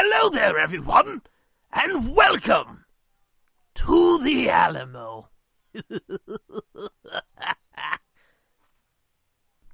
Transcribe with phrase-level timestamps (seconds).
[0.00, 1.22] Hello there, everyone,
[1.72, 2.84] and welcome
[3.74, 5.28] to the Alamo.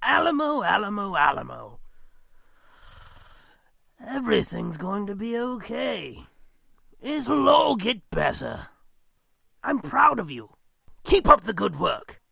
[0.03, 1.79] Alamo, Alamo, Alamo.
[4.03, 6.25] Everything's going to be okay.
[7.03, 8.69] It'll all get better.
[9.63, 10.54] I'm proud of you.
[11.04, 12.22] Keep up the good work.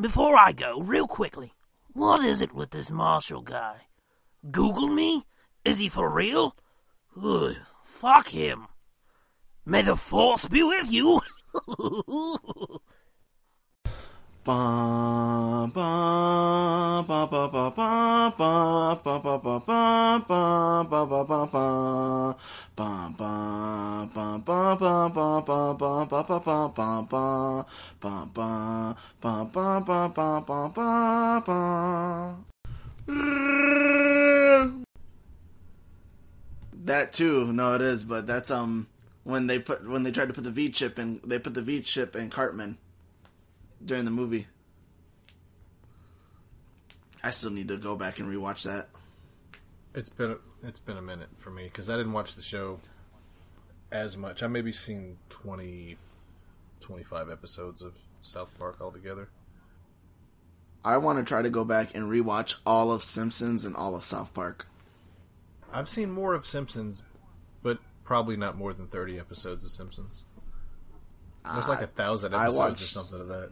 [0.00, 1.52] Before I go, real quickly,
[1.92, 3.82] what is it with this Marshall guy?
[4.50, 5.26] Google me?
[5.66, 6.54] Is he for real?
[7.20, 8.68] Ugh, fuck him.
[9.64, 11.20] May the force be with you.
[36.86, 38.86] That too, no, it is, but that's um
[39.24, 41.62] when they put when they tried to put the V chip in, they put the
[41.62, 42.78] V chip in Cartman
[43.84, 44.46] during the movie.
[47.24, 48.88] I still need to go back and rewatch that.
[49.96, 52.78] It's been a, it's been a minute for me because I didn't watch the show
[53.90, 54.44] as much.
[54.44, 55.96] I maybe seen 20,
[56.78, 59.28] 25 episodes of South Park altogether.
[60.84, 64.04] I want to try to go back and rewatch all of Simpsons and all of
[64.04, 64.68] South Park.
[65.72, 67.02] I've seen more of Simpsons,
[67.62, 70.24] but probably not more than thirty episodes of Simpsons.
[71.44, 73.50] There's like a thousand episodes watched- or something of that.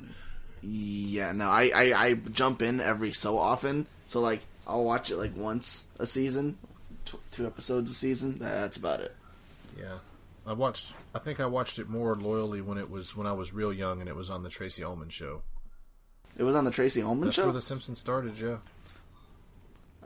[0.63, 5.17] Yeah, no, I, I I jump in every so often, so like I'll watch it
[5.19, 6.57] like once a season,
[7.05, 8.39] tw- two episodes a season.
[8.39, 9.15] That's about it.
[9.79, 9.99] Yeah,
[10.47, 10.95] I watched.
[11.15, 14.01] I think I watched it more loyally when it was when I was real young
[14.01, 15.43] and it was on the Tracey Ullman show.
[16.37, 17.25] It was on the Tracey Ullman Show?
[17.27, 17.45] That's show.
[17.45, 18.37] where the Simpsons started.
[18.39, 18.57] Yeah.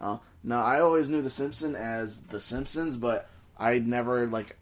[0.01, 4.57] Oh, no, I always knew The Simpsons as The Simpsons, but I never like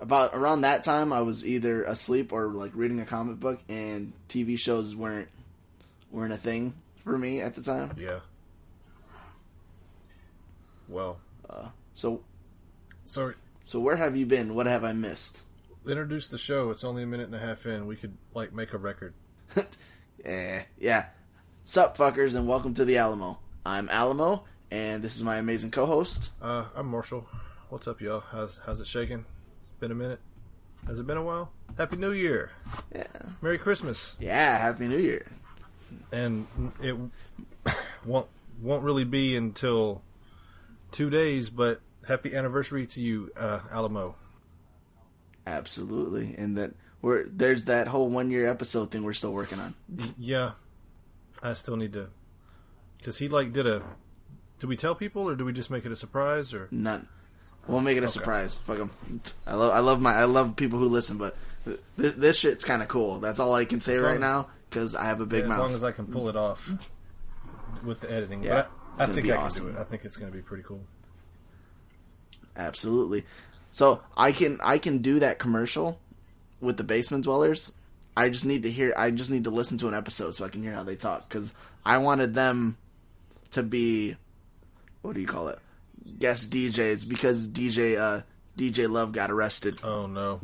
[0.00, 4.12] about around that time I was either asleep or like reading a comic book, and
[4.28, 5.28] TV shows weren't
[6.10, 7.92] weren't a thing for me at the time.
[7.98, 8.20] Yeah.
[10.88, 11.18] Well,
[11.94, 12.22] So
[13.06, 13.34] Sorry.
[13.62, 14.54] so where have you been?
[14.54, 15.42] What have I missed?
[15.86, 16.70] introduce the show.
[16.70, 17.86] It's only a minute and a half in.
[17.86, 19.14] We could like make a record.
[20.24, 21.06] Eh, yeah.
[21.62, 23.38] Sup, fuckers, and welcome to the Alamo.
[23.64, 26.30] I'm Alamo, and this is my amazing co-host.
[26.40, 27.26] Uh, I'm Marshall.
[27.68, 28.20] What's up, y'all?
[28.20, 29.24] How's how's it shaking?
[29.64, 30.20] It's been a minute.
[30.86, 31.50] Has it been a while?
[31.76, 32.50] Happy New Year.
[32.94, 33.04] Yeah,
[33.42, 34.16] Merry Christmas.
[34.20, 34.58] yeah.
[34.58, 35.26] Happy New Year.
[36.12, 36.46] And
[36.82, 36.96] it
[38.04, 38.28] won't
[38.60, 40.02] won't really be until
[40.92, 44.14] two days, but happy anniversary to you, uh, Alamo.
[45.46, 46.72] Absolutely, and that
[47.02, 49.74] we're there's that whole one year episode thing we're still working on.
[50.18, 50.52] Yeah,
[51.42, 52.08] I still need to,
[52.98, 53.82] because he like did a.
[54.58, 56.68] Do we tell people or do we just make it a surprise or?
[56.70, 57.08] None.
[57.66, 58.54] We'll make it a surprise.
[58.54, 58.90] Fuck 'em.
[59.46, 61.36] I love I love my I love people who listen, but
[61.96, 63.18] this, this shit's kind of cool.
[63.18, 65.48] That's all I can say As right as- now because I have a big as
[65.48, 65.58] mouth.
[65.58, 66.70] As long as I can pull it off
[67.84, 68.42] with the editing.
[68.44, 68.66] Yeah,
[68.98, 69.76] I, I think I can do it.
[69.78, 70.80] I think it's going to be pretty cool.
[72.56, 73.24] Absolutely.
[73.72, 75.98] So I can I can do that commercial
[76.60, 77.72] with the basement dwellers.
[78.16, 78.94] I just need to hear.
[78.96, 81.28] I just need to listen to an episode so I can hear how they talk
[81.28, 81.52] because
[81.84, 82.78] I wanted them
[83.50, 84.16] to be
[85.06, 85.58] what do you call it?
[86.18, 88.22] Guest DJs because DJ uh,
[88.56, 89.78] DJ Love got arrested.
[89.82, 90.40] Oh no.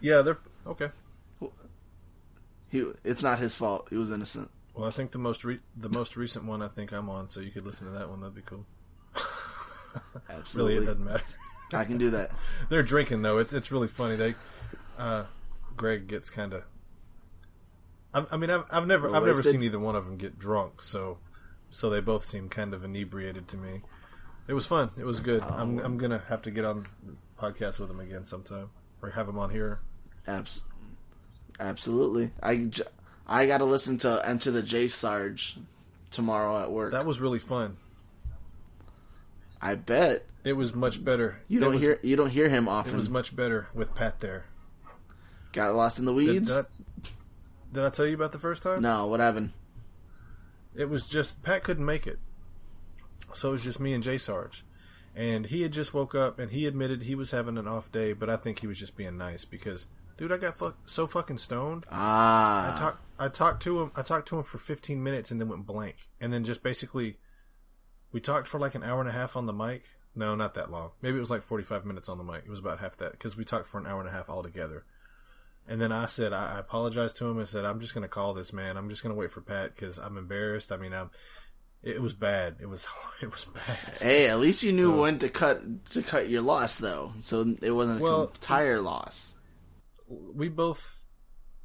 [0.00, 0.90] Yeah, they're okay.
[2.68, 3.86] He it's not his fault.
[3.90, 4.50] He was innocent.
[4.74, 7.40] Well, I think the most re- the most recent one I think I'm on, so
[7.40, 8.20] you could listen to that one.
[8.20, 8.66] That'd be cool.
[10.28, 11.24] Really, Absolutely, it doesn't matter.
[11.72, 12.30] I can do that.
[12.68, 13.38] They're drinking though.
[13.38, 14.16] It's it's really funny.
[14.16, 14.34] They,
[14.98, 15.24] uh,
[15.76, 16.62] Greg gets kind of.
[18.14, 20.82] I, I mean, I've, I've never I've never seen either one of them get drunk,
[20.82, 21.18] so
[21.70, 23.82] so they both seem kind of inebriated to me.
[24.46, 24.90] It was fun.
[24.98, 25.42] It was good.
[25.42, 25.82] I'm oh.
[25.84, 26.86] I'm gonna have to get on
[27.38, 28.70] podcast with them again sometime,
[29.02, 29.80] or have them on here.
[30.26, 30.64] Abs-
[31.60, 32.30] absolutely.
[32.42, 32.70] I,
[33.26, 35.58] I got to listen to Enter the J Sarge
[36.10, 36.92] tomorrow at work.
[36.92, 37.76] That was really fun.
[39.60, 41.40] I bet It was much better.
[41.48, 42.94] you don't was- hear you don't hear him often.
[42.94, 44.44] It was much better with Pat there.
[45.52, 46.54] Got lost in the Did, weeds.
[46.54, 46.68] did, I,
[47.72, 48.82] did I tell you about the first time?
[48.82, 49.52] No, what happened?
[50.78, 52.20] It was just Pat couldn't make it,
[53.34, 54.64] so it was just me and Jay Sarge,
[55.14, 58.12] and he had just woke up and he admitted he was having an off day,
[58.12, 61.38] but I think he was just being nice because, dude, I got fuck, so fucking
[61.38, 61.84] stoned.
[61.90, 65.40] Ah, I talked I talked to him I talked to him for 15 minutes and
[65.40, 67.18] then went blank, and then just basically,
[68.12, 69.82] we talked for like an hour and a half on the mic.
[70.14, 70.90] No, not that long.
[71.02, 72.44] Maybe it was like 45 minutes on the mic.
[72.44, 74.84] It was about half that because we talked for an hour and a half altogether.
[75.68, 77.38] And then I said, I, I apologized to him.
[77.38, 78.76] I said, I'm just going to call this man.
[78.78, 80.72] I'm just going to wait for Pat because I'm embarrassed.
[80.72, 81.10] I mean, I'm,
[81.82, 82.56] It was bad.
[82.60, 82.88] It was
[83.22, 83.98] it was bad.
[84.00, 87.54] Hey, at least you knew So- when to cut to cut your loss, though, so
[87.62, 89.36] it wasn't a Well- entire loss.
[90.08, 91.04] we both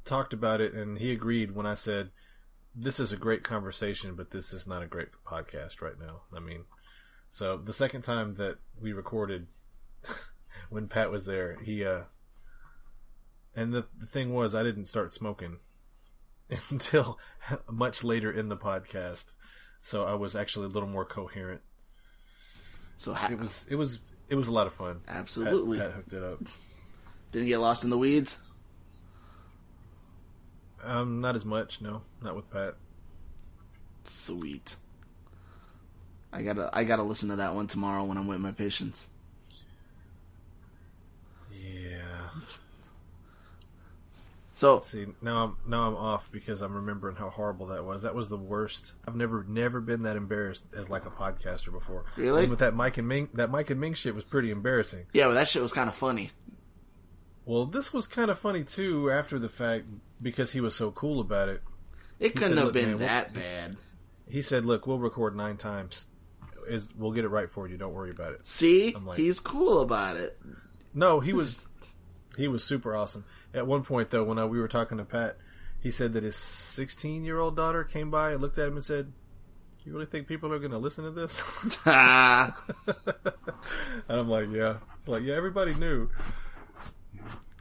[0.04, 2.10] talked about it, and he agreed when I said,
[2.74, 6.40] "This is a great conversation, but this is not a great podcast right now." I
[6.40, 6.64] mean,
[7.30, 9.46] so the second time that we recorded,
[10.68, 12.02] when Pat was there, he uh,
[13.56, 15.58] and the the thing was, I didn't start smoking
[16.70, 17.18] until
[17.70, 19.26] much later in the podcast,
[19.80, 21.60] so I was actually a little more coherent.
[22.96, 23.98] So ha- It was it was
[24.28, 25.00] it was a lot of fun.
[25.06, 26.40] Pat, absolutely Pat hooked it up.
[27.32, 28.38] didn't get lost in the weeds.
[30.82, 32.74] Um, not as much, no, not with Pat.
[34.04, 34.76] Sweet.
[36.32, 39.08] I gotta I gotta listen to that one tomorrow when I'm with my patients.
[41.52, 42.28] Yeah.
[44.56, 48.02] So See, now I'm now I'm off because I'm remembering how horrible that was.
[48.02, 48.94] That was the worst.
[49.06, 52.04] I've never never been that embarrassed as like a podcaster before.
[52.16, 52.42] Really?
[52.42, 55.06] And with that Mike and Ming, that Mike and Ming shit was pretty embarrassing.
[55.12, 56.30] yeah, but that shit was kind of funny.
[57.44, 59.84] Well, this was kind of funny too after the fact
[60.22, 61.62] because he was so cool about it.
[62.20, 63.76] It couldn't said, have been man, that bad.
[64.28, 66.06] He said, "Look, we'll record nine times.
[66.68, 67.76] Is we'll get it right for you.
[67.76, 70.38] Don't worry about it." See, like- he's cool about it.
[70.94, 71.66] No, he was
[72.36, 73.24] he was super awesome.
[73.52, 75.36] At one point though, when uh, we were talking to Pat,
[75.80, 78.84] he said that his 16 year old daughter came by and looked at him and
[78.84, 79.12] said,
[79.84, 81.42] "You really think people are going to listen to this?"
[84.08, 86.10] And I'm like, "Yeah." It's like, "Yeah, everybody knew."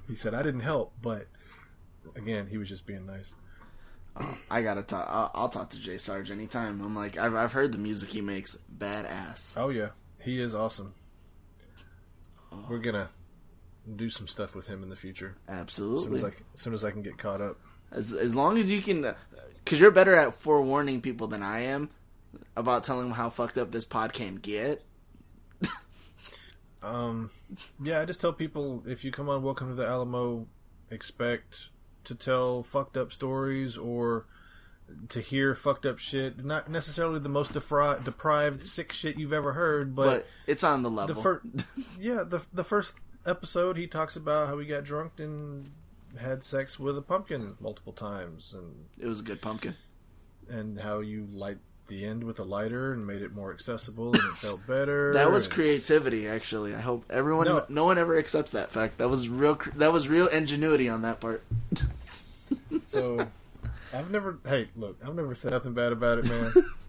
[0.07, 1.27] He said, "I didn't help, but
[2.15, 3.33] again, he was just being nice."
[4.49, 5.07] I gotta talk.
[5.09, 6.81] I'll, I'll talk to Jay Sarge anytime.
[6.81, 9.57] I'm like, I've I've heard the music he makes, badass.
[9.57, 10.93] Oh yeah, he is awesome.
[12.69, 13.09] We're gonna
[13.95, 16.17] do some stuff with him in the future as soon Absolutely.
[16.19, 17.59] as I, as soon as I can get caught up.
[17.91, 19.13] As as long as you can,
[19.63, 21.89] because you're better at forewarning people than I am
[22.55, 24.83] about telling them how fucked up this pod can get.
[26.81, 27.29] Um,
[27.81, 30.47] yeah, I just tell people if you come on Welcome to the Alamo,
[30.91, 31.69] expect
[32.03, 34.25] to tell fucked up stories or
[35.07, 36.43] to hear fucked up shit.
[36.43, 40.83] Not necessarily the most defri- deprived, sick shit you've ever heard, But, but, it's on
[40.83, 41.21] the the level.
[41.23, 41.45] first,
[41.97, 45.69] yeah, the the first episode he talks about how he got drunk and
[46.19, 49.75] had sex with a pumpkin multiple times, and it was a good pumpkin.
[50.49, 54.15] and how you light the end with a lighter and made it more accessible and
[54.15, 55.11] it felt better.
[55.15, 56.73] That was and- creativity, actually.
[56.73, 57.65] I hope everyone, no.
[57.67, 57.83] No.
[57.85, 58.99] one ever accepts that fact.
[58.99, 59.59] That was real.
[59.75, 61.43] That was real ingenuity on that part.
[62.83, 63.27] So,
[63.93, 64.37] I've never.
[64.45, 66.51] Hey, look, I've never said nothing bad about it, man.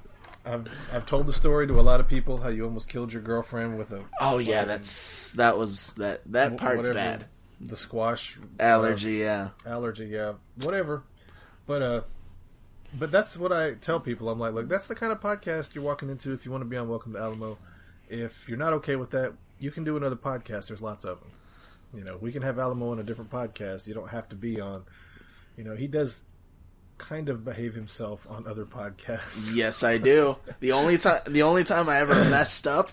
[0.45, 3.23] I've I've told the story to a lot of people how you almost killed your
[3.23, 7.27] girlfriend with a Oh yeah, that's that was that that part's bad.
[7.61, 9.51] The squash Allergy, yeah.
[9.65, 11.03] uh, allergy, yeah, whatever.
[11.67, 12.01] But uh,
[12.93, 14.29] but that's what I tell people.
[14.29, 16.69] I'm like, look, that's the kind of podcast you're walking into if you want to
[16.69, 17.57] be on Welcome to Alamo.
[18.09, 20.69] If you're not okay with that, you can do another podcast.
[20.69, 21.31] There's lots of them.
[21.95, 23.87] You know, we can have Alamo on a different podcast.
[23.87, 24.85] You don't have to be on.
[25.57, 26.21] You know, he does
[26.99, 29.55] kind of behave himself on other podcasts.
[29.55, 30.37] Yes, I do.
[30.61, 32.93] The only time the only time I ever messed up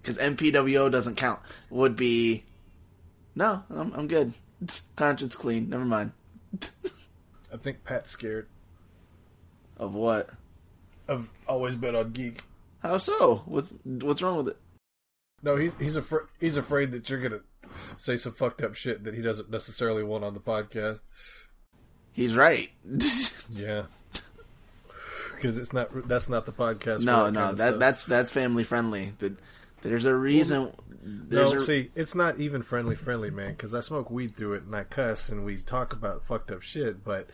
[0.00, 1.40] because MPWO doesn't count
[1.70, 2.44] would be
[3.34, 4.32] no, I'm I'm good.
[4.96, 5.68] Conscience clean.
[5.68, 6.12] Never mind.
[7.52, 8.48] I think Pat's scared.
[9.76, 10.30] Of what?
[11.08, 12.44] I've always been on Geek.
[12.82, 13.42] How so?
[13.46, 14.56] What's what's wrong with it?
[15.42, 17.40] No, he's he's afraid he's afraid that you're gonna
[17.96, 21.02] say some fucked up shit that he doesn't necessarily want on the podcast.
[22.12, 22.70] He's right.
[23.50, 23.84] Yeah,
[25.34, 27.02] because it's not that's not the podcast.
[27.02, 29.12] no, that no, that that's that's family friendly.
[29.18, 29.36] That
[29.82, 30.72] there's a reason.
[31.04, 31.58] There's no.
[31.58, 33.50] a, See, it's not even friendly friendly, man.
[33.50, 36.62] Because I smoke weed through it and I cuss and we talk about fucked up
[36.62, 37.04] shit.
[37.04, 37.30] But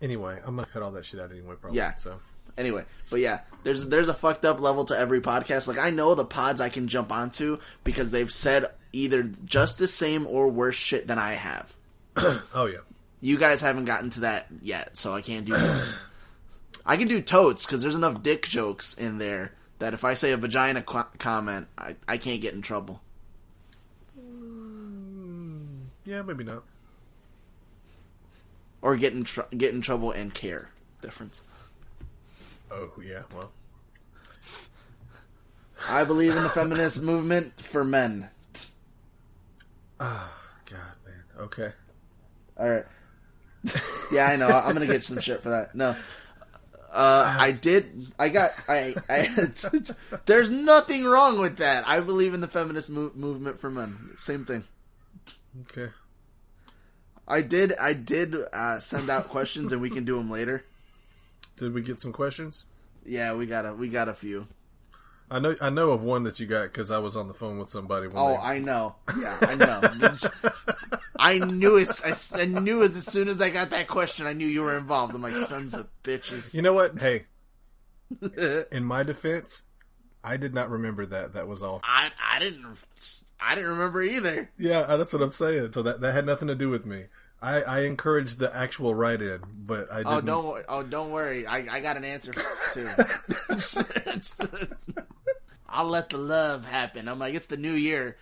[0.00, 1.56] anyway, I'm gonna cut all that shit out anyway.
[1.60, 1.76] Probably.
[1.76, 1.96] Yeah.
[1.96, 2.20] So
[2.56, 5.66] anyway, but yeah, there's there's a fucked up level to every podcast.
[5.66, 9.88] Like I know the pods I can jump onto because they've said either just the
[9.88, 11.76] same or worse shit than I have.
[12.16, 12.78] oh yeah,
[13.24, 15.96] You guys haven't gotten to that yet, so I can't do those.
[16.84, 20.32] I can do totes because there's enough dick jokes in there that if I say
[20.32, 23.00] a vagina qu- comment, I, I can't get in trouble.
[24.20, 26.64] Mm, yeah, maybe not.
[28.82, 30.68] Or get in tr- get in trouble and care.
[31.00, 31.44] Difference.
[32.70, 33.52] Oh yeah, well,
[35.88, 38.28] I believe in the feminist movement for men.
[39.98, 40.30] Oh
[40.70, 41.24] God man.
[41.40, 41.72] Okay.
[42.58, 42.84] All right.
[44.12, 44.48] Yeah, I know.
[44.48, 45.74] I'm gonna get some shit for that.
[45.74, 45.96] No.
[46.92, 48.12] Uh, I did.
[48.18, 48.52] I got.
[48.68, 48.94] I.
[49.08, 49.48] I.
[50.26, 51.88] there's nothing wrong with that.
[51.88, 54.12] I believe in the feminist mo- movement for men.
[54.16, 54.64] Same thing.
[55.62, 55.92] Okay.
[57.26, 57.74] I did.
[57.80, 60.64] I did uh, send out questions, and we can do them later.
[61.56, 62.66] Did we get some questions?
[63.04, 64.46] Yeah, we got a we got a few.
[65.30, 67.58] I know I know of one that you got because I was on the phone
[67.58, 68.06] with somebody.
[68.06, 68.94] When Oh, they, I know.
[69.18, 69.80] Yeah, I know.
[71.18, 71.88] I knew it.
[72.04, 74.76] I, I knew as, as soon as I got that question, I knew you were
[74.76, 75.14] involved.
[75.14, 76.54] I'm like, sons of bitches.
[76.54, 77.00] you know what?
[77.00, 77.24] Hey,
[78.70, 79.62] in my defense,
[80.22, 81.32] I did not remember that.
[81.34, 81.80] That was all.
[81.84, 82.66] I I didn't
[83.40, 84.50] I didn't remember either.
[84.58, 85.72] Yeah, that's what I'm saying.
[85.72, 87.04] So that that had nothing to do with me.
[87.44, 90.28] I, I encouraged the actual write-in, but I oh, didn't.
[90.30, 91.46] Oh don't oh don't worry.
[91.46, 92.32] I, I got an answer
[92.72, 92.88] too.
[95.68, 97.06] I'll let the love happen.
[97.06, 98.16] I'm like it's the new year.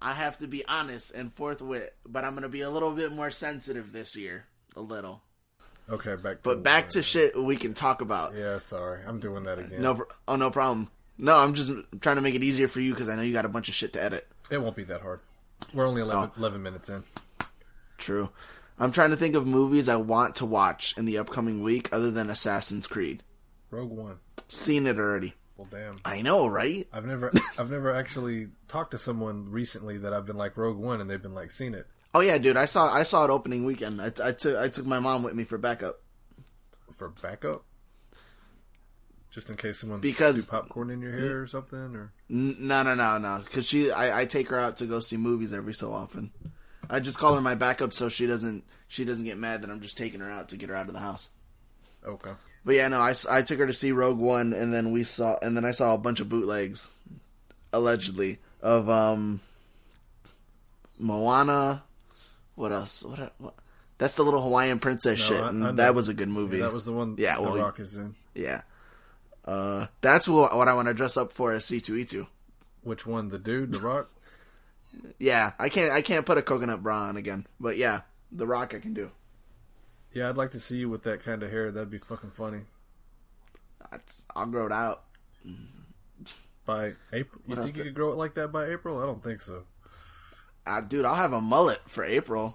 [0.00, 3.30] I have to be honest and forthwith, but I'm gonna be a little bit more
[3.30, 4.46] sensitive this year,
[4.76, 5.22] a little.
[5.90, 6.42] Okay, back.
[6.42, 8.34] To, But back to shit we can talk about.
[8.36, 9.82] Yeah, sorry, I'm doing that again.
[9.82, 10.88] No, oh no problem.
[11.18, 13.44] No, I'm just trying to make it easier for you because I know you got
[13.44, 14.28] a bunch of shit to edit.
[14.50, 15.20] it won't be that hard.
[15.74, 16.38] We're only 11, Oh.
[16.38, 17.02] 11 minutes in.
[17.98, 18.30] True.
[18.80, 22.10] I'm trying to think of movies I want to watch in the upcoming week other
[22.10, 23.22] than Assassin's Creed.
[23.70, 24.16] Rogue One.
[24.48, 25.34] Seen it already.
[25.56, 25.98] Well, damn.
[26.04, 26.88] I know, right?
[26.92, 31.00] I've never, I've never actually talked to someone recently that I've been like Rogue One,
[31.00, 32.56] and they've been like seen it Oh yeah, dude.
[32.56, 34.00] I saw I saw it opening weekend.
[34.02, 36.00] I, I took I took my mom with me for backup.
[36.92, 37.64] for backup,
[39.30, 41.78] just in case someone Because- threw popcorn in your hair or something.
[41.94, 43.42] Or No, no, no, no.
[43.44, 46.32] Because she, I, I take her out to go see movies every so often.
[46.90, 49.80] I just call her my backup so she doesn't she doesn't get mad that I'm
[49.80, 51.28] just taking her out to get her out of the house.
[52.04, 52.32] okay,
[52.64, 55.38] But yeah, no, I, I took her to see Rogue One, and then we saw,
[55.40, 56.88] and then I saw a bunch of bootlegs,
[57.72, 59.40] allegedly of um,
[60.98, 61.82] Moana.
[62.56, 63.02] What else?
[63.02, 63.32] What?
[63.38, 63.54] what
[63.98, 66.58] that's the little Hawaiian princess No, shit, I- and I that was a good movie.
[66.58, 67.14] that was the one.
[67.18, 68.14] Yeah, the well, Rock is in.
[68.34, 68.62] yeah.
[69.44, 72.26] Uh, that's what, what I want to dress up for as C two E two.
[72.82, 73.28] Which one?
[73.28, 74.10] The dude, the Rock.
[75.18, 78.02] Yeah, I can't I can't put a coconut bra on again, but yeah,
[78.32, 79.10] the Rock I can do.
[80.12, 81.70] Yeah, I'd like to see you with that kind of hair.
[81.70, 82.62] That'd be fucking funny.
[83.90, 85.04] That's, I'll grow it out.
[86.66, 88.98] By April, you What think you could grow it like that by April?
[89.00, 89.62] I don't think so.
[90.66, 92.54] Uh, dude, I'll have a mullet for April.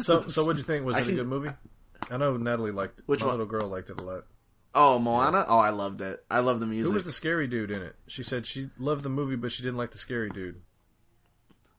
[0.00, 0.84] So, so what'd you think?
[0.84, 1.50] Was I it can- a good movie?
[2.10, 3.04] I know Natalie liked it.
[3.06, 4.24] Which little girl liked it a lot.
[4.74, 5.44] Oh, Moana.
[5.48, 6.24] Oh, I loved it.
[6.30, 6.88] I love the music.
[6.88, 7.94] Who was the scary dude in it?
[8.06, 10.60] She said she loved the movie, but she didn't like the scary dude.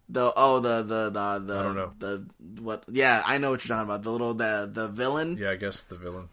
[0.10, 1.94] The oh the the the the I don't know.
[1.98, 2.26] the
[2.62, 5.56] what yeah I know what you're talking about the little the the villain Yeah, I
[5.56, 6.28] guess the villain.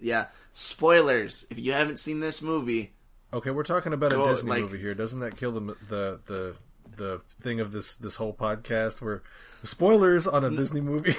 [0.00, 2.92] yeah spoilers if you haven't seen this movie
[3.34, 4.94] Okay, we're talking about a Disney like- movie here.
[4.94, 6.56] Doesn't that kill the the the
[6.96, 9.00] the thing of this this whole podcast?
[9.00, 9.22] Where
[9.64, 11.14] spoilers on a Disney movie.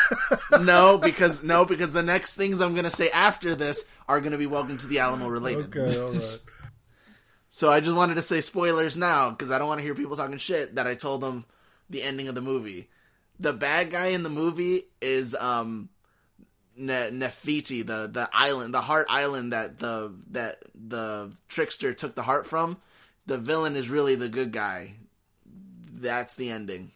[0.62, 4.46] no because no because the next things I'm gonna say after this are gonna be
[4.46, 6.38] Welcome to the Alamo related okay, all right.
[7.48, 10.16] so I just wanted to say spoilers now because I don't want to hear people
[10.16, 11.44] talking shit that I told them
[11.88, 12.88] the ending of the movie
[13.38, 15.88] the bad guy in the movie is um
[16.78, 22.22] Ne- Nefertiti, the the island, the heart island that the that the trickster took the
[22.22, 22.76] heart from.
[23.24, 24.94] The villain is really the good guy.
[26.00, 26.92] That's the ending.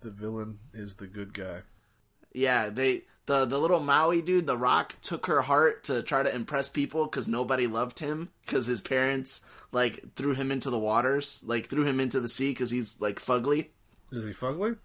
[0.00, 1.62] The villain is the good guy.
[2.32, 6.34] Yeah, they the the little Maui dude, the Rock, took her heart to try to
[6.34, 11.42] impress people because nobody loved him because his parents like threw him into the waters,
[11.46, 13.68] like threw him into the sea because he's like fugly.
[14.10, 14.76] Is he fugly?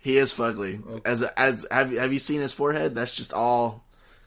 [0.00, 0.82] He is fugly.
[0.86, 1.00] Oh.
[1.06, 2.94] As as have you- have you seen his forehead?
[2.94, 3.86] That's just all.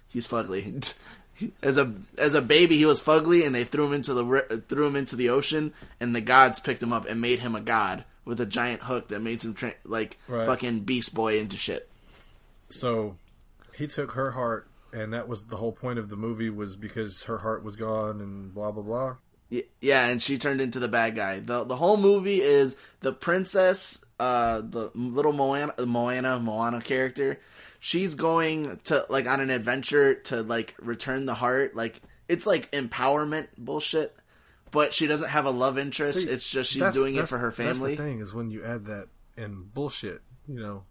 [0.10, 0.98] He's fugly.
[1.62, 4.88] As a as a baby, he was fugly, and they threw him into the threw
[4.88, 8.06] him into the ocean, and the gods picked him up and made him a god
[8.26, 10.46] with a giant hook that made him tra- like Right.
[10.46, 11.90] fucking Beast Boy into shit.
[12.70, 13.18] So
[13.74, 17.24] he took her heart, and that was the whole point of the movie was because
[17.24, 19.16] her heart was gone and blah blah blah.
[19.80, 21.40] Yeah, and she turned into the bad guy.
[21.40, 27.40] the The whole movie is the princess, uh, the little Moana, Moana, Moana character.
[27.80, 31.76] She's going to like on an adventure to like return the heart.
[31.76, 34.16] Like it's like empowerment bullshit,
[34.72, 36.24] but she doesn't have a love interest.
[36.24, 37.96] See, it's just she's doing it for her family.
[37.96, 39.08] That's the thing is when you add that
[39.38, 40.22] in bullshit.
[40.48, 40.84] You know,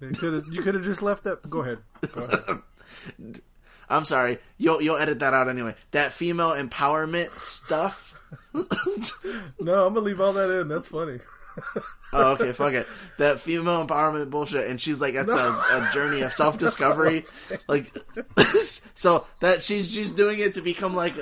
[0.00, 1.48] you could you could have just left that.
[1.48, 1.78] Go ahead.
[2.12, 3.40] Go ahead.
[3.88, 5.74] I'm sorry, you'll you'll edit that out anyway.
[5.90, 8.18] That female empowerment stuff.
[8.54, 10.68] no, I'm gonna leave all that in.
[10.68, 11.18] That's funny.
[12.14, 12.86] Oh, okay, fuck it.
[13.16, 17.24] That female empowerment bullshit, and she's like, that's a, a journey of self discovery.
[17.68, 17.90] like,
[18.94, 21.14] so that she's she's doing it to become like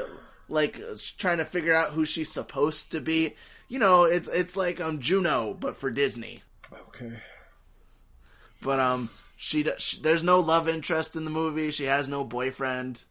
[0.49, 0.81] like
[1.17, 3.37] trying to figure out who she's supposed to be.
[3.69, 6.43] You know, it's it's like um Juno, but for Disney.
[6.73, 7.13] Okay.
[8.61, 11.71] But um, she, she there's no love interest in the movie.
[11.71, 13.05] She has no boyfriend.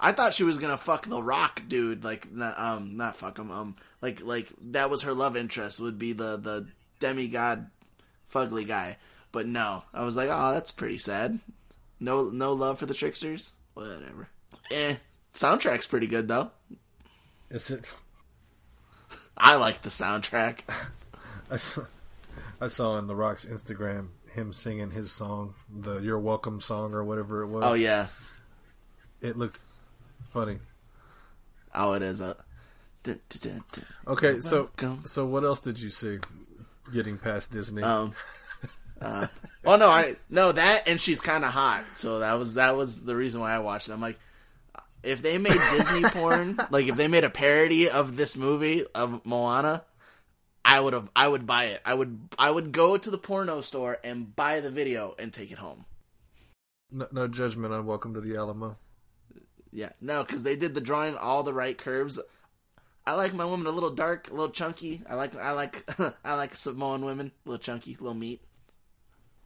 [0.00, 3.50] I thought she was gonna fuck the Rock dude, like not, um not fuck him,
[3.50, 6.68] um like like that was her love interest would be the the
[7.00, 7.70] demigod
[8.30, 8.98] fugly guy.
[9.32, 11.40] But no, I was like, oh, that's pretty sad.
[11.98, 13.54] No, no love for the tricksters.
[13.72, 14.28] Whatever.
[14.70, 14.96] Eh,
[15.32, 16.50] soundtrack's pretty good though.
[17.48, 17.90] Is it?
[19.38, 20.60] I like the soundtrack.
[21.50, 21.86] I saw,
[22.60, 27.02] I saw on The Rock's Instagram him singing his song, the "You're Welcome" song or
[27.02, 27.64] whatever it was.
[27.64, 28.08] Oh yeah.
[29.22, 29.60] it looked
[30.24, 30.58] funny.
[31.74, 32.36] Oh, it is a.
[34.06, 34.70] Okay, so
[35.04, 36.18] so what else did you see?
[36.92, 37.82] Getting past Disney.
[37.82, 38.12] Um.
[39.00, 39.26] Uh,
[39.64, 41.84] well, no, I no that, and she's kind of hot.
[41.92, 43.92] So that was that was the reason why I watched it.
[43.92, 44.18] I'm like,
[45.02, 49.26] if they made Disney porn, like if they made a parody of this movie of
[49.26, 49.82] Moana,
[50.64, 51.82] I would have, I would buy it.
[51.84, 55.52] I would, I would go to the porno store and buy the video and take
[55.52, 55.84] it home.
[56.90, 58.76] no, no judgment on Welcome to the Alamo.
[59.70, 62.18] Yeah, no, because they did the drawing all the right curves.
[63.06, 65.02] I like my woman a little dark, a little chunky.
[65.08, 65.84] I like, I like,
[66.24, 68.40] I like Samoan women, a little chunky, a little meat.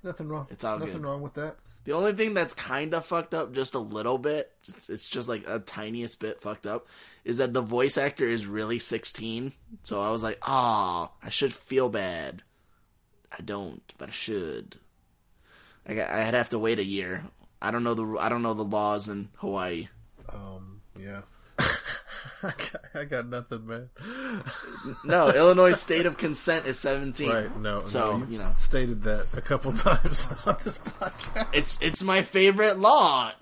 [0.02, 0.46] Nothing wrong.
[0.50, 1.04] It's all nothing good.
[1.04, 1.56] wrong with that.
[1.84, 4.52] The only thing that's kind of fucked up, just a little bit,
[4.88, 6.86] it's, just like a tiniest bit fucked up,
[7.24, 9.52] is that the voice actor is really 16.
[9.82, 12.42] So I was like, ah, I should feel bad.
[13.32, 14.76] I don't, but I should.
[15.86, 17.24] I got, I'd have to wait a year.
[17.60, 19.88] I don't know the I don't know the laws in Hawaii.
[20.28, 21.22] Um, yeah.
[22.42, 23.90] I, got, I got nothing, man.
[25.04, 27.28] No, Illinois state of consent is 17.
[27.28, 27.60] Right?
[27.60, 27.84] No.
[27.84, 28.52] So, no, you know.
[28.56, 31.48] stated that a couple times on this podcast.
[31.52, 33.32] It's it's my favorite law.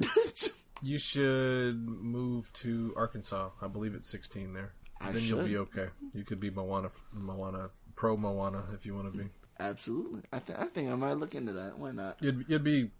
[0.82, 3.50] You should move to Arkansas.
[3.62, 4.72] I believe it's 16 there.
[5.00, 5.88] I then you'll be okay.
[6.14, 9.28] You could be Moana, Moana, pro Moana if you want to be.
[9.58, 10.22] Absolutely.
[10.32, 11.78] I, th- I think I might look into that.
[11.78, 12.18] Why not?
[12.20, 12.90] You'd you'd be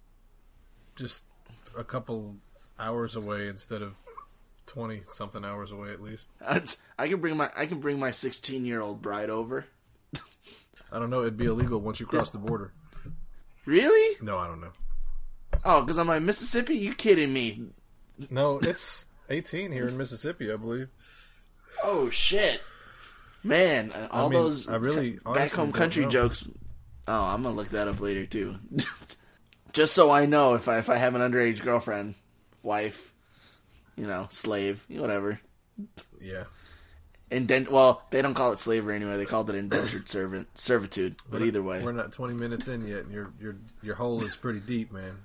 [0.94, 1.24] just
[1.76, 2.36] a couple
[2.78, 3.94] hours away instead of
[4.66, 6.30] 20 something hours away at least.
[6.40, 9.66] That's- I can bring my I can bring my 16 year old bride over.
[10.92, 11.23] I don't know.
[11.23, 12.73] It'd be illegal once you cross the border.
[13.64, 14.16] Really?
[14.23, 14.73] No, I don't know.
[15.64, 16.76] Oh, because I'm like Mississippi?
[16.76, 17.66] You kidding me?
[18.30, 20.88] No, it's 18 here in Mississippi, I believe.
[21.82, 22.62] Oh shit,
[23.43, 23.93] man!
[23.93, 26.10] uh, All mean, those I really back home country know.
[26.10, 26.50] jokes.
[27.08, 28.56] Oh, I'm gonna look that up later too.
[29.73, 32.14] Just so I know if I if I have an underage girlfriend,
[32.62, 33.12] wife,
[33.97, 35.41] you know, slave, whatever.
[36.21, 36.45] Yeah.
[37.30, 37.73] Indent.
[37.73, 39.17] Well, they don't call it slavery anyway.
[39.17, 41.17] They called it indentured servant servitude.
[41.28, 44.37] But either way, We're not 20 minutes in yet, and your your your hole is
[44.37, 45.19] pretty deep, man.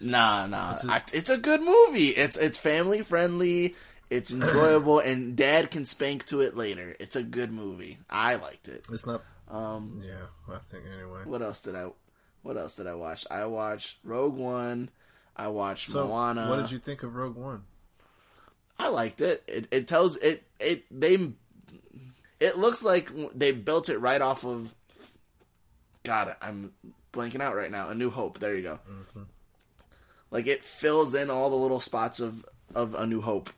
[0.00, 0.74] Nah, nah.
[0.74, 2.08] It's It's a- a, it's a good movie.
[2.10, 3.74] It's it's family friendly.
[4.10, 6.94] It's enjoyable, and Dad can spank to it later.
[7.00, 7.98] It's a good movie.
[8.08, 8.84] I liked it.
[8.92, 9.22] It's not.
[9.48, 11.20] Um, Yeah, I think anyway.
[11.24, 11.88] what else did I?
[12.42, 13.26] What else did I watch?
[13.30, 14.88] I watched Rogue One.
[15.36, 16.48] I watched So, Moana.
[16.48, 17.62] what did you think of Rogue One?
[18.84, 19.42] I liked it.
[19.48, 21.32] It it tells it it they.
[22.38, 24.74] It looks like they built it right off of.
[26.02, 26.72] God, I'm
[27.14, 27.88] blanking out right now.
[27.88, 28.38] A New Hope.
[28.38, 28.78] There you go.
[28.90, 29.22] Mm-hmm.
[30.30, 32.44] Like it fills in all the little spots of
[32.74, 33.48] of A New Hope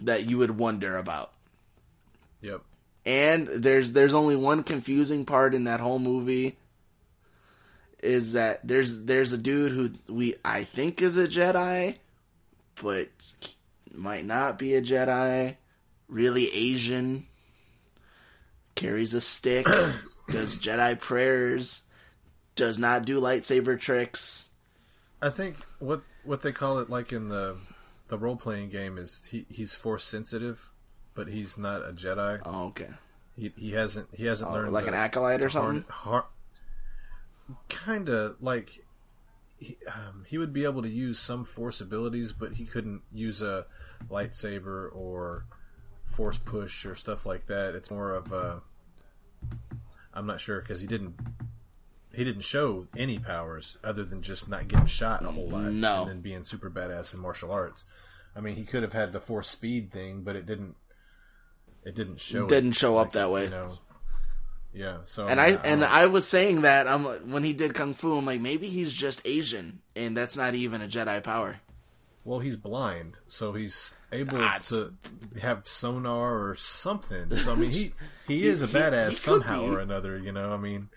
[0.00, 1.32] that you would wonder about.
[2.40, 2.62] Yep.
[3.04, 6.56] And there's there's only one confusing part in that whole movie
[8.02, 11.96] is that there's there's a dude who we I think is a Jedi,
[12.80, 13.08] but
[13.98, 15.56] might not be a Jedi.
[16.08, 17.26] Really Asian.
[18.74, 19.66] Carries a stick.
[20.30, 21.82] does Jedi prayers.
[22.54, 24.50] Does not do lightsaber tricks.
[25.20, 27.56] I think what what they call it, like in the
[28.08, 30.70] the role playing game, is he he's force sensitive,
[31.14, 32.40] but he's not a Jedi.
[32.44, 32.90] Oh, okay.
[33.36, 35.84] He he hasn't he hasn't Oh, learned like the- an acolyte or something.
[35.88, 36.28] har-
[37.68, 38.84] kinda like
[39.58, 43.40] he, um, he would be able to use some force abilities, but he couldn't use
[43.42, 43.66] a
[44.10, 45.46] lightsaber or
[46.04, 47.74] force push or stuff like that.
[47.74, 48.62] It's more of a
[50.14, 51.14] I'm not sure because he didn't
[52.12, 56.02] he didn't show any powers other than just not getting shot a whole lot No.
[56.02, 57.84] and then being super badass in martial arts.
[58.34, 60.76] I mean, he could have had the force speed thing, but it didn't.
[61.84, 62.46] It didn't show.
[62.46, 63.44] Didn't show up that way.
[63.44, 63.72] You know.
[64.74, 64.98] Yeah.
[65.04, 65.86] So And I don't and know.
[65.86, 69.22] I was saying that I'm when he did kung fu, I'm like maybe he's just
[69.26, 71.60] Asian, and that's not even a Jedi power.
[72.26, 74.92] Well, he's blind, so he's able Ah, to
[75.40, 77.34] have sonar or something.
[77.36, 77.92] So I mean, he
[78.26, 79.68] he is a badass he could somehow be.
[79.70, 80.18] or another.
[80.18, 80.88] You know, I mean,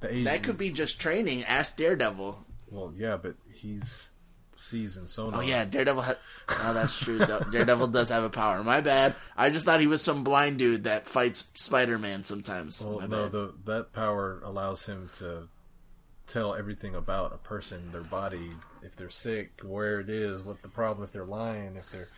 [0.00, 0.24] the Asian.
[0.24, 1.44] That could be just training.
[1.44, 2.44] Ask Daredevil.
[2.70, 4.10] Well, yeah, but he's
[4.56, 5.40] sees and sonar.
[5.40, 6.02] Oh yeah, Daredevil.
[6.02, 6.14] Ha-
[6.48, 7.18] oh, that's true.
[7.52, 8.64] Daredevil does have a power.
[8.64, 9.14] My bad.
[9.36, 12.80] I just thought he was some blind dude that fights Spider Man sometimes.
[12.80, 15.48] Well, My no, the, that power allows him to
[16.26, 18.50] tell everything about a person, their body,
[18.82, 22.08] if they're sick, where it is, what the problem, if they're lying, if they're.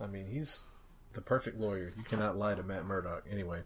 [0.00, 0.64] I mean, he's
[1.14, 1.92] the perfect lawyer.
[1.96, 3.24] You cannot lie to Matt Murdock.
[3.30, 3.60] Anyway,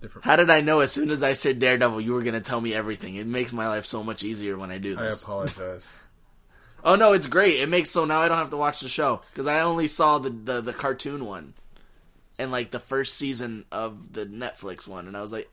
[0.00, 0.24] different.
[0.24, 2.60] How did I know as soon as I said Daredevil, you were going to tell
[2.60, 3.16] me everything?
[3.16, 5.96] It makes my life so much easier when I do I apologize.
[6.84, 7.60] Oh no, it's great.
[7.60, 10.18] It makes so now I don't have to watch the show because I only saw
[10.18, 11.54] the, the the cartoon one
[12.40, 15.48] and like the first season of the Netflix one, and I was like,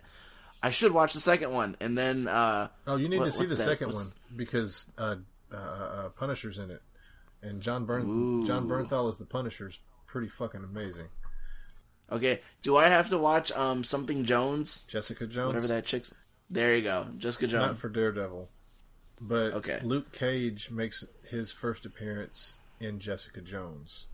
[0.62, 1.76] I should watch the second one.
[1.80, 3.64] And then uh, Oh, you need What- to see the that?
[3.66, 5.16] second What's- one because uh,
[5.52, 6.82] uh, uh, Punisher's in it,
[7.42, 11.08] and Jon Bern Jon Bernthal is the Punisher's pretty fucking amazing.
[12.12, 16.14] okay, do I have to watch um something Jones, Jessica Jones, whatever that chick's?
[16.50, 17.68] There you go, Jessica Jones.
[17.68, 18.50] not for Daredevil,
[19.22, 19.80] but Okay.
[19.84, 24.08] Luke Cage makes his first appearance in Jessica Jones.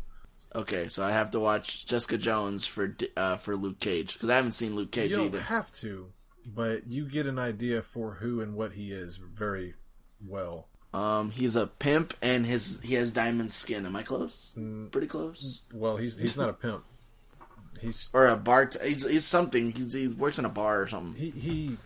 [0.54, 4.36] Okay, so I have to watch Jessica Jones for uh for Luke Cage because I
[4.36, 5.42] haven't seen Luke Cage You either.
[5.42, 6.12] have to,
[6.46, 9.74] but you get an idea for who and what he is very
[10.26, 10.68] well.
[10.94, 13.86] Um, he's a pimp and his he has diamond skin.
[13.86, 14.54] Am I close?
[14.58, 14.92] Mm.
[14.92, 15.62] Pretty close.
[15.74, 16.84] Well, he's he's not a pimp.
[17.82, 18.70] He's Or a bar.
[18.84, 19.72] he's he's something.
[19.72, 21.16] He's he works in a bar or something.
[21.22, 21.78] he he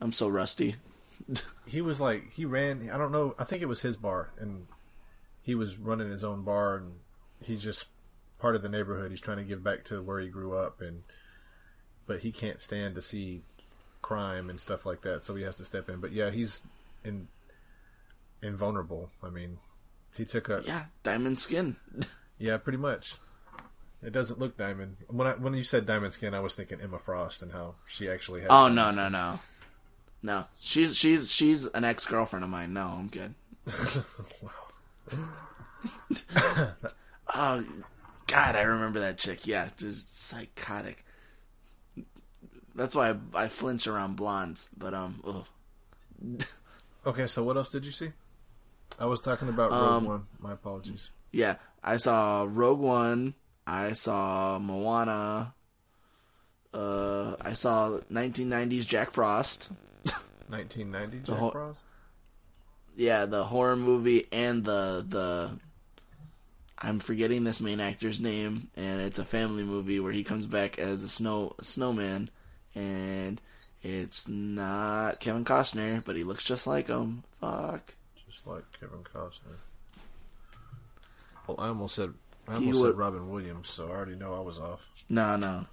[0.00, 0.76] I'm so rusty.
[1.66, 2.88] he was like he ran.
[2.90, 3.34] I don't know.
[3.38, 4.66] I think it was his bar, and
[5.42, 6.92] he was running his own bar, and
[7.42, 7.86] he's just
[8.38, 9.10] part of the neighborhood.
[9.10, 11.02] He's trying to give back to where he grew up, and
[12.10, 13.40] but he can't stand to see
[14.02, 16.00] crime and stuff like that, so he has to step in.
[16.00, 16.62] But yeah, he's
[17.04, 17.28] in
[18.42, 19.10] invulnerable.
[19.22, 19.58] I mean,
[20.16, 21.76] he took a Yeah, diamond skin.
[22.38, 23.14] yeah, pretty much.
[24.02, 24.96] It doesn't look diamond.
[25.06, 28.10] When I, when you said diamond skin, I was thinking Emma Frost and how she
[28.10, 28.48] actually has.
[28.50, 28.96] Oh no skin.
[28.96, 29.38] no no,
[30.24, 30.44] no.
[30.60, 32.72] She's she's she's an ex girlfriend of mine.
[32.72, 33.34] No, I'm good.
[34.42, 34.50] wow.
[37.36, 37.64] oh
[38.26, 39.46] God, I remember that chick.
[39.46, 41.04] Yeah, just psychotic.
[42.80, 44.70] That's why I, I flinch around blondes.
[44.76, 45.20] But um,
[46.24, 46.42] ugh.
[47.06, 48.10] Okay, so what else did you see?
[48.98, 50.26] I was talking about Rogue Um, One.
[50.38, 51.10] My apologies.
[51.30, 53.34] yeah, I saw Rogue One.
[53.66, 55.52] I saw Moana.
[56.72, 59.70] Uh, I saw 1990s Jack Frost.
[60.50, 61.80] 1990s Jack whole- Frost.
[62.96, 65.50] Yeah, the horror movie and the the
[66.78, 70.78] I'm forgetting this main actor's name, and it's a family movie where he comes back
[70.78, 72.30] as a snow snowman,
[72.74, 73.40] and
[73.82, 77.24] it's not Kevin Costner, but he looks just like him.
[77.40, 77.94] Fuck.
[78.28, 79.56] Just like Kevin Costner.
[81.46, 82.14] Well, I almost said
[82.48, 84.88] I almost said Robin Williams, so I already know I was off.
[85.08, 85.66] No, no.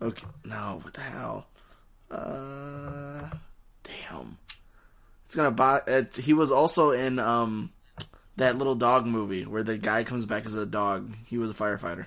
[0.00, 0.80] Okay, no.
[0.82, 1.46] What the hell?
[2.10, 3.28] Uh,
[3.82, 4.38] damn.
[5.26, 5.82] It's gonna buy.
[5.86, 7.72] It, he was also in um
[8.36, 11.14] that little dog movie where the guy comes back as a dog.
[11.26, 12.06] He was a firefighter.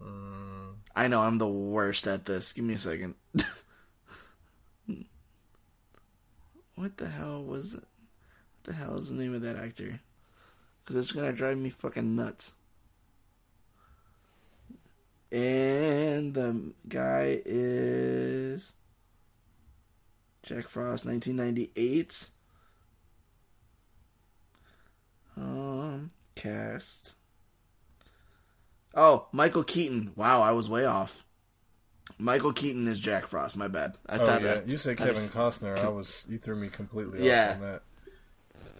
[0.00, 2.52] I know I'm the worst at this.
[2.52, 3.14] Give me a second.
[6.74, 7.84] what the hell was it?
[7.84, 10.00] What the hell is the name of that actor?
[10.82, 12.54] Because it's gonna drive me fucking nuts.
[15.30, 18.74] And the guy is
[20.42, 22.30] Jack Frost, 1998.
[25.36, 27.14] Um, cast.
[28.98, 30.12] Oh, Michael Keaton.
[30.16, 31.24] Wow, I was way off.
[32.18, 33.56] Michael Keaton is Jack Frost.
[33.56, 33.96] My bad.
[34.08, 35.78] I oh thought yeah, that- you said Kevin Costner.
[35.78, 37.50] I was you threw me completely Yeah.
[37.50, 37.82] off on that.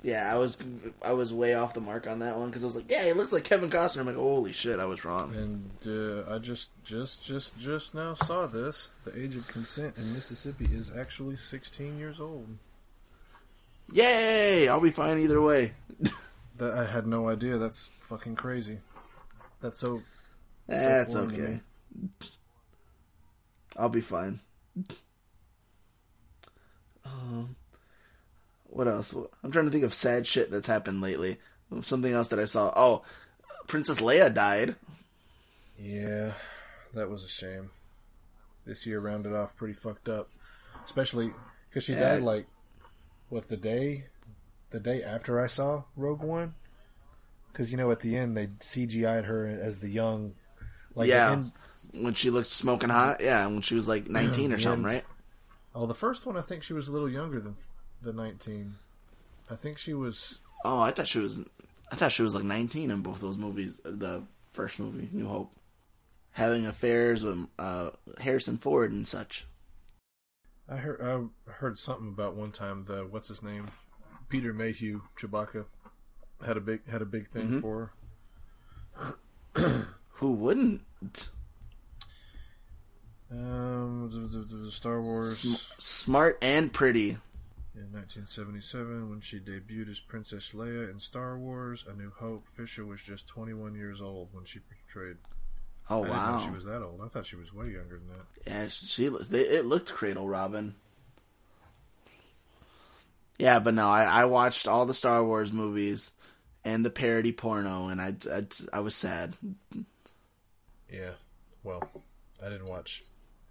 [0.03, 0.63] Yeah, I was
[1.05, 3.17] I was way off the mark on that one because I was like, yeah, it
[3.17, 4.01] looks like Kevin Costner.
[4.01, 5.35] I'm like, holy shit, I was wrong.
[5.35, 8.91] And uh, I just just just just now saw this.
[9.05, 12.47] The age of consent in Mississippi is actually 16 years old.
[13.93, 14.69] Yay!
[14.69, 15.73] I'll be fine either way.
[16.59, 17.57] That I had no idea.
[17.57, 18.79] That's fucking crazy.
[19.61, 20.03] That's so.
[20.67, 21.61] That's to okay.
[23.77, 24.41] I'll be fine.
[27.05, 27.57] Um,
[28.65, 29.15] what else?
[29.43, 31.39] I'm trying to think of sad shit that's happened lately.
[31.83, 32.73] Something else that I saw.
[32.77, 33.03] Oh,
[33.67, 34.77] Princess Leia died.
[35.79, 36.33] Yeah,
[36.95, 37.71] that was a shame.
[38.65, 40.29] This year rounded off pretty fucked up,
[40.85, 41.33] especially
[41.69, 42.15] because she Yeah.
[42.15, 42.47] died like
[43.29, 44.07] what the day,
[44.71, 46.55] the day after I saw Rogue One.
[47.53, 50.35] Because you know at the end they CGI'd her as the young,
[50.95, 51.53] like yeah, in-
[51.93, 53.21] when she looked smoking hot.
[53.21, 54.87] Yeah, when she was like 19 or something, end.
[54.87, 55.05] right?
[55.75, 57.57] oh the first one I think she was a little younger than
[58.03, 58.77] the nineteen.
[59.51, 60.39] I think she was.
[60.65, 61.45] Oh, I thought she was.
[61.91, 63.81] I thought she was like 19 in both those movies.
[63.85, 65.53] The first movie, New Hope,
[66.33, 69.47] having affairs with uh, Harrison Ford and such.
[70.69, 73.69] I heard I heard something about one time the what's his name,
[74.29, 75.65] Peter Mayhew Chewbacca,
[76.45, 77.61] had a big had a big thing Mm-hmm.
[77.61, 77.93] for.
[80.15, 80.83] Who wouldn't?
[83.31, 87.11] Um, the, the, the Star Wars Sm- smart and pretty.
[87.75, 92.49] in 1977 when she debuted as Princess Leia in Star Wars: A New Hope.
[92.49, 95.17] Fisher was just 21 years old when she portrayed.
[95.91, 96.37] Oh I didn't wow!
[96.37, 97.01] know she was that old.
[97.05, 98.27] I thought she was way younger than that.
[98.51, 99.09] Yeah, she.
[99.09, 100.75] They, it looked Cradle Robin.
[103.39, 106.13] Yeah, but no, I, I watched all the Star Wars movies
[106.65, 109.37] and the parody porno, and I, I, I was sad.
[110.93, 111.13] Yeah.
[111.63, 111.83] Well,
[112.45, 113.03] I didn't watch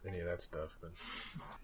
[0.07, 0.91] any of that stuff, but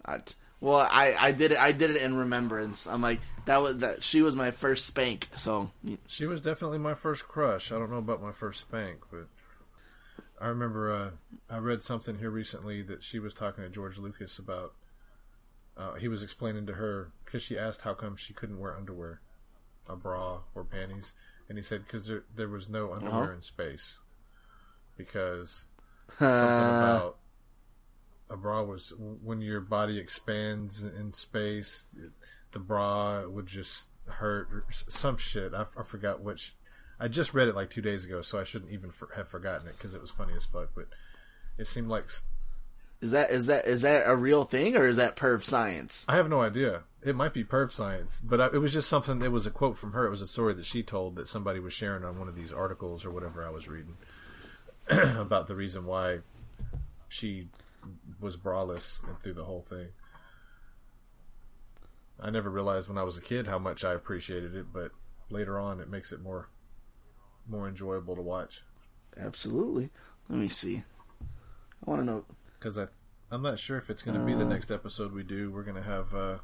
[0.04, 0.20] I,
[0.60, 1.58] well, I, I did it.
[1.58, 2.86] I did it in remembrance.
[2.86, 4.02] I'm like that was that.
[4.02, 5.70] She was my first spank, so
[6.06, 7.72] she was definitely my first crush.
[7.72, 9.26] I don't know about my first spank, but
[10.40, 11.10] I remember uh,
[11.50, 14.74] I read something here recently that she was talking to George Lucas about.
[15.76, 19.20] Uh, he was explaining to her because she asked how come she couldn't wear underwear,
[19.88, 21.14] a bra or panties,
[21.48, 23.32] and he said because there, there was no underwear Uh-huh.
[23.32, 23.98] in space
[24.96, 25.66] because
[26.18, 27.18] something about
[28.30, 31.88] a bra was when your body expands in space,
[32.52, 35.52] the bra would just hurt or some shit.
[35.54, 36.56] I, f- I forgot which.
[37.00, 39.66] I just read it like two days ago, so I shouldn't even for, have forgotten
[39.66, 40.70] it because it was funny as fuck.
[40.76, 40.86] But
[41.58, 42.04] it seemed like
[43.04, 46.06] is that is that is that a real thing or is that perv science?
[46.08, 46.84] I have no idea.
[47.02, 49.20] It might be perv science, but I, it was just something.
[49.20, 50.06] It was a quote from her.
[50.06, 52.52] It was a story that she told that somebody was sharing on one of these
[52.52, 53.96] articles or whatever I was reading
[54.88, 56.20] about the reason why
[57.08, 57.48] she
[58.20, 59.88] was braless and through the whole thing.
[62.18, 64.92] I never realized when I was a kid how much I appreciated it, but
[65.28, 66.48] later on it makes it more
[67.46, 68.62] more enjoyable to watch
[69.16, 69.90] Absolutely.
[70.28, 70.84] Let me see.
[71.86, 72.24] I want to know.
[72.64, 72.86] Because I
[73.30, 75.50] I'm not sure if it's going to be the next episode we do.
[75.50, 76.38] We're going to have uh,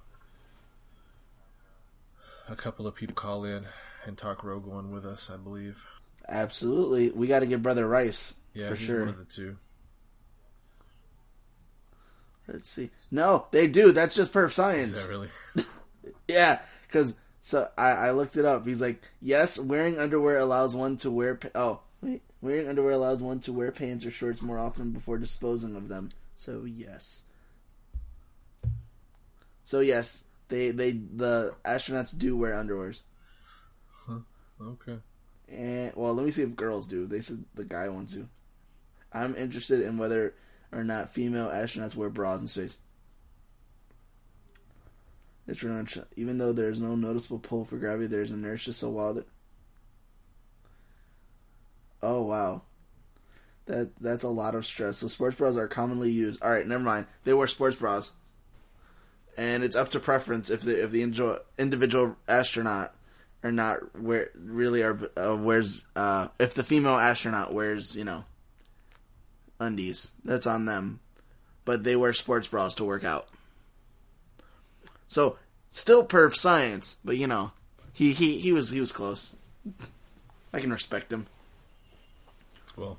[2.49, 3.65] a couple of people call in
[4.05, 5.83] and talk Rogue One with us, I believe.
[6.29, 9.01] Absolutely, we got to get Brother Rice Yeah, for sure.
[9.01, 9.57] one of the two.
[12.49, 12.91] Let's see.
[13.11, 13.93] No, they do.
[13.93, 14.93] That's just perf science.
[14.93, 15.29] Is that really?
[16.29, 18.67] Yeah, because so I, I looked it up.
[18.67, 21.37] He's like, yes, wearing underwear allows one to wear.
[21.37, 21.81] Pa- oh,
[22.41, 26.11] wearing underwear allows one to wear pants or shorts more often before disposing of them.
[26.35, 27.25] So yes.
[29.63, 33.01] So yes, they they the astronauts do wear underwears.
[34.07, 34.21] Huh.
[34.61, 34.99] Okay.
[35.49, 37.07] And well, let me see if girls do.
[37.07, 38.29] They said the guy wants to.
[39.13, 40.35] I'm interested in whether
[40.73, 42.79] or not female astronauts wear bras in space.
[45.47, 49.27] It's not- even though there's no noticeable pull for gravity, there's inertia so wild that.
[52.03, 52.63] Oh wow,
[53.67, 54.99] that that's a lot of stress.
[54.99, 56.43] So sports bras are commonly used.
[56.43, 57.07] All right, never mind.
[57.25, 58.11] They wear sports bras,
[59.37, 62.95] and it's up to preference if the if the enjoy, individual astronaut
[63.43, 68.25] or not wear really are uh, wears uh, if the female astronaut wears you know
[69.59, 70.13] undies.
[70.25, 71.01] That's on them.
[71.65, 73.29] But they wear sports bras to work out.
[75.05, 75.37] So
[75.69, 77.53] still perf science but you know
[77.93, 79.37] he he he was he was close.
[80.53, 81.27] I can respect him
[82.81, 82.99] Well,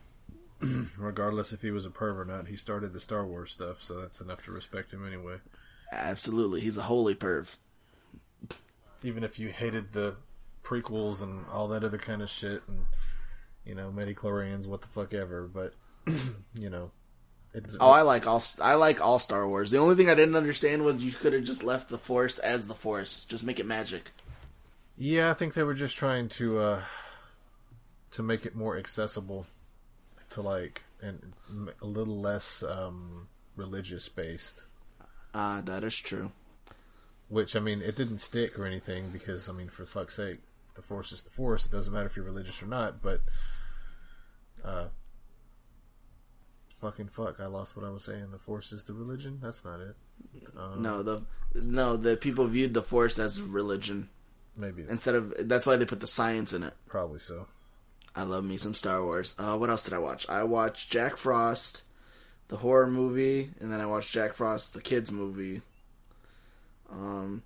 [0.97, 3.99] regardless if he was a perv or not, he started the Star Wars stuff, so
[3.99, 5.37] that's enough to respect him anyway.
[5.91, 6.61] absolutely.
[6.61, 7.55] He's a holy perv.
[9.03, 10.17] Even if you hated the
[10.63, 12.85] prequels and all that other kind of shit, and
[13.65, 15.73] you know, midichlorians, what the fuck ever, but
[16.53, 16.91] you know,
[17.53, 19.71] it's oh i like all i like all star wars.
[19.71, 22.67] The only thing i didn't understand was you could have just left the force as
[22.67, 23.25] the force.
[23.25, 24.11] Just make it magic.
[24.95, 26.83] Yeah, I think they were just trying to uh
[28.11, 29.47] to make it more accessible
[30.31, 31.33] to like and
[31.81, 34.63] a little less um religious based.
[35.33, 36.31] ah that is true
[37.29, 40.39] Which I mean, it didn't stick or anything because I mean, for fuck's sake,
[40.75, 41.65] the force is the force.
[41.65, 43.01] It doesn't matter if you're religious or not.
[43.01, 43.21] But
[44.65, 44.87] uh,
[46.69, 48.31] fucking fuck, I lost what I was saying.
[48.31, 49.39] The force is the religion.
[49.41, 49.95] That's not it.
[50.57, 51.23] Um, no the
[51.55, 54.09] no the people viewed the force as religion
[54.57, 56.73] maybe instead of that's why they put the science in it.
[56.87, 57.47] probably so.
[58.15, 59.35] I love me some Star Wars.
[59.39, 60.27] Uh, what else did I watch?
[60.29, 61.83] I watched Jack Frost,
[62.49, 65.61] the horror movie, and then I watched Jack Frost, the kids movie.
[66.91, 67.43] Um,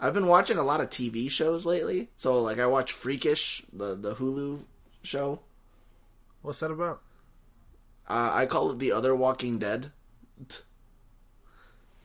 [0.00, 2.08] I've been watching a lot of TV shows lately.
[2.16, 4.60] So like I watched Freakish, the the Hulu
[5.02, 5.40] show.
[6.40, 7.02] What's that about?
[8.08, 9.92] Uh, I call it the Other Walking Dead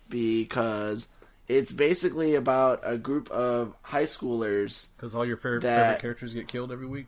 [0.10, 1.10] because
[1.48, 6.34] it's basically about a group of high schoolers Because all your favorite, That- favorite characters
[6.34, 7.08] get killed every week.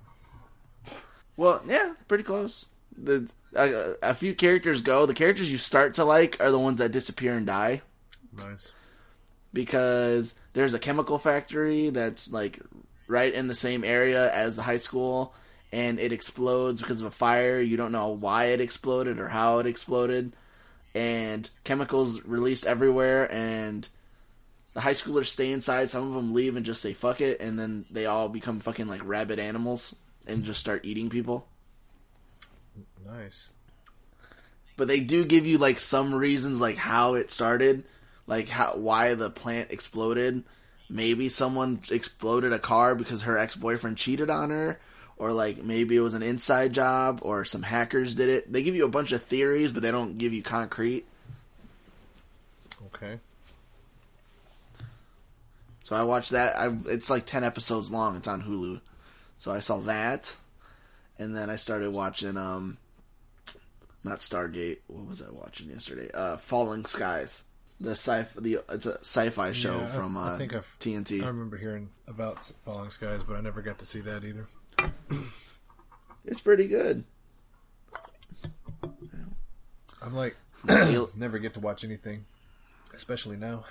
[1.37, 2.67] Well, yeah, pretty close.
[2.97, 5.05] The a, a few characters go.
[5.05, 7.81] The characters you start to like are the ones that disappear and die
[8.35, 8.73] Nice.
[9.53, 12.59] because there's a chemical factory that's like
[13.07, 15.33] right in the same area as the high school,
[15.71, 17.61] and it explodes because of a fire.
[17.61, 20.35] You don't know why it exploded or how it exploded,
[20.95, 23.87] and chemicals released everywhere, and
[24.73, 25.89] the high schoolers stay inside.
[25.89, 28.87] Some of them leave and just say fuck it, and then they all become fucking
[28.87, 29.95] like rabid animals
[30.27, 31.47] and just start eating people.
[33.05, 33.49] Nice.
[34.75, 37.85] but they do give you like some reasons like how it started
[38.27, 40.43] like how why the plant exploded
[40.89, 44.79] maybe someone exploded a car because her ex boyfriend cheated on her,
[45.17, 48.51] or like maybe it was an inside job, or some hackers did it.
[48.51, 51.05] They give you a bunch of theories, but they don't give you concrete.
[52.87, 53.19] Okay.
[55.83, 56.57] So I watched that.
[56.57, 58.15] I it's like ten episodes long.
[58.17, 58.81] It's on Hulu.
[59.37, 60.35] So I saw that,
[61.19, 62.77] and then I started watching um,
[64.03, 64.79] not Stargate.
[64.87, 66.09] What was I watching yesterday?
[66.13, 67.43] Uh, Falling Skies.
[67.79, 71.21] The sci the it's a sci-fi show Yeah, I- from uh, I think I've- TNT.
[71.23, 74.47] I remember hearing about Falling Skies, but I never got to see that either.
[76.25, 77.03] It's pretty good.
[80.01, 80.35] I'm like,
[81.15, 82.25] never get to watch anything,
[82.93, 83.65] especially now.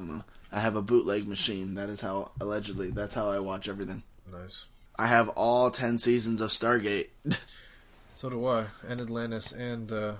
[0.00, 0.24] Don't know.
[0.52, 1.74] I have a bootleg machine.
[1.74, 2.90] That is how allegedly.
[2.90, 4.02] That's how I watch everything.
[4.30, 4.66] Nice.
[4.98, 7.08] I have all ten seasons of Stargate.
[8.12, 10.14] So do I, and Atlantis, and uh,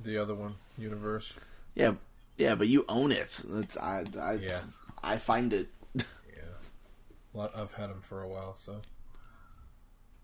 [0.00, 1.36] the other one, Universe.
[1.74, 1.94] yeah,
[2.36, 3.42] yeah, but you own it.
[3.54, 4.60] It's I I Yeah.
[5.02, 5.68] I find it.
[5.96, 6.42] Yeah,
[7.32, 8.82] well, I've had them for a while, so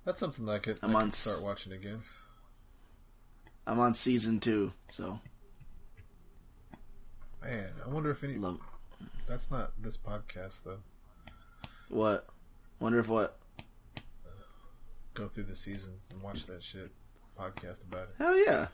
[0.04, 2.02] that's something I could, I I'm on start watching again.
[3.66, 5.18] I'm on season two, so
[7.48, 8.34] Man, I wonder if any.
[8.34, 8.60] love.
[9.26, 10.80] That's not this podcast though.
[11.88, 12.26] What?
[12.78, 13.38] Wonder if what?
[15.14, 16.90] Go through the seasons and watch that shit.
[17.40, 18.16] Podcast about it.
[18.18, 18.66] Hell yeah!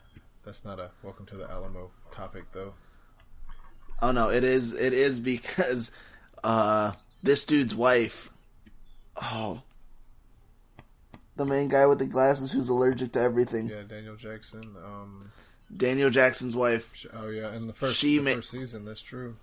[0.43, 2.73] That's not a welcome to the Alamo topic though.
[4.01, 4.73] Oh no, it is.
[4.73, 5.93] It is because
[6.43, 6.91] uh,
[7.23, 8.29] this dude's wife.
[9.15, 9.61] Oh,
[11.37, 13.69] the main guy with the glasses who's allergic to everything.
[13.69, 14.75] Yeah, Daniel Jackson.
[14.83, 15.31] Um,
[15.75, 17.05] Daniel Jackson's wife.
[17.13, 18.85] oh yeah, and the first She the ma- first season.
[18.85, 19.35] That's true.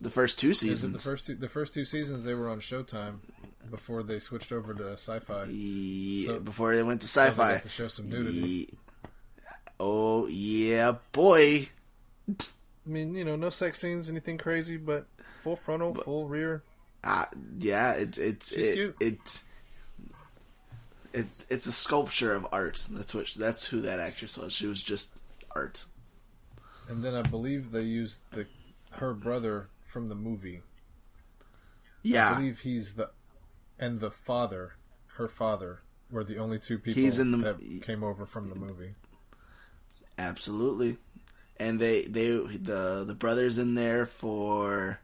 [0.00, 0.92] The first two seasons.
[1.04, 1.34] the first two?
[1.34, 3.18] The first two seasons they were on Showtime
[3.70, 5.44] before they switched over to Sci-Fi.
[5.50, 7.58] Yeah, So- before they went to sci-fi.
[7.58, 8.38] to show some nudity.
[8.38, 8.68] Ye-
[9.78, 11.68] Oh yeah, boy.
[12.28, 12.34] I
[12.86, 15.06] mean, you know, no sex scenes, anything crazy, but
[15.36, 16.62] full frontal, full rear.
[17.02, 17.24] Uh,
[17.58, 18.96] yeah, it's it's it, cute.
[19.00, 19.44] it's
[21.12, 22.86] it, it's a sculpture of art.
[22.90, 24.52] That's what that's who that actress was.
[24.52, 25.16] She was just
[25.54, 25.84] art.
[26.88, 28.46] And then I believe they used the
[28.92, 30.62] her brother from the movie.
[32.02, 33.10] Yeah, I believe he's the
[33.78, 34.74] and the father,
[35.16, 38.54] her father, were the only two people He's in the- that came over from the
[38.56, 38.94] movie.
[40.18, 40.98] absolutely.
[41.58, 45.00] And they they the the brothers in there for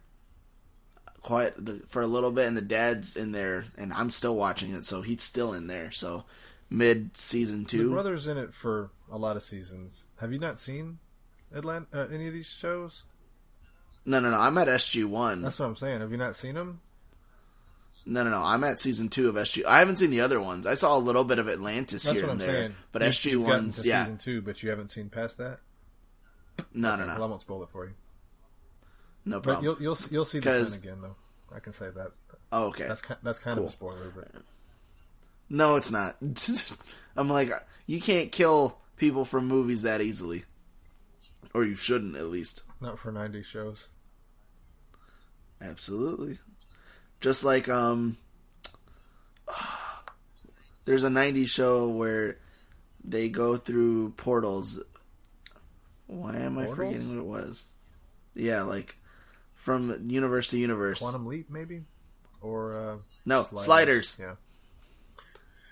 [1.26, 4.72] quite the, for a little bit, and the dad's in there, and I'm still watching
[4.72, 5.90] it, so he's still in there.
[5.90, 6.24] So
[6.70, 7.90] mid season The two.
[7.90, 10.06] brother's in it for a lot of seasons.
[10.20, 10.98] Have you not seen
[11.52, 11.86] Atlanta?
[11.92, 13.02] Uh, any of these shows?
[14.04, 14.38] No, no, no.
[14.38, 15.42] I'm at SG one.
[15.42, 16.00] That's what I'm saying.
[16.00, 16.80] Have you not seen them?
[18.08, 18.38] No, no, no.
[18.42, 19.64] I'm at season two of SG.
[19.64, 20.64] I haven't seen the other ones.
[20.64, 22.76] I saw a little bit of Atlantis That's here what and I'm there, saying.
[22.92, 24.04] but You- SG ones, yeah.
[24.04, 25.58] season two, but you haven't seen past that.
[26.72, 27.94] No, no, Well, I won't spoil it for you.
[29.26, 29.64] No But problem.
[29.64, 31.16] you'll you'll you'll see the sin again though.
[31.54, 32.12] I can say that.
[32.52, 32.86] oh, okay.
[32.88, 33.64] That's ki- that's kind Cool.
[33.66, 34.28] of a spoiler, but
[35.50, 36.16] No, it's not.
[37.16, 37.50] I'm like,
[37.86, 40.44] you can't kill people from movies that easily,
[41.54, 42.62] or you shouldn't at least.
[42.80, 43.88] not for '90s shows.
[45.60, 46.38] Absolutely.
[47.20, 48.16] Just like um,
[50.84, 52.38] there's a '90s show where
[53.04, 54.80] they go through portals.
[56.06, 57.66] Why am I forgetting what it was?
[58.34, 58.96] Yeah, like
[59.66, 61.00] from universe to universe.
[61.00, 61.82] Quantum Leap, maybe,
[62.40, 64.16] or uh, no, sliders.
[64.20, 64.36] Yeah,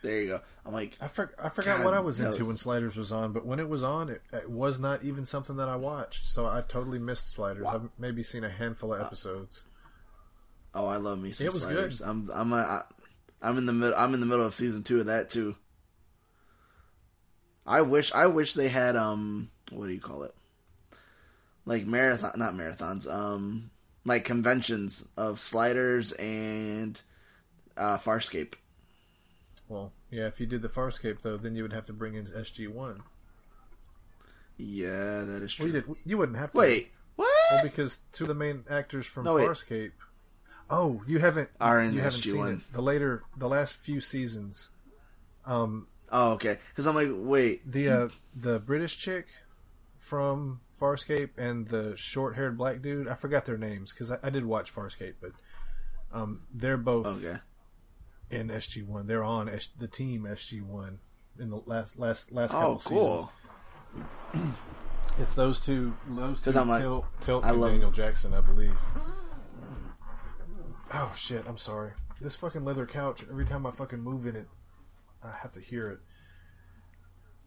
[0.03, 0.41] There you go.
[0.67, 3.13] I'm like, I, for, I forgot God, what I was into was- when Sliders was
[3.13, 6.27] on, but when it was on, it, it was not even something that I watched.
[6.27, 7.65] So I totally missed Sliders.
[7.67, 9.65] I've maybe seen a handful of episodes.
[10.75, 12.01] oh, I love me some It was sliders.
[12.01, 12.09] good.
[12.09, 12.85] I'm, I'm, a,
[13.41, 13.95] I'm in the middle.
[13.97, 15.55] I'm in the middle of season two of that too.
[17.65, 20.35] I wish, I wish they had um, what do you call it?
[21.65, 23.09] Like marathon, not marathons.
[23.09, 23.71] Um,
[24.05, 27.01] like conventions of sliders and
[27.77, 28.55] uh, Farscape.
[29.69, 32.27] Well, yeah, if you did the Farscape though, then you would have to bring in
[32.27, 33.03] SG One.
[34.57, 35.75] Yeah, that is Well, true.
[35.81, 35.85] you did.
[36.05, 36.59] You wouldn't have to.
[36.59, 37.29] Wait, what?
[37.51, 39.49] Well, because two of the main actors from No, wait.
[39.49, 39.93] Farscape.
[40.71, 41.51] Oh, you haven't.
[41.61, 42.33] Are in you haven't SG1.
[42.33, 42.73] seen it.
[42.73, 44.71] The later, the last few seasons.
[45.45, 46.59] Um, Oh, okay.
[46.69, 49.27] Because I'm like, wait, the uh, the British chick
[49.97, 53.09] from Farscape and the short-haired black dude.
[53.09, 55.33] I forgot their names because I, I did watch Farscape, but
[56.13, 57.39] um, they're both okay.
[58.31, 59.07] in SG One.
[59.07, 60.99] They're on S- the team SG One
[61.39, 63.33] in the last last last Oh, couple cool.
[64.33, 64.55] seasons.
[65.17, 68.41] It's those two, those two, I'm like- Teal'c, Teal'c I and love- Daniel Jackson, I
[68.41, 68.75] believe.
[70.93, 71.45] Oh shit!
[71.47, 71.93] I'm sorry.
[72.21, 73.23] This fucking leather couch.
[73.31, 74.49] Every time I fucking move in it,
[75.23, 75.99] I have to hear it.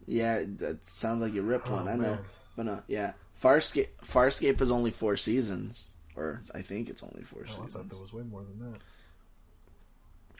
[0.06, 1.88] Yeah, that sounds like you ripped Oh, one.
[1.88, 2.18] I know, man.
[2.58, 3.12] But no, yeah.
[3.40, 7.66] Farscape, Farscape is only four seasons or I think it's only four Oh, I thought
[7.70, 7.90] seasons.
[7.92, 8.80] there was way more than that.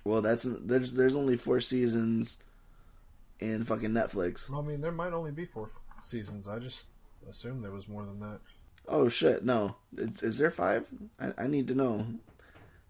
[0.05, 2.39] Well, that's there's there's only four seasons
[3.39, 4.51] in fucking Netflix.
[4.51, 5.71] Well, I mean, there might only be four
[6.03, 6.49] seasons.
[6.49, 6.89] I just
[7.31, 8.41] assumed there was more than that.
[8.89, 9.77] Oh shit, no.
[9.97, 10.89] Is, is there five?
[11.21, 12.05] I, I need to know.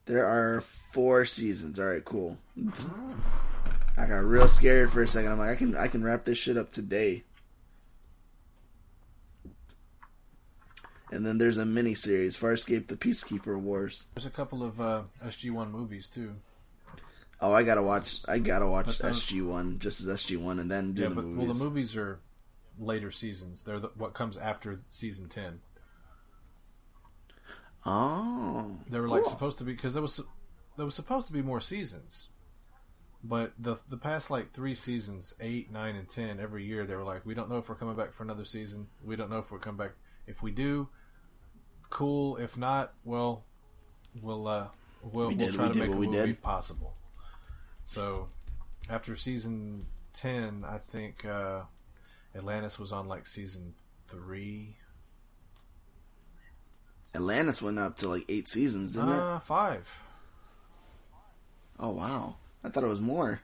[0.07, 1.79] There are four seasons.
[1.79, 2.39] All right, cool.
[3.99, 5.33] I got real scared for a second.
[5.33, 7.25] I'm like, I can I can wrap this shit up today.
[11.11, 14.09] And then there's a mini series, Farscape: The Peacekeeper Wars.
[14.15, 16.35] There's a couple of uh, SG1 movies too.
[17.41, 18.21] Oh, I gotta watch.
[18.29, 21.15] I gotta watch those- SG One just as SG One, and then do yeah, the
[21.15, 21.47] but movies.
[21.47, 22.21] well, the movies are
[22.79, 23.63] later seasons.
[23.63, 25.61] They're the, what comes after season ten.
[27.87, 29.31] Oh, They were like cool.
[29.33, 30.21] supposed to be because there was
[30.77, 32.29] there was supposed to be more seasons,
[33.25, 37.05] but the the past like three seasons, eight, nine, and ten, every year they were
[37.05, 38.89] like, we don't know if we're coming back for another season.
[39.03, 39.93] We don't know if we're coming back.
[40.27, 40.89] If we do,
[41.91, 42.37] cool.
[42.37, 43.45] If not, well,
[44.21, 44.69] we'll uh,
[45.03, 46.43] we'll, We we'll try we to make a movie did.
[46.43, 46.95] possible.
[47.85, 48.29] So
[48.89, 51.63] after season ten, I think uh,
[52.35, 53.75] Atlantis was on like season
[54.09, 54.77] three,
[57.15, 59.19] Atlantis went up to like eight seasons, didn't it?
[59.19, 59.89] uh, five.
[61.81, 63.41] Oh wow, I thought it was more.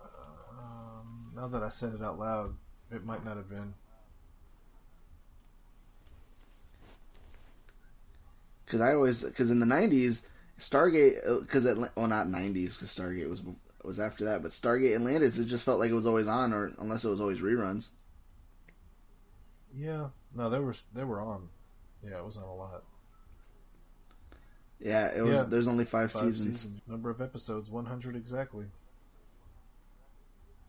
[0.00, 2.54] Um, now that I said it out loud,
[2.90, 3.74] it might not have been.
[8.68, 10.26] Because I always because in the '90s,
[10.60, 13.40] Stargate uh, because well not '90s because Stargate was
[13.82, 16.72] was after that, but Stargate Atlantis it just felt like it was always on, or
[16.78, 17.90] unless it was always reruns.
[19.74, 21.48] Yeah, no, they were they were on.
[22.04, 22.84] Yeah, it was on a lot.
[24.80, 25.38] Yeah, it was.
[25.38, 25.42] Yeah.
[25.44, 26.60] There's only five, Five seasons.
[26.60, 26.80] seasons.
[26.86, 28.66] Number of episodes, one hundred exactly.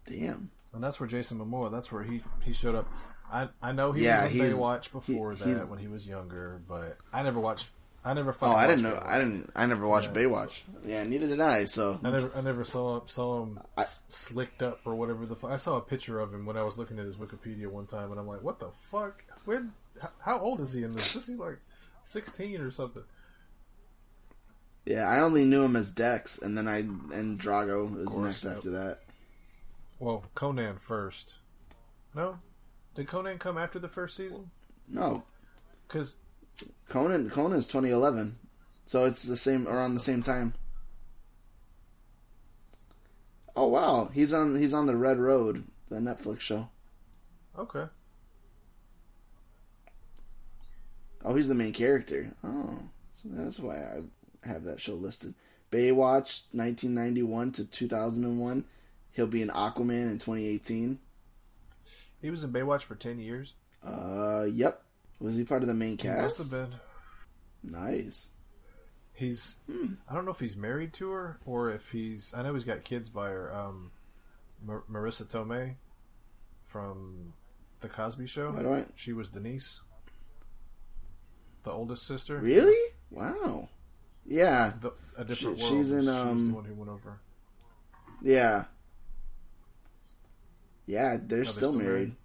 [0.08, 0.52] Damn.
[0.74, 1.70] And that's where Jason Momoa.
[1.70, 2.89] That's where he he showed up.
[3.32, 6.62] I I know he Yeah, was he's- Baywatch before he- that when he was younger,
[6.68, 7.70] but I never watched.
[8.04, 8.34] I never.
[8.41, 8.93] Oh, I didn't know.
[8.93, 9.06] Baywatch.
[9.08, 9.52] I didn't.
[9.56, 10.22] I never watched Yeah.
[10.22, 10.62] Baywatch.
[10.86, 11.66] Yeah, neither did I.
[11.66, 15.36] So I never, I never saw saw him I- slicked up or whatever the.
[15.36, 17.88] Fu- I saw a picture of him when I was looking at his Wikipedia one
[17.88, 19.24] time, and I'm like, "What the fuck?
[19.45, 19.74] When?
[20.02, 21.14] How, how old is he in this?
[21.16, 21.60] Is he like
[22.06, 23.04] 16 or something?"
[24.86, 28.43] yeah, I only knew him as Dex, and then I and Drogo was course, next
[28.45, 28.56] yep.
[28.56, 29.00] after that.
[30.00, 31.36] Well, Conan first.
[32.16, 32.39] No,
[32.95, 34.50] did Conan come after the first season?
[34.88, 35.24] No,
[35.88, 36.18] Because
[36.88, 37.30] Conan.
[37.30, 38.36] Conan's 2011,
[38.86, 40.53] so it's the same around the same time.
[43.55, 44.55] Oh wow, he's on.
[44.55, 46.70] He's on the Red Road, the Netflix show.
[47.57, 47.86] okay,
[51.24, 52.32] Oh, he's the main character.
[52.43, 52.80] Oh,
[53.16, 55.34] so that's why I have that show listed.
[55.72, 58.64] Baywatch, 1991 to 2001.
[59.12, 60.99] He'll be in Aquaman in 2018.
[62.22, 63.53] he was in Baywatch for 10 years.
[63.84, 64.84] Uh, yep.
[65.20, 66.38] Was he part of the main He must cast?
[66.38, 66.80] have been.
[67.63, 68.32] Nice.
[69.13, 69.57] He's.
[69.70, 69.93] Hmm.
[70.09, 72.34] I don't know if he's married to her or if he's.
[72.36, 73.53] I know he's got kids by her.
[73.53, 73.91] Um,
[74.65, 75.76] Mar- Marisa Tomei
[76.65, 77.34] from
[77.82, 78.51] the Cosby Show.
[78.51, 78.86] Why do I?
[78.95, 79.82] She was Denise,
[81.63, 82.38] the oldest sister.
[82.38, 82.93] Really?
[83.11, 83.67] Wow.
[84.26, 85.78] Yeah, The, a different She- world.
[85.86, 87.20] she's in, um, the one who went over.
[88.22, 88.65] yeah.
[90.86, 92.15] Yeah, they're they're still, still married.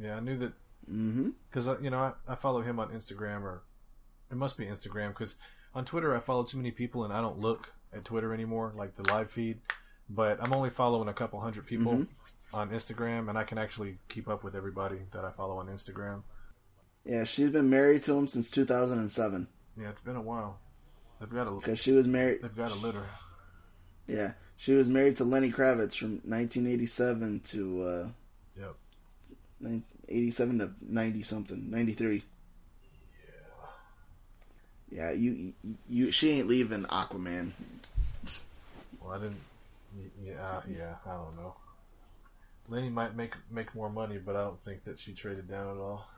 [0.00, 0.52] Yeah, I knew that
[0.90, 1.30] Mm-hmm.
[1.50, 3.62] because you know I, I follow him on Instagram or
[4.30, 5.36] it must be Instagram because
[5.74, 8.96] on Twitter I follow too many people and I don't look at Twitter anymore like
[8.96, 9.58] the live feed.
[10.10, 12.56] But I'm only following a couple hundred people Mm-hmm.
[12.56, 16.22] on Instagram and I can actually keep up with everybody that I follow on Instagram.
[17.04, 19.48] Yeah, she's been married to him since 2007
[19.80, 20.58] Yeah, it's been a while.
[21.20, 22.42] They've got a because she was married.
[22.42, 23.06] they've got a litter.
[24.06, 28.08] Yeah, she was married to Lenny Kravitz from 1987 to uh,
[28.58, 28.74] Yep.
[30.08, 32.22] Nin- 87 to 90 something, 93.
[34.90, 37.52] Yeah, you, you, you, she ain't leaving Aquaman.
[39.00, 39.40] Well, I didn't.
[40.22, 40.94] Yeah, uh, yeah.
[41.04, 41.54] I don't know.
[42.68, 45.80] Lenny might make make more money, but I don't think that she traded down at
[45.80, 46.08] all.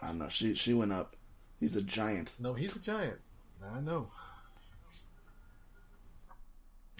[0.00, 0.28] I don't know.
[0.28, 1.14] She, she went up.
[1.60, 2.36] He's a giant.
[2.40, 3.18] No, he's a giant.
[3.62, 4.08] I know.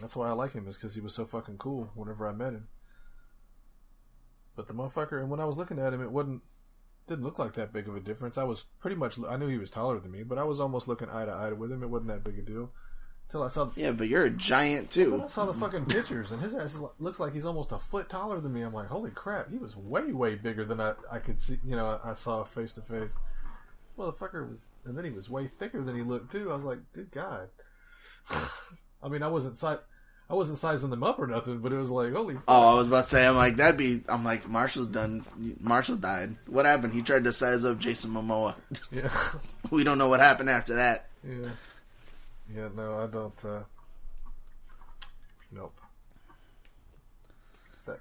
[0.01, 2.53] That's why I like him, is because he was so fucking cool whenever I met
[2.53, 2.69] him.
[4.59, 6.43] But the motherfucker, and when I was looking at him, it wasn't,
[7.07, 8.37] didn't look like that big of a difference.
[8.37, 10.89] I was pretty much, I knew he was taller than me, but I was almost
[10.89, 11.85] looking eye to eye with him.
[11.85, 12.73] It wasn't that big a deal.
[13.31, 15.23] Till I saw, Yeah, but you're a giant too.
[15.23, 18.09] I saw the fucking pictures, and his ass is, looks like he's almost a foot
[18.09, 18.63] taller than me.
[18.63, 21.61] I'm like, holy crap, he was way, way bigger than I, I could see.
[21.65, 23.15] You know, I, I saw face to face.
[23.97, 26.51] Motherfucker was, and then he was way thicker than he looked too.
[26.51, 27.51] I was like, good god.
[28.31, 29.79] I mean, I wasn't sight.
[30.31, 32.37] I wasn't sizing them up or nothing, but it was like, holy.
[32.47, 34.03] Oh, I was about to say, I'm like that'd be.
[34.09, 35.25] I'm like Marshall's done.
[35.61, 36.37] Marshall died.
[36.47, 36.93] What happened?
[36.93, 38.55] He tried to size up Jason Momoa.
[38.93, 39.11] Yeah,
[39.71, 41.07] we don't know what happened after that.
[41.27, 41.49] yeah,
[42.55, 42.69] yeah.
[42.77, 43.45] No, I don't.
[43.45, 43.61] uh
[45.51, 45.75] Nope.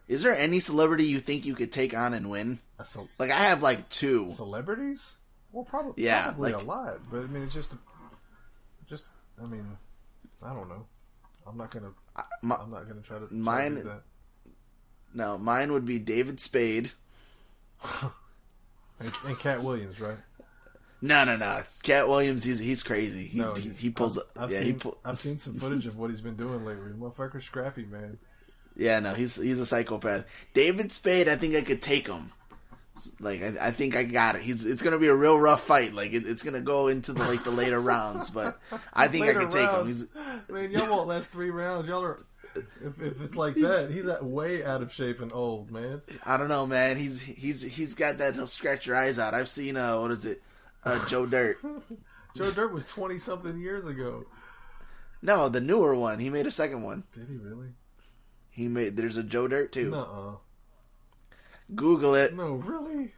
[0.09, 2.59] Is there any celebrity you think you could take on and win?
[2.77, 4.27] A ce- Like I have like two.
[4.35, 5.15] celebrities?
[5.53, 6.03] Well, probably.
[6.03, 7.71] Yeah, probably like- a lot, but I mean, it's just,
[8.89, 9.05] just.
[9.41, 9.65] I mean,
[10.43, 10.85] I don't know.
[11.47, 11.91] I'm not gonna.
[12.41, 13.27] My, I'm not gonna try to.
[13.27, 14.01] Try Mine- To do that.
[15.13, 16.91] no, mine would be David Spade.
[18.99, 20.17] And, and Katt Williams, right?
[21.03, 21.61] No, no, no.
[21.83, 23.27] Katt Williams, he's he's crazy.
[23.27, 24.17] He No, he, he pulls.
[24.17, 26.65] I've, I've yeah, seen, he pull, I've seen some footage of what he's been doing
[26.65, 26.89] lately.
[26.93, 28.17] Motherfucker's scrappy, man.
[28.75, 30.25] Yeah, no, he's he's a psychopath.
[30.55, 32.31] David Spade, I think I could take him.
[33.19, 34.41] Like I, I think I got it.
[34.41, 35.93] He's it's gonna be a real rough fight.
[35.93, 38.59] Like it, it's gonna go into the like the later rounds, but
[38.93, 39.85] I think I can take him.
[39.87, 40.07] He's
[40.49, 41.87] Man, y'all won't last three rounds.
[41.87, 42.19] Y'all are.
[42.83, 46.01] If, if it's like that, he's way out of shape and old, man.
[46.25, 46.97] I don't know, man.
[46.97, 48.35] He's he's he's got that.
[48.35, 49.33] He'll scratch your eyes out.
[49.33, 50.41] I've seen uh what is it,
[50.83, 51.59] uh Joe Dirt.
[52.35, 54.25] Joe Dirt was twenty something years ago.
[55.21, 56.19] No, the newer one.
[56.19, 57.03] He made a second one.
[57.13, 57.69] Did he really?
[58.49, 58.97] He made.
[58.97, 59.91] There's a Joe Dirt too.
[59.91, 60.37] Nuh-uh.
[61.75, 62.35] Google it.
[62.35, 63.13] No, really?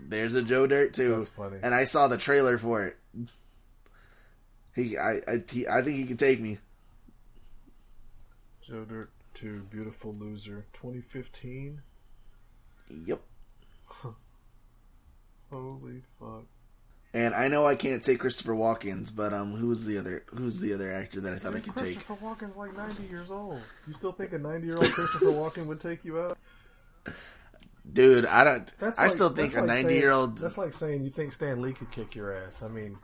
[0.00, 1.16] There's a Joe Dirt too.
[1.16, 1.58] That's funny.
[1.62, 2.96] And I saw the trailer for it.
[4.74, 6.58] He, I, I, he, I think he can take me.
[8.66, 11.82] Joe Dirt 2, Beautiful Loser, 2015.
[13.06, 13.20] Yep.
[15.50, 16.44] Holy fuck.
[17.14, 20.24] And I know I can't take Christopher Walken's, but um, who's the other?
[20.26, 21.94] Who's the other actor that I thought I Dude, could take?
[21.94, 23.60] Christopher Walken's like 90 years old.
[23.86, 26.36] You still think a 90 year old Christopher Walken would take you out?
[27.90, 28.72] Dude, I don't.
[28.78, 30.38] That's I like- still think that's a like ninety-year-old.
[30.38, 32.62] That's like saying you think Stan Lee could kick your ass.
[32.62, 32.98] I mean,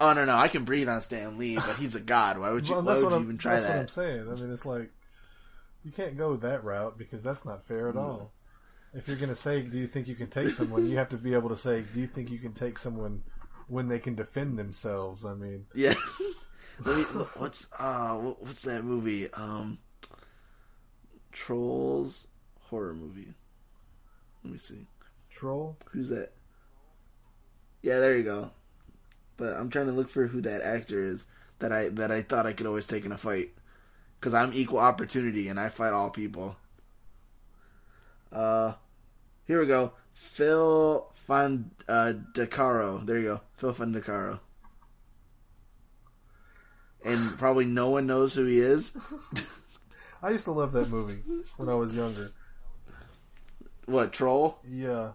[0.00, 2.38] Oh no, no, I can breathe on Stan Lee, but he's a god.
[2.38, 2.74] Why would you?
[2.74, 3.22] well, why would you I'm.
[3.24, 3.62] even try that?
[3.62, 4.28] that's what I'm saying.
[4.30, 4.90] I mean, it's like
[5.84, 8.32] you can't go that route because that's not fair at all.
[8.94, 11.16] If you're going to say, "Do you think you can take someone?" you have to
[11.18, 13.22] be able to say, "Do you think you can take someone
[13.68, 15.94] when they can defend themselves?" I mean, Yeah.
[16.86, 17.02] Me,
[17.36, 19.30] what's uh, what's that movie?
[19.32, 19.78] Um,
[21.32, 22.28] Trolls
[22.70, 23.34] horror movie.
[24.48, 24.86] Let me see.
[25.28, 25.76] troll.
[25.90, 26.32] Who's that?
[27.82, 28.50] Yeah, there you go.
[29.36, 31.26] But I'm trying to look for who that actor is
[31.58, 33.50] that I that I thought I could always take in a fight
[34.18, 36.56] because I'm equal opportunity and I fight all people.
[38.32, 38.72] Uh,
[39.44, 39.92] here we go.
[40.14, 43.04] Phil Fan uh, Decaro.
[43.04, 43.40] There you go.
[43.52, 44.40] Phil Fondacaro.
[47.04, 48.96] And probably no one knows who he is.
[50.22, 51.18] I used to love that movie
[51.58, 52.32] when I was younger.
[53.88, 54.58] What troll?
[54.68, 55.12] Yeah,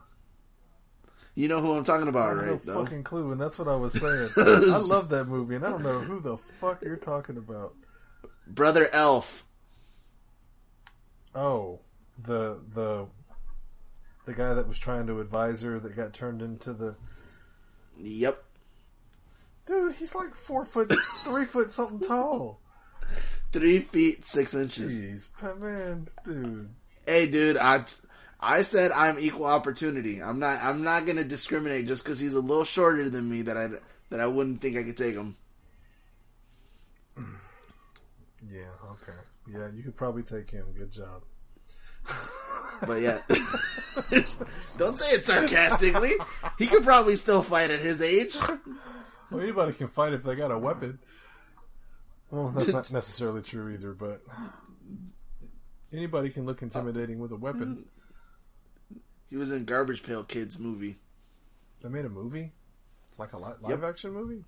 [1.36, 2.66] You know who I'm talking about, no right?
[2.66, 2.84] Though.
[2.84, 4.30] fucking clue, and that's what I was saying.
[4.38, 7.76] I love that movie, and I don't know who the fuck you're talking about.
[8.48, 9.46] Brother Elf.
[11.36, 11.80] Oh,
[12.18, 13.08] the the
[14.26, 16.96] the guy that was trying to advise her that got turned into the
[17.98, 18.44] Yep.
[19.68, 19.96] dude.
[19.96, 20.92] He's like four foot,
[21.24, 22.60] three foot something tall.
[23.52, 25.04] Three feet six inches.
[25.04, 26.70] Jeez, man, dude.
[27.06, 27.84] Hey, dude, I,
[28.44, 30.22] I said I'm equal opportunity.
[30.22, 30.62] I'm not.
[30.62, 33.42] I'm not gonna discriminate just because he's a little shorter than me.
[33.44, 33.70] That I
[34.10, 35.36] that I wouldn't think I could take him.
[38.52, 39.18] Yeah, okay.
[39.52, 40.66] Yeah, you could probably take him.
[40.78, 41.24] Good job.
[42.86, 43.20] But yeah,
[44.78, 46.14] don't say it sarcastically.
[46.58, 48.36] He could probably still fight at his age.
[49.32, 51.00] Well, anybody can fight if they got a weapon.
[52.30, 54.22] Well, that's not necessarily true either, but
[55.94, 57.86] anybody can look intimidating with a weapon.
[59.34, 61.00] He was in Garbage Pail Kids movie,
[61.82, 62.52] They made a movie,
[63.18, 63.62] like a li- Yep.
[63.64, 64.46] live action movie.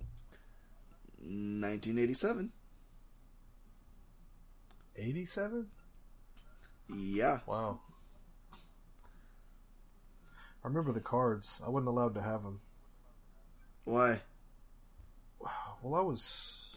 [1.18, 2.52] 1987.
[4.96, 5.72] Eighty-seven.
[6.88, 7.80] Yeah, Wow.
[10.64, 11.60] I remember the cards.
[11.66, 12.62] I wasn't allowed to have them.
[13.86, 14.22] why?
[15.82, 16.76] Well, I was.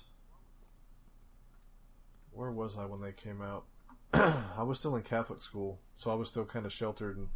[2.33, 3.67] Where was I when they came out?
[4.15, 7.29] I was still in Catholic school, so I was still kind of sheltered, and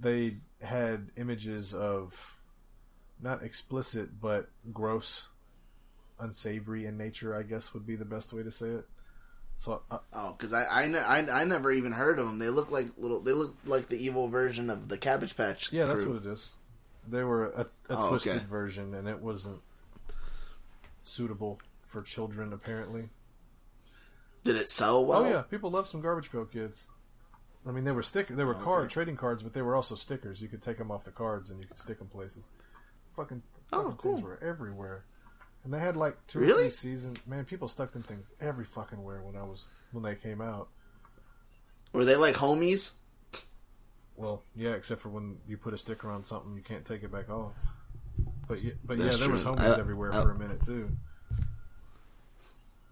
[0.00, 2.36] they had images of
[3.20, 5.28] not explicit but gross,
[6.18, 7.34] unsavory in nature.
[7.36, 8.86] I guess would be the best way to say it.
[9.56, 12.38] So I, Oh, because I, I, ne- I I never even heard of them.
[12.40, 13.20] They look like little.
[13.20, 15.72] They look like the evil version of the Cabbage Patch.
[15.72, 16.50] yeah, that's what it is.
[17.06, 18.44] They were a, a Oh, twisted okay.
[18.46, 19.60] version, and it wasn't
[21.02, 22.52] suitable for children.
[22.52, 23.08] Apparently.
[24.42, 25.24] Did it sell well?
[25.24, 26.88] Oh yeah, people love some Garbage Pail Kids.
[27.66, 28.64] I mean, they were stick, they were oh, Okay.
[28.64, 30.42] card trading cards, but they were also stickers.
[30.42, 32.44] You could take them off the cards and you could stick them places.
[33.16, 33.42] Fucking,
[33.72, 34.12] Oh, fucking cool.
[34.16, 35.04] things were everywhere.
[35.64, 37.16] And they had like two or three seasons.
[37.26, 40.68] Man, people stuck them things every fucking where when I was when they came out.
[41.94, 42.92] Were they like homies?
[44.16, 47.10] Well, yeah, except for when you put a sticker on something, you can't take it
[47.10, 47.54] back off.
[48.46, 50.90] But yeah, but yeah, That's there was homies I- everywhere I- for a minute too.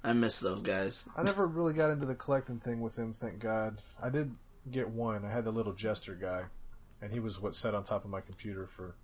[0.05, 1.07] I miss those guys.
[1.17, 3.79] I never really got into the collecting thing with them, thank God.
[4.03, 4.35] I did
[4.71, 5.25] get one.
[5.25, 6.45] I had the little jester guy,
[7.01, 8.97] and he was what sat on top of my computer for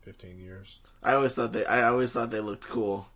[0.00, 0.80] fifteen years.
[1.02, 1.64] I always thought they.
[1.64, 3.06] I always thought they looked cool.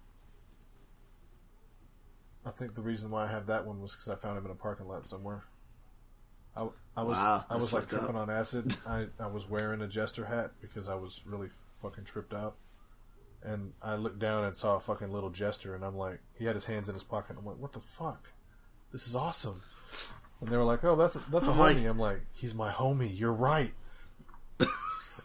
[2.47, 4.51] I think the reason why I have that one was because I found him in
[4.51, 5.45] a parking lot somewhere.
[6.57, 8.01] I, I was Wow, I was like fucked up.
[8.01, 8.77] tripping on acid.
[8.87, 11.49] I, I was wearing a jester hat because I was really
[11.81, 12.57] fucking tripped out.
[13.43, 16.55] And I looked down and saw a fucking little jester, and I'm like, he had
[16.55, 17.37] his hands in his pocket.
[17.39, 18.29] I'm like, what the fuck?
[18.93, 19.63] This is awesome.
[20.41, 21.59] And they were like, oh, that's that's a I'm homie.
[21.77, 23.17] like- I'm like, he's my homie.
[23.19, 23.73] You're right.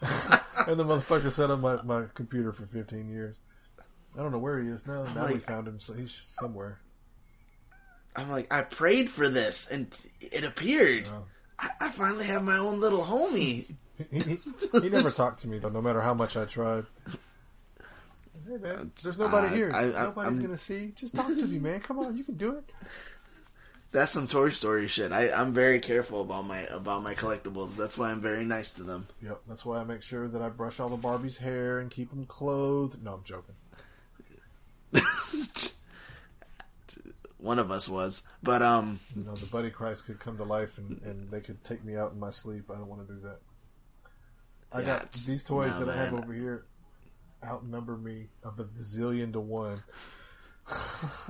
[0.02, 3.40] and the motherfucker sat on my, my computer for 15 years.
[4.18, 5.04] I don't know where he is now.
[5.14, 6.80] Now we found him, so he's somewhere.
[8.16, 9.86] I'm like, I prayed for this, and
[10.20, 11.08] it appeared.
[11.12, 11.24] Oh.
[11.58, 13.66] I, I finally have my own little homie.
[14.10, 14.38] He, he,
[14.80, 16.86] he never talked to me though, no matter how much I tried.
[18.48, 19.70] Hey man, there's nobody uh, here.
[19.74, 20.92] I- I- Nobody's I'm- gonna see.
[20.96, 21.80] Just talk to me, man.
[21.80, 22.64] Come on, you can do it.
[23.92, 25.10] That's some Toy Story shit.
[25.10, 27.76] I, I'm very careful about my about my collectibles.
[27.76, 29.08] That's why I'm very nice to them.
[29.22, 32.10] Yep, that's why I make sure that I brush all the Barbie's hair and keep
[32.10, 33.02] them clothed.
[33.02, 33.54] No, I'm joking.
[37.38, 40.76] One of us was, but um, You know, the Buddy Christ could come to life
[40.76, 42.70] and, and they could take me out in my sleep.
[42.70, 43.38] I don't want to do that.
[44.72, 46.66] I Yeah, got these toys no, that I have over here
[47.42, 49.82] outnumber me a bazillion to one.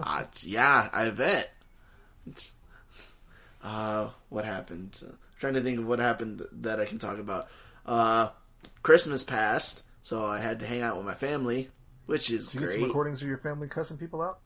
[0.02, 1.52] uh, yeah, I bet.
[3.62, 4.96] Uh, what happened?
[5.06, 7.46] Uh, trying to think of what happened that I can talk about.
[7.84, 8.30] Uh,
[8.82, 11.68] Christmas passed, so I had to hang out with my family,
[12.06, 12.74] which is Did you get great.
[12.78, 14.38] some recordings of your family cussing people out?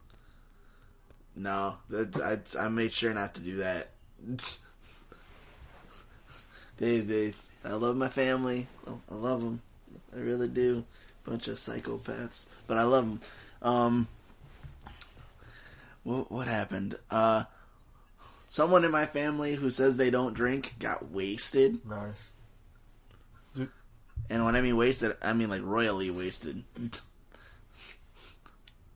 [1.33, 2.17] No, that,
[2.57, 3.87] I, I made sure not to do that.
[6.77, 8.67] They, they, I love my family.
[9.09, 9.61] I love them.
[10.13, 10.83] I really do.
[11.23, 13.21] Bunch of psychopaths, but I love them.
[13.61, 14.07] Um,
[16.03, 16.95] what, what happened?
[17.09, 17.45] Uh,
[18.55, 22.31] someone in my family who says they don't drink got wasted, Nice.
[24.29, 26.63] and when I mean wasted, I mean like royally wasted.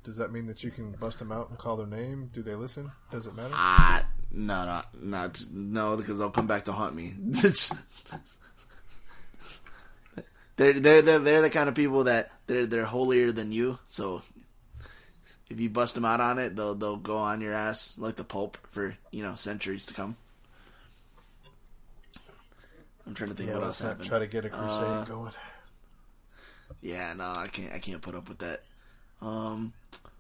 [0.06, 2.30] Does that mean that you can bust them out and call their name?
[2.34, 2.90] Do they listen?
[3.12, 3.54] Does it matter?
[3.54, 7.14] Ah, no, no, not no, because they'll come back to haunt me.
[10.56, 13.78] they're they're they're they're the kind of people that they're they're holier than you.
[13.90, 14.22] So
[15.50, 18.24] if you bust them out on it, they'll they'll go on your ass like the
[18.24, 20.16] Pope for you know centuries to come.
[23.08, 24.08] I'm trying to think Yeah, what else happened.
[24.08, 25.32] try to get a crusade Uh, going.
[26.82, 27.74] Yeah, no, I can't.
[27.74, 28.64] I can't put up with that.
[29.22, 29.74] Um,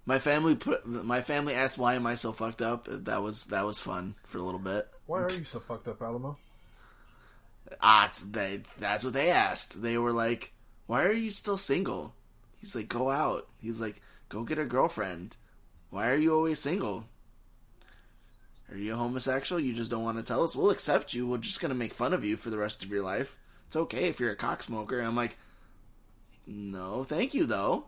[0.05, 0.85] my family put.
[0.85, 2.87] My family asked why am I so fucked up.
[2.89, 4.87] That was that was fun for a little bit.
[5.05, 6.37] Why are you so fucked up, Alamo?
[7.81, 9.81] Ah, it's, they, that's what they asked.
[9.81, 10.51] They were like,
[10.87, 12.13] "Why are you still single?"
[12.59, 15.37] He's like, "Go out." He's like, "Go get a girlfriend."
[15.89, 17.05] Why are you always single?
[18.71, 19.59] Are you a homosexual?
[19.59, 20.55] You just don't want to tell us.
[20.55, 21.27] We'll accept you.
[21.27, 23.35] We're just gonna make fun of you for the rest of your life.
[23.65, 24.99] It's okay if you're a cock smoker.
[24.99, 25.37] I'm like,
[26.45, 27.85] no, thank you though,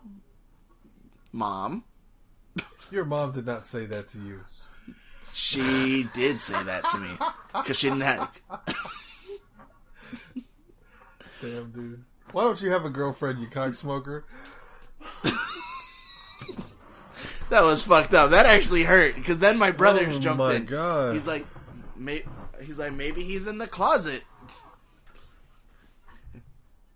[1.32, 1.84] mom.
[2.92, 4.42] Your mom did not say that to you.
[5.34, 7.10] She did say that to me
[7.54, 8.42] because she didn't have.
[11.42, 12.04] Damn, dude.
[12.32, 14.24] Why don't you have a girlfriend, you cocksmoker?
[17.52, 18.32] That was fucked up.
[18.32, 20.66] That actually hurt because then my brothers Oh jumped my in.
[20.66, 21.14] God.
[21.14, 21.46] He's like,
[21.98, 22.24] may-
[22.64, 24.24] he's like, maybe he's in the closet.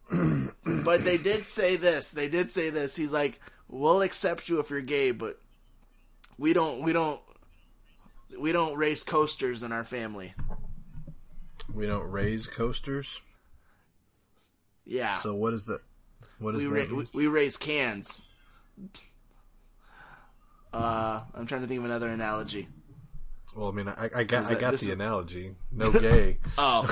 [0.10, 2.12] but they did say this.
[2.12, 2.96] They did say this.
[2.96, 5.40] He's like, we'll accept you if you're gay, but
[6.38, 6.82] we don't.
[6.82, 7.20] We don't.
[8.40, 10.34] We don't race coasters in our family.
[11.74, 13.22] We don't raise coasters.
[14.86, 15.80] Yeah, So what is that?
[16.40, 16.92] What is we, that?
[16.92, 18.22] ra- we we raise cans.
[20.76, 22.68] Uh, I'm trying to think of another analogy.
[23.56, 25.56] well, I mean, I, I got, I got the is- analogy.
[25.72, 26.38] No gay.
[26.58, 26.84] Oh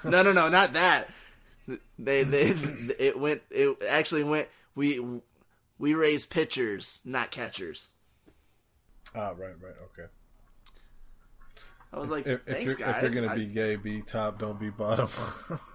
[0.04, 1.08] no no no not that.
[1.98, 2.50] They they
[2.98, 5.00] it went it actually went we
[5.78, 7.90] we raise pitchers not catchers.
[9.14, 10.08] Ah, right, right, okay.
[11.92, 13.02] I was like, If, if thanks you're guys.
[13.04, 15.08] if you're gonna I- be gay, be top, don't be bottom.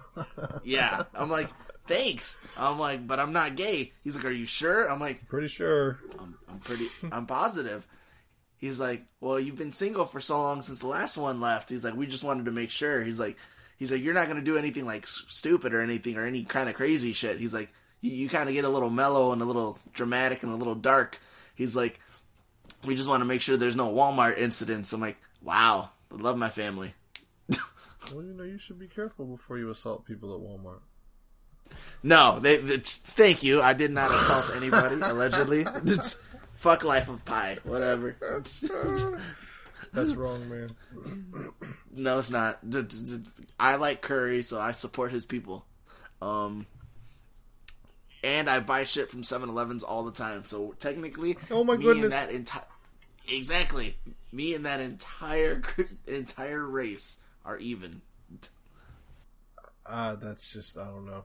[0.62, 1.48] yeah, I'm like,
[1.86, 2.38] thanks.
[2.56, 3.92] I'm like, but I'm not gay.
[4.02, 4.90] He's like, are you sure?
[4.90, 6.00] I'm like, Pretty sure.
[6.18, 7.86] I'm, I'm pretty, I'm positive.
[8.56, 11.68] He's like, well, you've been single for so long since the last one left.
[11.68, 13.02] He's like, we just wanted to make sure.
[13.02, 13.36] He's like,
[13.78, 16.74] he's like, you're not gonna do anything like stupid or anything or any kind of
[16.74, 17.38] crazy shit.
[17.38, 17.70] He's like,
[18.00, 20.74] you, you kind of get a little mellow and a little dramatic and a little
[20.74, 21.20] dark.
[21.54, 22.00] He's like,
[22.84, 24.92] we just want to make sure there's no Walmart incidents.
[24.92, 26.94] I'm like, wow, I love my family.
[28.12, 30.80] Well, you know, you should be careful before you assault people at Walmart.
[32.02, 33.62] No, they, thank you.
[33.62, 35.66] I did not assault anybody, allegedly.
[36.54, 38.16] Fuck Life of Pi, whatever.
[39.92, 40.74] That's wrong, man.
[41.94, 42.58] No, it's not.
[43.58, 45.64] I like Curry, so I support his people.
[46.20, 46.66] Um,
[48.24, 50.44] and I buy shit from 7-Elevens all the time.
[50.44, 52.04] So technically, Oh my me goodness.
[52.04, 52.64] And that entire
[53.28, 53.96] exactly
[54.32, 55.62] me and that entire
[56.06, 58.00] entire race are even.
[59.86, 61.24] Ah, that's just I don't know.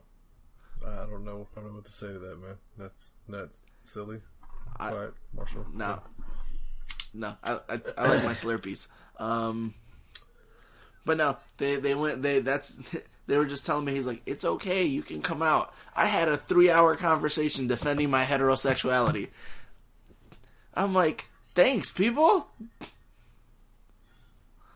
[0.86, 1.46] I don't know.
[1.56, 2.56] I don't know what to say to that, man.
[2.78, 4.20] That's that's silly.
[4.78, 5.66] I- Quiet, Marshall.
[5.74, 6.00] No,
[7.12, 8.88] no, I, I, I like my Slurpees.
[9.18, 9.74] Um,
[11.04, 12.78] but no, they they went they that's
[13.26, 15.74] they were just telling me he's like it's okay, you can come out.
[15.94, 19.28] I had a three hour conversation defending my heterosexuality.
[20.74, 22.48] I'm like, thanks, people.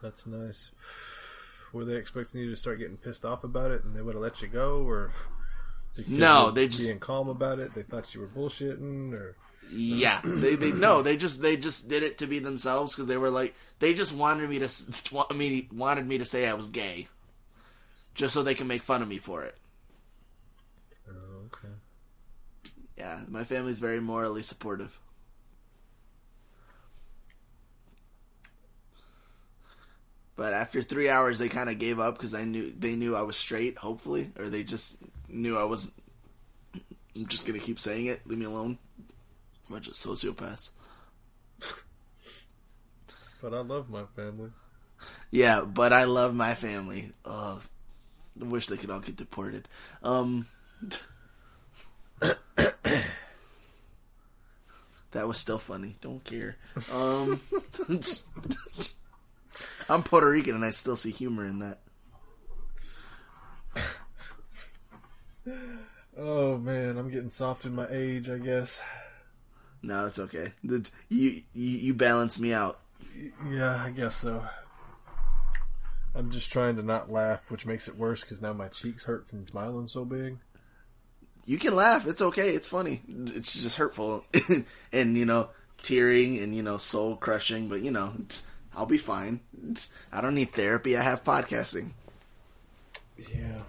[0.03, 0.71] That's nice.
[1.73, 4.23] Were they expecting you to start getting pissed off about it, and they would have
[4.23, 5.13] let you go, or
[6.09, 7.75] No, they just- being calm about it?
[7.75, 9.37] They thought you were bullshitting, or
[9.71, 13.07] Yeah, uh, they they no, they just they just did it to be themselves because
[13.07, 16.69] they were like they just wanted me to me wanted me to say I was
[16.69, 17.07] gay,
[18.15, 19.57] just so they can make fun of me for it.
[21.09, 21.75] oh, okay.
[22.99, 24.99] Yeah, my family's very morally supportive.
[30.37, 33.23] But after three hours, they kind of gave up because I knew they knew I
[33.23, 33.79] was straight.
[33.79, 34.99] Hopefully, or they just
[35.35, 35.93] knew I was.
[37.17, 38.27] I'm just gonna keep saying it.
[38.27, 38.79] Leave me alone.
[39.71, 40.71] Bunch of sociopaths.
[43.41, 44.51] But I love my family.
[45.31, 47.13] Yeah, but I love my family.
[47.25, 47.59] I
[48.39, 49.69] wish they could all get deported.
[50.03, 50.47] Um,
[55.11, 55.97] that was still funny.
[56.01, 56.57] Don't care.
[56.93, 57.41] Um,
[59.89, 61.81] I'm Puerto Rican and I still see humor in that.
[66.17, 68.81] Oh man, I'm getting soft in my age, I guess.
[69.83, 70.53] No, it's okay.
[70.63, 72.81] You you, you balance me out.
[73.51, 74.43] Yeah, I guess so.
[76.15, 79.29] I'm just trying to not laugh, which makes it worse because now my cheeks hurt
[79.29, 80.39] from smiling so big.
[81.45, 82.07] You can laugh.
[82.07, 82.51] It's okay.
[82.51, 83.03] It's funny.
[83.09, 84.25] It's just hurtful
[84.93, 85.51] and you know
[85.83, 87.69] tearing and you know soul crushing.
[87.69, 88.15] But you know
[88.77, 89.41] I'll be fine.
[89.69, 90.97] It's, I don't need therapy.
[90.97, 91.91] I have podcasting.
[93.19, 93.63] Yeah.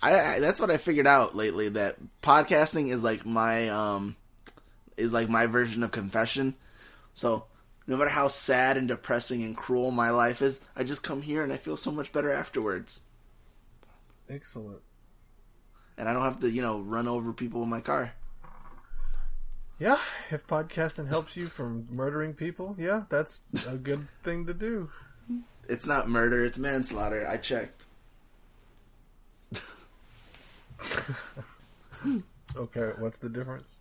[0.00, 4.16] I, I that's what I figured out lately that podcasting is like my um
[4.96, 6.54] is like my version of confession.
[7.14, 7.44] So
[7.86, 11.42] no matter how sad and depressing and cruel my life is, I just come here
[11.42, 13.00] and I feel so much better afterwards.
[14.28, 14.82] Excellent.
[15.96, 18.12] And I don't have to, you know, run over people in my car.
[19.80, 19.98] Yeah,
[20.30, 24.90] if podcasting helps you from murdering people, yeah, that's a good thing to do.
[25.68, 27.26] It's not murder, it's manslaughter.
[27.26, 27.77] I checked.
[32.56, 33.76] Okay, what's the difference?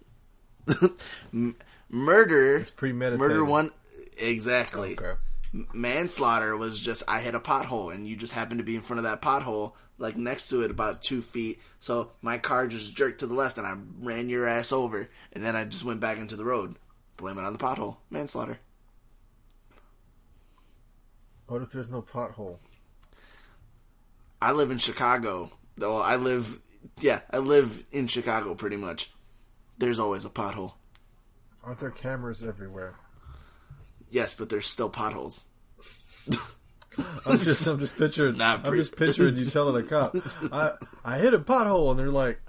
[1.34, 1.56] M-
[1.90, 3.20] murder It's premeditated.
[3.20, 3.72] murder one
[4.18, 4.98] exactly.
[5.00, 5.14] Okay.
[5.74, 8.98] Manslaughter was just I hit a pothole and you just happened to be in front
[9.00, 11.62] of that pothole, like next to it about two feet.
[11.80, 15.46] So my car just jerked to the left and I ran your ass over, and
[15.46, 16.76] then I just went back into the road.
[17.16, 17.98] Blame it on the pothole.
[18.10, 18.60] Manslaughter.
[21.48, 22.58] What if there's no pothole?
[24.42, 25.52] I live in Chicago.
[25.78, 26.60] Though I live,
[27.00, 29.12] yeah, I live in Chicago pretty much.
[29.78, 30.74] There's always a pothole.
[31.64, 32.96] Aren't there cameras everywhere?
[34.10, 35.48] Yes, but there's still potholes.
[37.26, 40.16] I'm just, I'm just picturing, I'm pre- just picturing you telling a cop,
[40.52, 40.74] I,
[41.06, 42.40] I hit a pothole, and they're like,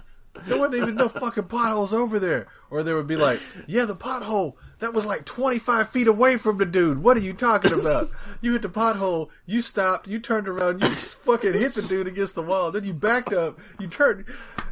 [0.46, 2.46] there wasn't even no fucking potholes over there.
[2.70, 6.58] Or they would be like, yeah, the pothole that was like 25 feet away from
[6.58, 7.02] the dude.
[7.02, 8.10] What are you talking about?
[8.40, 12.36] You hit the pothole, you stopped, you turned around, you fucking hit the dude against
[12.36, 14.26] the wall, then you backed up, you turned.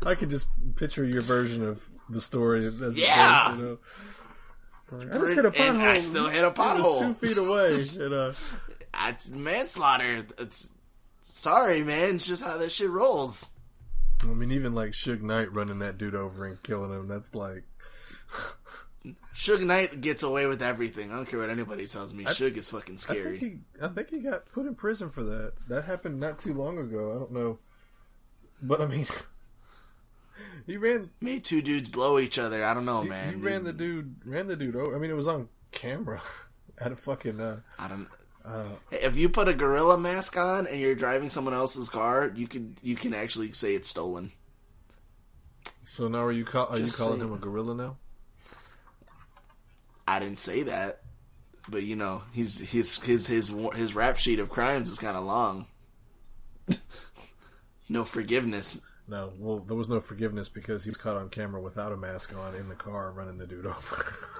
[0.05, 0.47] I can just
[0.77, 2.65] picture your version of the story.
[2.67, 3.49] As it Yeah.
[3.49, 5.17] goes, you know.
[5.17, 5.81] I just hit a pothole.
[5.81, 7.01] I still hit a pothole.
[7.01, 7.75] two feet away.
[8.05, 8.33] And, uh,
[9.09, 10.25] It's manslaughter.
[10.39, 10.69] It's
[11.23, 12.15] sorry, man.
[12.15, 13.51] It's just how that shit rolls.
[14.23, 17.65] I mean, even like Suge Knight running that dude over and killing him, that's like.
[19.35, 21.13] Suge Knight gets away with everything.
[21.13, 22.25] I don't care what anybody tells me.
[22.25, 23.39] Suge is fucking I think, scary.
[23.39, 25.53] he, I think he got put in prison for that.
[25.69, 27.13] That happened not too long ago.
[27.15, 27.59] I don't know.
[28.63, 29.07] But I mean.
[30.67, 31.11] he ran.
[31.21, 32.65] Made two dudes blow each other.
[32.65, 33.35] I don't know, He, man.
[33.35, 34.17] he ran the dude.
[34.25, 34.97] Ran the dude over.
[34.97, 36.23] I mean, it was on camera.
[36.79, 37.41] At a fucking.
[37.41, 38.09] Uh, I don't.
[38.45, 42.47] Uh, If you put a gorilla mask on and you're driving someone else's car, you
[42.47, 44.31] can you can actually say it's stolen.
[45.85, 47.21] so now are you call, are you calling saying.
[47.21, 47.97] him a gorilla now?
[50.07, 51.03] I didn't say that,
[51.69, 55.25] but you know, he's his his his his rap sheet of crimes is kind of
[55.25, 55.67] long.
[57.89, 58.81] no forgiveness.
[59.09, 62.37] No, well, there was no forgiveness because he was caught on camera without a mask
[62.37, 64.17] on in the car running the dude over.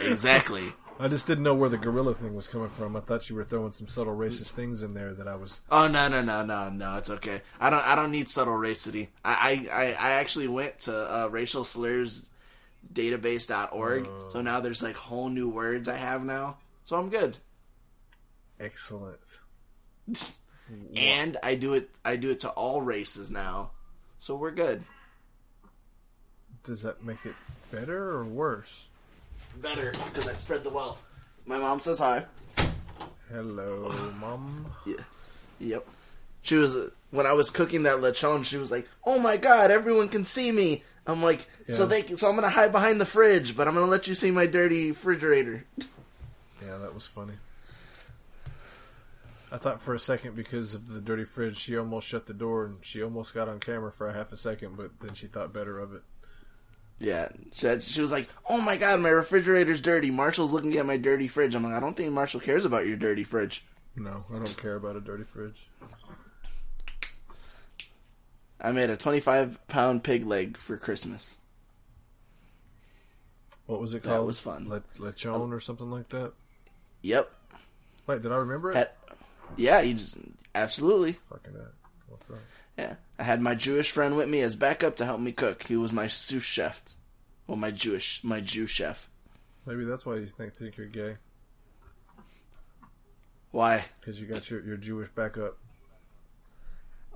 [0.00, 0.72] Exactly.
[0.98, 2.94] I just didn't know where the gorilla thing was coming from.
[2.96, 5.62] I thought you were throwing some subtle racist things in there that I was.
[5.70, 6.96] Oh no no no no no!
[6.96, 7.42] It's okay.
[7.60, 9.10] I don't I don't need subtle racity.
[9.24, 12.30] I I, I, actually went to uh, racial slurs
[12.94, 14.28] database.org, oh.
[14.30, 16.58] so now there's like whole new words I have now.
[16.84, 17.38] So I'm good.
[18.60, 19.20] Excellent.
[20.96, 23.72] And I do it I do it to all races now.
[24.18, 24.82] So we're good.
[26.64, 27.34] Does that make it
[27.70, 28.88] better or worse?
[29.60, 31.04] Better because I spread the wealth.
[31.44, 32.24] My mom says hi.
[33.30, 34.72] Hello, mom.
[34.86, 35.02] Yeah.
[35.60, 35.86] Yep.
[36.42, 36.74] She was
[37.10, 38.44] when I was cooking that lechon.
[38.44, 41.88] She was like, "Oh my god, everyone can see me." I'm like, "So Yeah.
[41.88, 44.30] they can, so I'm gonna hide behind the fridge, but I'm gonna let you see
[44.30, 45.64] my dirty refrigerator."
[46.64, 47.34] Yeah, that was funny.
[49.52, 52.64] I thought for a second because of the dirty fridge, she almost shut the door
[52.64, 55.52] and she almost got on camera for a half a second, but then she thought
[55.52, 56.02] better of it.
[56.98, 60.86] Yeah, she, had- she was like, "Oh my god, my refrigerator's dirty." Marshall's looking at
[60.86, 61.54] my dirty fridge.
[61.54, 63.64] I'm like, "I don't think Marshall cares about your dirty fridge."
[63.96, 65.68] No, I don't care about a dirty fridge.
[68.64, 71.36] I made a 25 pound pig leg for Christmas.
[73.66, 74.16] What was it called?
[74.16, 74.68] That was fun.
[74.70, 76.32] Le- lechon or something like that.
[77.02, 77.30] Yep.
[78.06, 78.76] Wait, did I remember it?
[78.76, 78.90] Had,
[79.56, 80.18] yeah, you just
[80.54, 81.12] absolutely.
[81.30, 81.72] Fucking that.
[82.08, 82.38] What's up?
[82.78, 85.64] Yeah, I had my Jewish friend with me as backup to help me cook.
[85.64, 86.82] He was my sous chef.
[87.46, 89.10] Well, my Jewish, my Jew chef.
[89.66, 91.16] Maybe that's why you think, think you're gay
[93.50, 93.84] Why?
[94.00, 95.58] because you got your, your Jewish backup.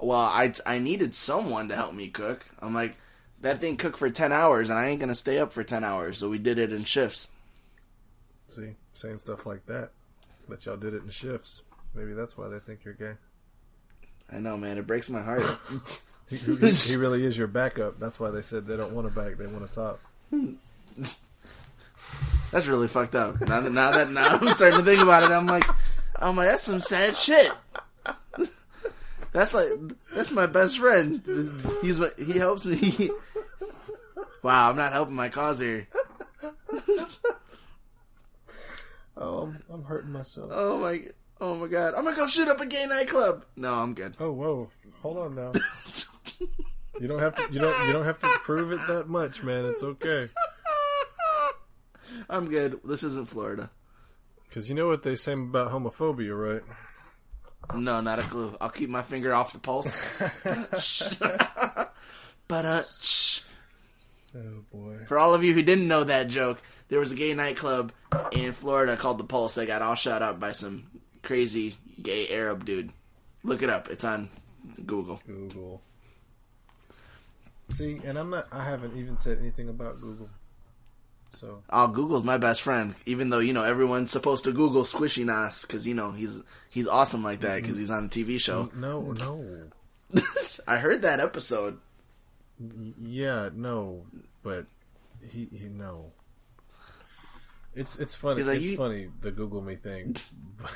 [0.01, 2.47] Well, I I needed someone to help me cook.
[2.61, 2.97] I'm like,
[3.41, 6.19] that thing cooked for ten hours, and I ain't gonna stay up for ten hours.
[6.19, 7.31] So we did it in shifts.
[8.47, 9.91] See, saying stuff like that,
[10.49, 11.63] but y'all did it in shifts.
[11.95, 13.15] Maybe that's why they think you're gay.
[14.33, 14.79] I know, man.
[14.79, 15.43] It breaks my heart.
[16.31, 17.99] He, he, he really is your backup.
[17.99, 19.99] That's why they said they don't want a back, they want a top.
[22.51, 23.41] That's really fucked up.
[23.41, 25.65] Now that now that now I'm starting to think about it, I'm like,
[26.17, 27.53] I'm like, that's some sad shit.
[29.33, 29.69] That's like
[30.15, 31.23] that's my best friend.
[31.83, 33.11] He's my- he helps me.
[34.41, 35.89] Wow, I'm not helping my cause here.
[39.17, 40.51] Oh, I'm, I'm hurting myself.
[40.55, 41.03] Oh my,
[41.41, 43.45] oh my god, I'm gonna go shoot up a gay nightclub.
[43.57, 44.15] No, I'm good.
[44.21, 44.71] Oh, whoa!
[45.03, 45.53] Hold on now.
[47.01, 47.53] You don't have to.
[47.53, 47.87] You don't.
[47.87, 49.67] You don't have to prove it that much, man.
[49.67, 50.29] It's okay.
[52.29, 52.81] I'm good.
[52.85, 53.71] This isn't Florida.
[54.49, 56.63] Because you know what they say about homophobia, right?
[57.75, 58.57] No, not a clue.
[58.61, 60.03] I'll keep my finger off the pulse.
[62.49, 62.83] but uh.
[64.35, 64.99] Oh boy.
[65.07, 67.93] For all of you who didn't know that joke, there was a gay nightclub
[68.33, 70.85] in Florida called the Pulse that got all shot up by some
[71.23, 72.91] crazy gay Arab dude.
[73.43, 73.89] Look it up.
[73.91, 74.29] It's on
[74.85, 75.21] Google.
[75.27, 75.83] Google.
[77.71, 78.47] See, and I'm not.
[78.51, 80.31] I haven't even said anything about Google.
[81.35, 82.95] So Oh, Google's my best friend.
[83.07, 86.89] Even though you know everyone's supposed to Google Squishy Nas because you know he's he's
[86.89, 88.67] awesome like that because he's on a TV show.
[88.67, 90.23] Mm, no, no.
[90.69, 91.79] I heard that episode.
[93.01, 94.07] Yeah, no,
[94.43, 94.67] but
[95.31, 96.13] he he no.
[97.75, 98.43] It's it's funny.
[98.43, 100.17] Like, it's "You-" funny the Google me thing.
[100.61, 100.71] but,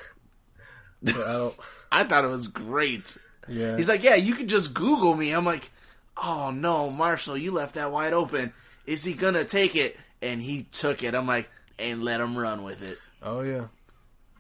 [1.03, 1.57] but I don't.
[1.91, 3.17] I thought it was great.
[3.49, 5.33] Yeah, He's like, yeah, you can just Google me.
[5.33, 5.71] I'm like,
[6.17, 8.53] oh no, Marshall, you left that wide open.
[8.87, 9.97] Is he gonna take it?
[10.23, 11.15] And he took it.
[11.15, 12.99] I'm like, and let him run with it.
[13.23, 13.67] oh yeah.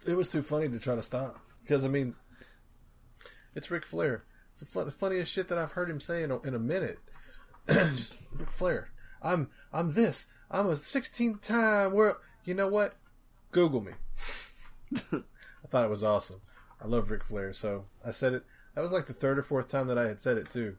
[0.06, 2.14] It was too funny to try to stop because I mean,
[3.54, 4.24] it's Ric Flair.
[4.50, 6.98] It's the fun, funniest shit that I've heard him say in a, in a minute.
[7.68, 8.90] Just Ric Flair.
[9.20, 10.26] I'm I'm this.
[10.50, 12.16] I'm a 16 time world.
[12.44, 12.96] You know what?
[13.52, 13.92] Google me.
[15.12, 16.40] I thought it was awesome.
[16.82, 18.44] I love Ric Flair, so I said it.
[18.74, 20.76] That was like the third or fourth time that I had said it too.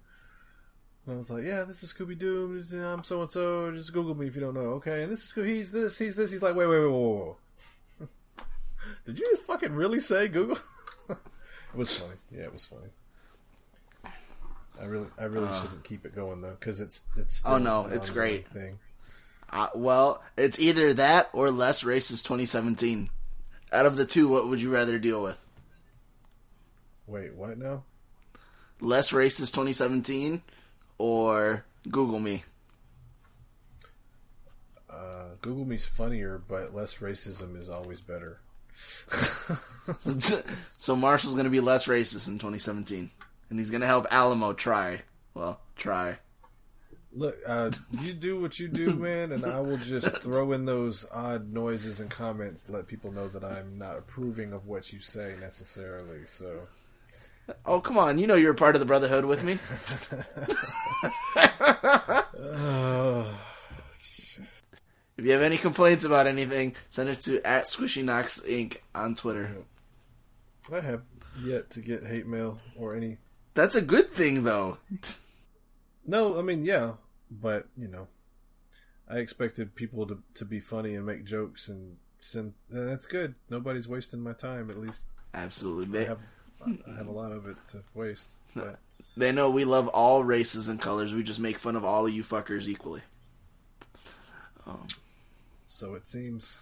[1.05, 2.63] And I was like, "Yeah, this is Scooby Doo.
[2.77, 3.71] I'm so and so.
[3.71, 6.31] Just Google me if you don't know." Okay, and this is he's this, he's this.
[6.31, 7.37] He's like, "Wait, wait, wait, whoa,
[7.99, 8.07] whoa.
[9.05, 10.57] Did you just fucking really say Google?"
[11.09, 11.17] it
[11.75, 12.15] was funny.
[12.31, 12.87] Yeah, it was funny.
[14.79, 17.37] I really, I really shouldn't keep it going though, because it's it's.
[17.37, 17.55] Still Uh.
[17.55, 18.47] Oh, no, it's great.
[18.49, 18.79] Thing.
[19.49, 23.09] Uh, well, it's either that or less racist 2017.
[23.71, 25.45] Out of the two, what would you rather deal with?
[27.05, 27.83] Wait, what now?
[28.79, 30.41] Less racist 2017
[30.97, 32.43] or Google me?
[34.89, 38.39] Uh, Google Me's funnier, but less racism is always better.
[40.69, 43.09] so Marshall's going to be less racist in 2017,
[43.49, 45.01] and he's going to help Alamo try.
[45.33, 46.17] Well, try.
[47.15, 47.71] Look, uh,
[48.01, 51.99] you do what you do, man, and I will just throw in those odd noises
[51.99, 56.25] and comments to let people know that I'm not approving of what you say necessarily.
[56.25, 56.61] So,
[57.65, 58.19] Oh, come on.
[58.19, 59.59] You know you're a part of the Brotherhood with me.
[65.15, 68.77] If you have any complaints about anything, send it to at Squishy Knox Inc.
[68.95, 69.55] on Twitter.
[70.71, 71.03] I have
[71.41, 73.17] yet to get hate mail or any.
[73.53, 74.77] That's a good thing, though.
[76.05, 76.93] No, I mean, yeah,
[77.29, 78.07] but you know,
[79.07, 82.53] I expected people to to be funny and make jokes and send.
[82.71, 83.35] And that's good.
[83.49, 84.71] Nobody's wasting my time.
[84.71, 86.05] At least Absolutely.
[86.05, 86.21] I have
[86.65, 88.35] I have a lot of it to waste.
[88.55, 88.79] But
[89.15, 91.13] they know we love all races and colors.
[91.13, 93.01] We just make fun of all of you fuckers equally.
[95.67, 96.57] so it seems.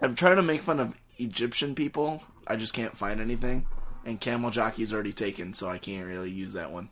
[0.00, 2.22] I'm trying to make fun of Egyptian people.
[2.46, 3.66] I just can't find anything.
[4.04, 6.90] And Camel Jockey's already taken, so I can't really use that one.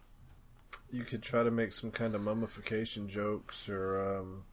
[0.92, 4.44] You could try to make some kind of mummification jokes, or um,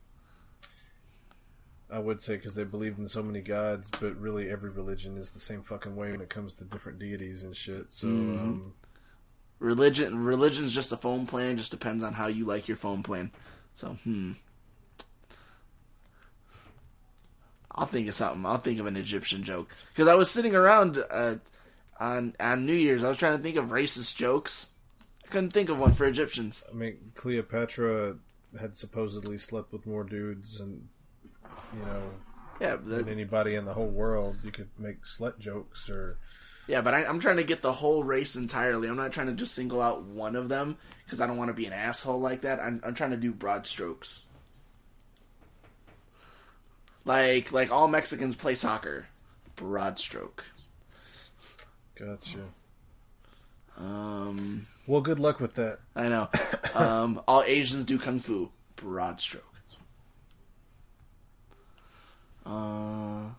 [1.89, 5.31] I would say because they believe in so many gods, but really every religion is
[5.31, 7.91] the same fucking way when it comes to different deities and shit.
[7.91, 8.73] So um,
[9.59, 13.31] Religion religion's just a phone plan, just depends on how you like your phone plan.
[13.73, 14.33] So, hmm.
[17.71, 18.45] I'll think of something.
[18.45, 19.75] I'll think of an Egyptian joke.
[19.93, 21.35] Because I was sitting around uh,
[21.99, 24.71] on on New Year's, I was trying to think of racist jokes.
[25.25, 26.63] I couldn't think of one for Egyptians.
[26.69, 28.17] I mean, Cleopatra
[28.59, 30.87] had supposedly slept with more dudes and
[31.73, 32.09] you know
[32.61, 34.37] Yeah, than anybody in the whole world.
[34.43, 36.17] You could make slut jokes or
[36.67, 38.89] yeah, but I, I'm trying to get the whole race entirely.
[38.89, 41.53] I'm not trying to just single out one of them because I don't want to
[41.53, 42.59] be an asshole like that.
[42.59, 44.25] I'm, I'm trying to do broad strokes.
[47.05, 49.07] Like like all Mexicans play soccer.
[49.55, 50.43] Broad stroke.
[51.95, 52.39] gotcha.
[53.77, 55.79] Um, Well, good luck with that.
[55.95, 56.29] I know.
[56.75, 58.51] Um, all Asians do kung fu.
[58.75, 59.56] Broad stroke.
[62.47, 63.29] Uh,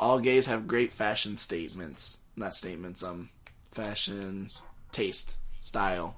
[0.00, 2.18] all gays have great fashion statements.
[2.36, 3.02] Not statements.
[3.02, 3.28] Um,
[3.70, 4.50] fashion,
[4.92, 6.16] taste, style,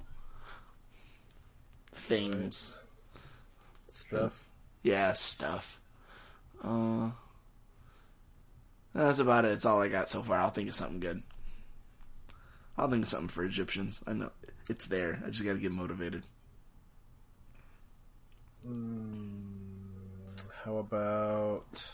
[1.93, 2.79] things.
[3.87, 4.47] Stuff.
[4.83, 5.79] Yeah, stuff.
[6.63, 7.11] Uh,
[8.93, 9.51] that's about it.
[9.51, 10.39] It's all I got so far.
[10.39, 11.21] I'll think of something good.
[12.77, 14.03] I'll think of something for Egyptians.
[14.07, 14.31] I know
[14.69, 15.19] it's there.
[15.25, 16.23] I just got to get motivated.
[18.67, 19.66] Mm,
[20.67, 21.89] how about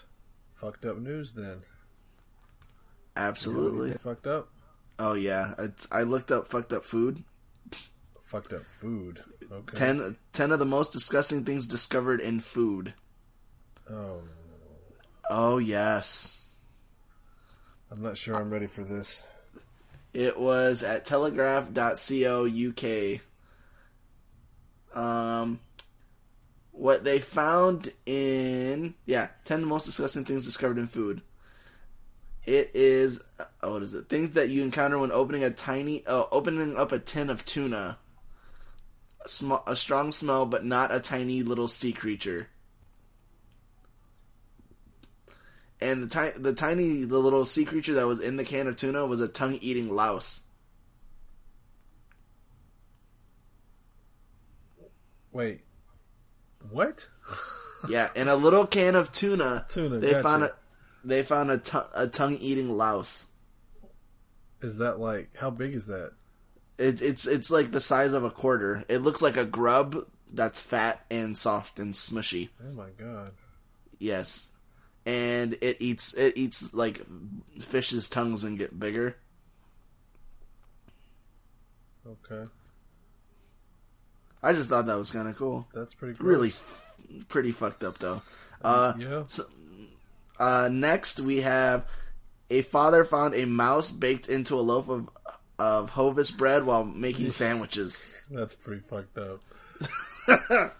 [0.51, 1.61] fucked up news then?
[3.15, 3.91] Absolutely.
[3.91, 4.49] Anything Fucked up.
[4.97, 7.23] Oh yeah, it's, I looked up fucked up food.
[8.19, 9.21] Fucked up food.
[9.51, 9.75] Okay.
[9.75, 12.95] Ten, 10 of the most disgusting things discovered in food.
[13.87, 14.21] Oh,
[15.29, 16.55] Oh yes,
[17.91, 19.23] I'm not sure I'm ready for this.
[20.13, 23.19] it was at telegraph.co.uk.
[24.95, 25.59] Um,
[26.73, 31.21] what they found in yeah, ten most disgusting things discovered in food.
[32.45, 33.23] It is
[33.61, 34.09] oh, what is it?
[34.09, 37.97] Things that you encounter when opening a tiny, oh, opening up a tin of tuna.
[39.23, 42.49] A, sm- a strong smell, but not a tiny little sea creature.
[45.79, 48.75] And the ti- the tiny, the little sea creature that was in the can of
[48.75, 50.41] tuna was a tongue-eating louse.
[55.31, 55.61] Wait.
[56.69, 57.07] What?
[57.89, 60.23] Yeah, in a little can of tuna, Tuna, they gotcha.
[60.23, 60.51] found a
[61.03, 61.61] they found a,
[61.95, 63.27] a tongue-eating louse.
[64.61, 66.13] Is that like how big is that?
[66.77, 68.83] It, it's it's like the size of a quarter.
[68.87, 72.49] It looks like a grub that's fat and soft and smushy.
[72.65, 73.31] Oh my god.
[73.99, 74.51] Yes,
[75.05, 77.01] and it eats it eats like
[77.59, 79.17] fish's tongues and get bigger.
[82.07, 82.49] Okay.
[84.43, 85.67] I just thought that was kind of cool.
[85.73, 86.27] That's pretty gross.
[86.27, 86.95] Really, f-
[87.29, 88.21] pretty fucked up though.
[88.61, 89.23] Uh, Yeah.
[89.27, 89.45] so,
[90.39, 91.87] uh, next we have
[92.49, 95.09] a father found a mouse baked into a loaf of
[95.59, 98.09] of Hovis bread while making sandwiches.
[98.29, 99.39] That's pretty fucked up.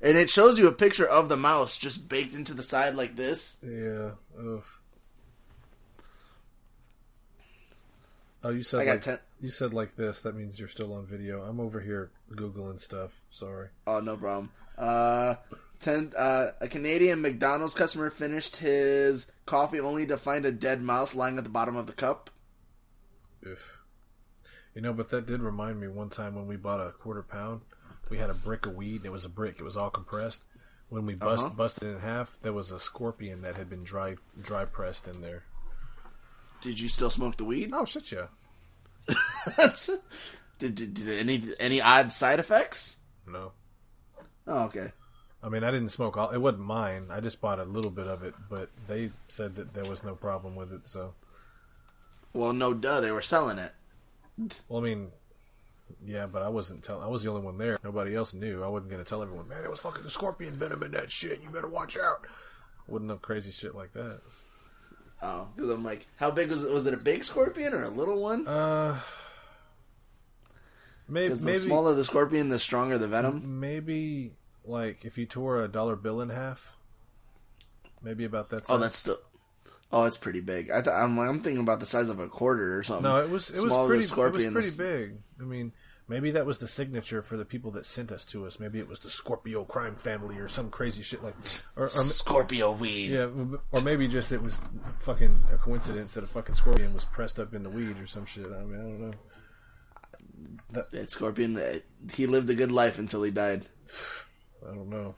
[0.00, 3.16] And it shows you a picture of the mouse just baked into the side like
[3.16, 3.56] this.
[3.64, 4.10] Yeah.
[4.38, 4.62] Ugh.
[8.44, 9.18] Oh, you said I got like ten.
[9.40, 10.20] You said like this.
[10.20, 11.42] That means you're still on video.
[11.42, 13.20] I'm over here googling stuff.
[13.30, 13.68] Sorry.
[13.86, 14.50] Oh, no problem.
[14.76, 15.36] Uh,
[15.80, 16.12] ten.
[16.16, 21.38] Uh, a Canadian McDonald's customer finished his coffee only to find a dead mouse lying
[21.38, 22.30] at the bottom of the cup.
[23.42, 23.78] If
[24.74, 27.62] you know, but that did remind me one time when we bought a quarter pound.
[28.10, 28.96] We had a brick of weed.
[28.98, 29.56] and It was a brick.
[29.58, 30.44] It was all compressed.
[30.88, 31.54] When we bust, Uh-huh.
[31.54, 35.20] busted it in half, there was a scorpion that had been dry dry pressed in
[35.20, 35.44] there.
[36.62, 37.70] Did you still smoke the weed?
[37.74, 38.28] Oh shit, yeah.
[40.58, 42.98] did, did, did any any odd side effects?
[43.26, 43.52] No,
[44.46, 44.92] Oh, okay.
[45.42, 46.30] I mean I didn't smoke all.
[46.30, 47.06] It wasn't mine.
[47.10, 50.14] I just bought a little bit of it, but they said that there was no
[50.14, 50.86] problem with it.
[50.86, 51.14] So,
[52.32, 53.72] Well, no duh, they were selling it.
[54.68, 55.08] well, I mean,
[56.04, 57.02] yeah, but I wasn't telling.
[57.04, 57.78] I was the only one there.
[57.84, 58.62] Nobody else knew.
[58.64, 59.48] I wasn't gonna tell everyone.
[59.48, 61.42] Man, it was fucking the scorpion venom in that shit.
[61.42, 62.26] You better watch out.
[62.88, 64.20] Wouldn't know crazy shit like that.
[65.20, 66.70] Oh, because I'm like, how big was it?
[66.70, 68.46] Was it a big scorpion or a little one?
[68.46, 69.00] Uh,
[71.08, 73.60] maybe Because the maybe smaller the scorpion, the stronger the venom.
[73.60, 74.32] maybe
[74.64, 76.76] like if you tore a dollar bill in half,
[78.02, 78.66] maybe about that.
[78.66, 78.74] Size.
[78.76, 79.18] Oh, that's still.
[79.90, 80.70] Oh, it's pretty big.
[80.70, 83.04] I th- I'm, I'm thinking about the size of a quarter or something.
[83.04, 83.16] no.
[83.20, 84.02] It was it was pretty.
[84.04, 85.18] scorpion, it was pretty big.
[85.40, 85.72] I mean,
[86.08, 88.58] maybe that was the signature for the people that sent us to us.
[88.58, 91.34] Maybe it was the Scorpio crime family or some crazy shit like,
[91.76, 93.12] or, or Scorpio weed.
[93.12, 93.28] yeah,
[93.72, 94.60] or maybe just it was
[94.98, 98.26] fucking a coincidence that a fucking scorpion was pressed up in the weed or some
[98.26, 98.46] shit.
[98.46, 99.14] I mean, I don't know.
[100.92, 101.78] That scorpion, uh,
[102.14, 103.64] he lived a good life until he died.
[104.66, 105.14] I don't know.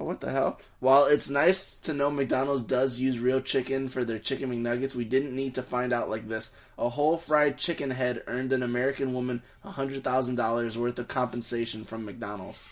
[0.00, 0.60] Oh, what the hell?
[0.80, 5.04] While it's nice to know McDonald's does use real chicken for their chicken McNuggets, we
[5.04, 6.52] didn't need to find out like this.
[6.78, 12.68] A whole fried chicken head earned an American woman $100,000 worth of compensation from McDonald's.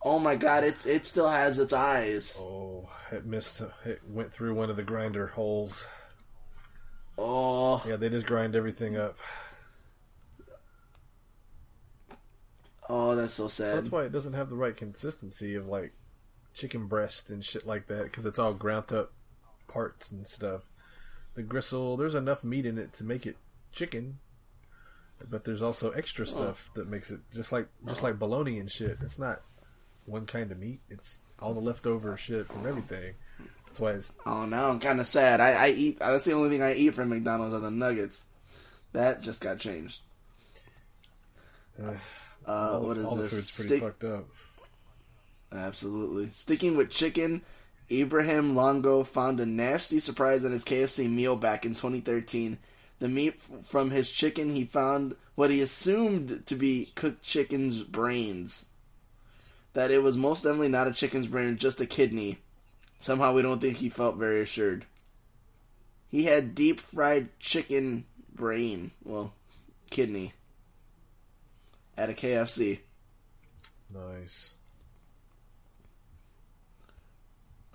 [0.00, 2.38] Oh my god, it, it still has its eyes.
[2.40, 3.62] Oh, it missed.
[3.84, 5.86] It went through one of the grinder holes.
[7.18, 9.16] Oh, Yeah, they just grind everything up.
[12.88, 13.76] Oh, that's so sad.
[13.76, 15.92] That's why it doesn't have the right consistency of like
[16.52, 19.12] chicken breast and shit like that because it's all ground up
[19.68, 20.62] parts and stuff.
[21.34, 23.36] The gristle, there's enough meat in it to make it
[23.72, 24.18] chicken,
[25.28, 28.98] but there's also extra stuff that makes it just like just like bologna and shit.
[29.02, 29.42] It's not
[30.06, 30.80] one kind of meat.
[30.88, 33.14] It's all the leftover shit from everything.
[33.66, 35.40] That's why it's Oh, now I'm kind of sad.
[35.40, 35.98] I, I eat.
[35.98, 38.24] That's the only thing I eat from McDonald's are the nuggets.
[38.92, 40.02] That just got changed.
[41.82, 41.94] uh,
[42.46, 43.32] Uh, all, what the, is all the this?
[43.32, 44.24] food's pretty fucked up.
[45.52, 46.30] Absolutely.
[46.30, 47.42] Sticking with chicken,
[47.90, 52.58] Abraham Longo found a nasty surprise in his KFC meal back in 2013.
[52.98, 57.82] The meat f- from his chicken, he found what he assumed to be cooked chicken's
[57.82, 58.66] brains.
[59.74, 62.38] That it was most definitely not a chicken's brain, just a kidney.
[63.00, 64.86] Somehow we don't think he felt very assured.
[66.08, 69.32] He had deep fried chicken brain, well,
[69.90, 70.32] kidney,
[71.96, 72.80] at a KFC.
[73.92, 74.54] Nice.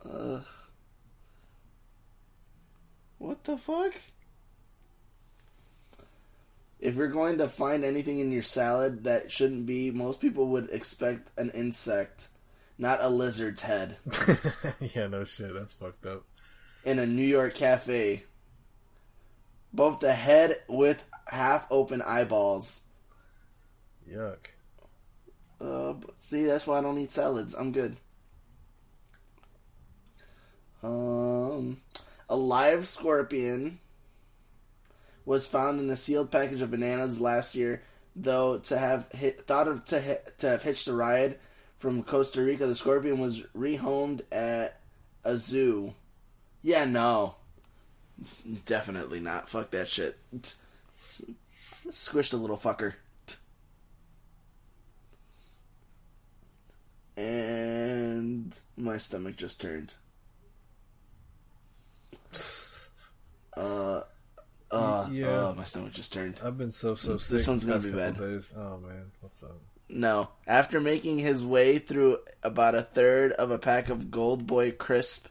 [0.09, 0.39] Uh,
[3.17, 3.93] what the fuck?
[6.79, 10.69] If you're going to find anything in your salad that shouldn't be, most people would
[10.71, 12.29] expect an insect,
[12.77, 13.97] not a lizard's head,
[14.95, 15.53] yeah, no shit.
[15.53, 16.23] That's fucked up.
[16.85, 18.23] in a New York cafe.
[19.73, 22.81] Both the head with half open eyeballs.
[24.11, 24.47] Yuck.
[25.61, 27.53] Uh, see, that's why I don't eat salads.
[27.53, 27.97] I'm good.
[30.81, 31.81] Um,
[32.29, 33.79] a live scorpion
[35.25, 37.83] was found in a sealed package of bananas last year.
[38.15, 41.37] Though to have hit, thought of to to have hitched a ride
[41.77, 44.79] from Costa Rica, the scorpion was rehomed at
[45.23, 45.93] a zoo.
[46.61, 47.35] Yeah, no,
[48.65, 49.47] definitely not.
[49.47, 50.17] Fuck that shit.
[51.87, 52.95] Squished the little fucker.
[57.19, 59.93] And my stomach just turned.
[63.57, 64.03] Uh,
[64.71, 65.47] uh, Yeah.
[65.49, 66.39] uh, my stomach just turned.
[66.43, 67.31] I've been so so sick.
[67.31, 68.17] This one's gonna be bad.
[68.17, 68.53] Days.
[68.55, 69.57] Oh man, what's up?
[69.89, 74.71] No, after making his way through about a third of a pack of Gold Boy
[74.71, 75.27] crisp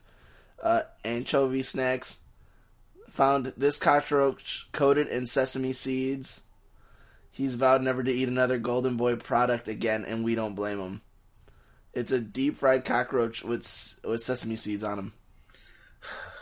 [0.63, 2.19] uh, anchovy snacks,
[3.09, 6.43] found this cockroach coated in sesame seeds.
[7.31, 11.01] He's vowed never to eat another Golden Boy product again, and we don't blame him.
[11.99, 15.13] It's a deep fried cockroach with with sesame seeds on him.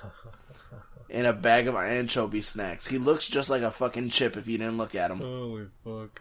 [1.10, 2.86] and a bag of anchovy snacks.
[2.86, 5.20] He looks just like a fucking chip if you didn't look at him.
[5.20, 6.20] Holy fuck!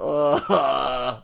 [0.00, 1.22] Ugh.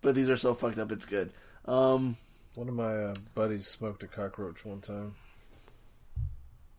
[0.00, 0.90] but these are so fucked up.
[0.90, 1.30] It's good.
[1.66, 2.16] Um,
[2.54, 5.14] One of my uh, buddies smoked a cockroach one time.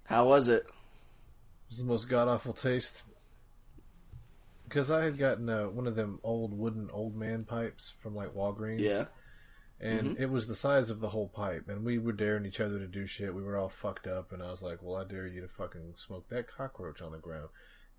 [0.06, 0.64] how was it?
[0.64, 3.04] It was the most god awful taste.
[4.68, 8.34] Because I had gotten uh, one of them old wooden old man pipes from like
[8.34, 8.82] Walgreens.
[8.82, 9.06] Yeah.
[9.80, 11.70] And it was the size of the whole pipe.
[11.70, 13.36] And we were daring each other to do shit.
[13.36, 14.32] We were all fucked up.
[14.32, 17.20] And I was like, well, I dare you to fucking smoke that cockroach on the
[17.20, 17.50] ground.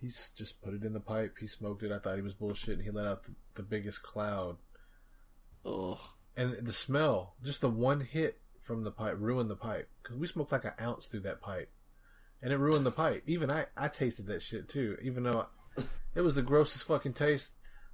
[0.01, 1.37] He's just put it in the pipe.
[1.41, 1.93] He smoked it.
[1.93, 2.79] I thought he was bullshit.
[2.79, 4.57] And he let out the, the biggest cloud.
[5.65, 6.01] Oh,
[6.37, 9.89] And the smell, just the one hit from the pipe ruined the pipe.
[10.03, 11.71] Because we smoked like an ounce through that pipe.
[12.43, 13.23] And it ruined the pipe.
[13.27, 14.97] Even I, I tasted that shit too.
[15.01, 15.45] Even though I,
[16.15, 17.53] it was the grossest fucking taste.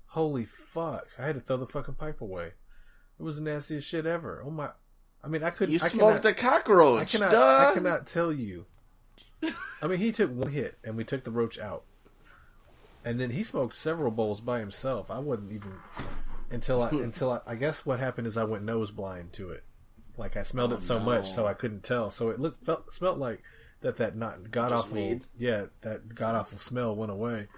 [0.09, 1.06] Holy fuck.
[1.19, 2.52] I had to throw the fucking pipe away.
[3.19, 4.43] It was the nastiest shit ever.
[4.44, 4.70] Oh my.
[5.23, 5.73] I mean, I couldn't.
[5.73, 7.01] you I smoked cannot, a cockroach.
[7.01, 7.69] I cannot, duh.
[7.70, 8.66] I cannot tell you.
[9.82, 11.85] I mean, he took one hit and we took the roach out,
[13.05, 15.11] and then he smoked several bowls by himself.
[15.11, 15.73] I wouldn't even
[16.51, 19.65] until I until I, I guess what happened is I went nose blind to it.
[20.16, 21.05] Like I smelled Oh, it so no.
[21.05, 22.11] much, so I couldn't tell.
[22.11, 23.43] So it looked felt smelled like
[23.81, 27.48] that that not god awful yeah that god awful smell went away,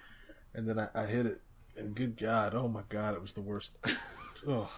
[0.57, 1.41] and then I, I hit it,
[1.77, 3.77] and good God, oh my God, it was the worst.
[4.49, 4.69] oh,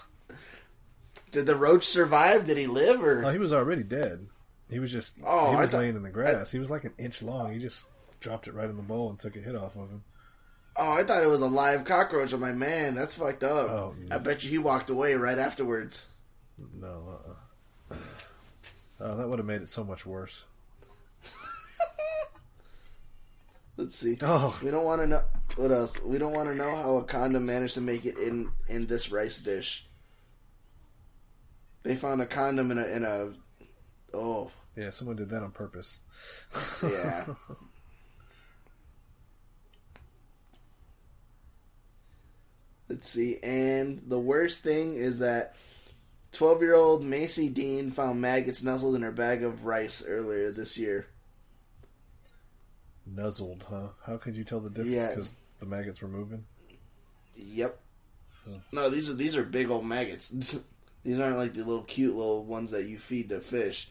[1.31, 2.47] Did the roach survive?
[2.47, 3.25] Did he live or?
[3.25, 4.27] oh, he was already dead.
[4.71, 6.53] He was just Oh, he I was thought- laying in the grass.
[6.53, 7.53] he was like an inch long.
[7.55, 7.87] He just
[8.21, 10.03] dropped it right in the bowl and took a hit off of him.
[10.77, 12.33] Oh, I thought it was a live cockroach.
[12.33, 13.71] I'm like, man, that's fucked up.
[13.71, 14.15] Oh, no.
[14.15, 16.07] I bet you he walked away right afterwards.
[16.79, 17.19] No,
[17.91, 17.97] uh-uh.
[19.01, 20.45] Oh, that would have made it so much worse.
[23.79, 24.19] Let's see.
[24.23, 25.23] Oh, We don't want to know
[25.57, 26.03] what else.
[26.03, 29.13] We don't want to know how a condom managed to make it in in this
[29.13, 29.87] rice dish.
[31.85, 33.31] They found a condom in a in a.
[34.13, 36.01] Oh yeah, someone did that on purpose.
[36.83, 37.27] yeah.
[42.89, 43.39] Let's see.
[43.45, 45.55] And the worst thing is that
[46.33, 50.77] 12 year old Macy Dean found maggots nuzzled in her bag of rice earlier this
[50.77, 51.07] year.
[53.15, 53.89] Nuzzled, huh?
[54.05, 54.91] How could you tell the difference?
[54.91, 55.09] Yeah.
[55.09, 56.45] Because the maggots were moving.
[57.35, 57.79] Yep.
[58.45, 58.57] Hmm.
[58.73, 60.29] No, these are these are big old maggots.
[61.05, 63.91] these aren't like the little cute little ones that you feed to fish.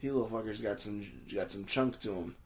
[0.00, 2.36] These little fuckers got some got some chunk to them.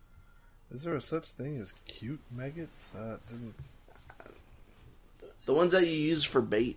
[0.73, 2.91] Is there a such thing as cute maggots?
[2.97, 3.55] Uh, didn't.
[5.45, 6.77] The ones that you use for bait.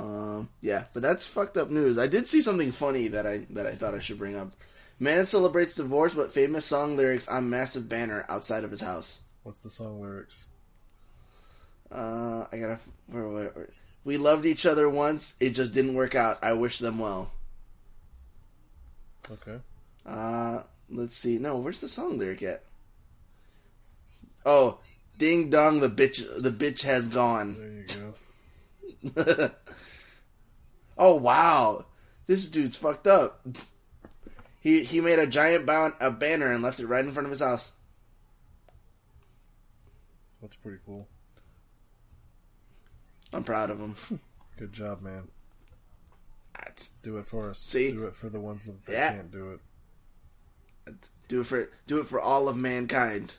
[0.00, 1.98] Um, yeah, but that's fucked up news.
[1.98, 4.52] I did see something funny that I that I thought I should bring up.
[4.98, 9.20] Man celebrates divorce, but famous song lyrics on massive banner outside of his house.
[9.42, 10.44] What's the song lyrics?
[11.92, 12.78] Uh, I gotta.
[13.08, 13.68] Where, where, where-
[14.04, 15.34] We loved each other once.
[15.40, 16.38] It just didn't work out.
[16.42, 17.30] I wish them well.
[19.30, 19.58] Okay.
[20.06, 21.36] Uh, let's see.
[21.38, 22.62] No, where's the song lyric at?
[24.46, 24.78] Oh,
[25.18, 27.56] ding dong, the bitch, the bitch has gone.
[27.58, 28.00] There
[29.12, 29.50] you go.
[31.00, 31.86] oh wow,
[32.28, 33.44] this dude's fucked up.
[34.60, 37.30] He he made a giant bound a banner and left it right in front of
[37.32, 37.72] his house.
[40.40, 41.08] That's pretty cool.
[43.32, 43.96] I'm proud of him.
[44.58, 45.28] Good job, man.
[46.54, 47.58] That's- Do it for us.
[47.58, 47.90] See?
[47.92, 49.12] Do it for the ones that Yeah.
[49.14, 49.60] can't do it.
[51.28, 53.36] Do it for do it for all of mankind.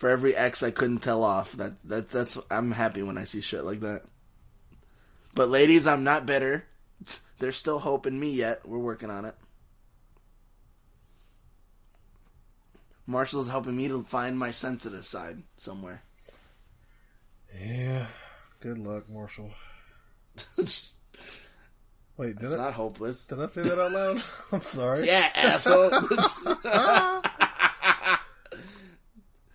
[0.00, 1.52] For every ex I couldn't tell off.
[1.52, 4.00] That that that's I'm happy when I see shit like that.
[5.34, 6.64] But ladies, I'm not bitter.
[7.38, 8.66] There's still hope in me yet.
[8.66, 9.34] We're working on it.
[13.06, 16.00] Marshall's helping me to find my sensitive side somewhere.
[17.62, 18.06] Yeah.
[18.60, 19.50] Good luck, Marshall.
[22.16, 23.26] Wait, did I, not hopeless.
[23.26, 24.22] did I say that out loud?
[24.52, 25.06] I'm sorry.
[25.06, 25.90] Yeah, asshole.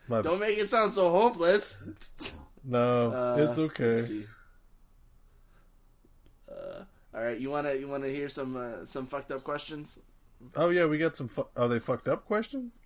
[0.08, 1.84] My, Don't make it sound so hopeless.
[2.64, 4.26] no, Uh, it's okay.
[6.50, 6.84] Uh,
[7.14, 10.00] all right, you wanna you wanna hear some uh, some fucked up questions?
[10.56, 11.28] Oh yeah, we got some.
[11.28, 12.80] Fu- are they fucked up questions?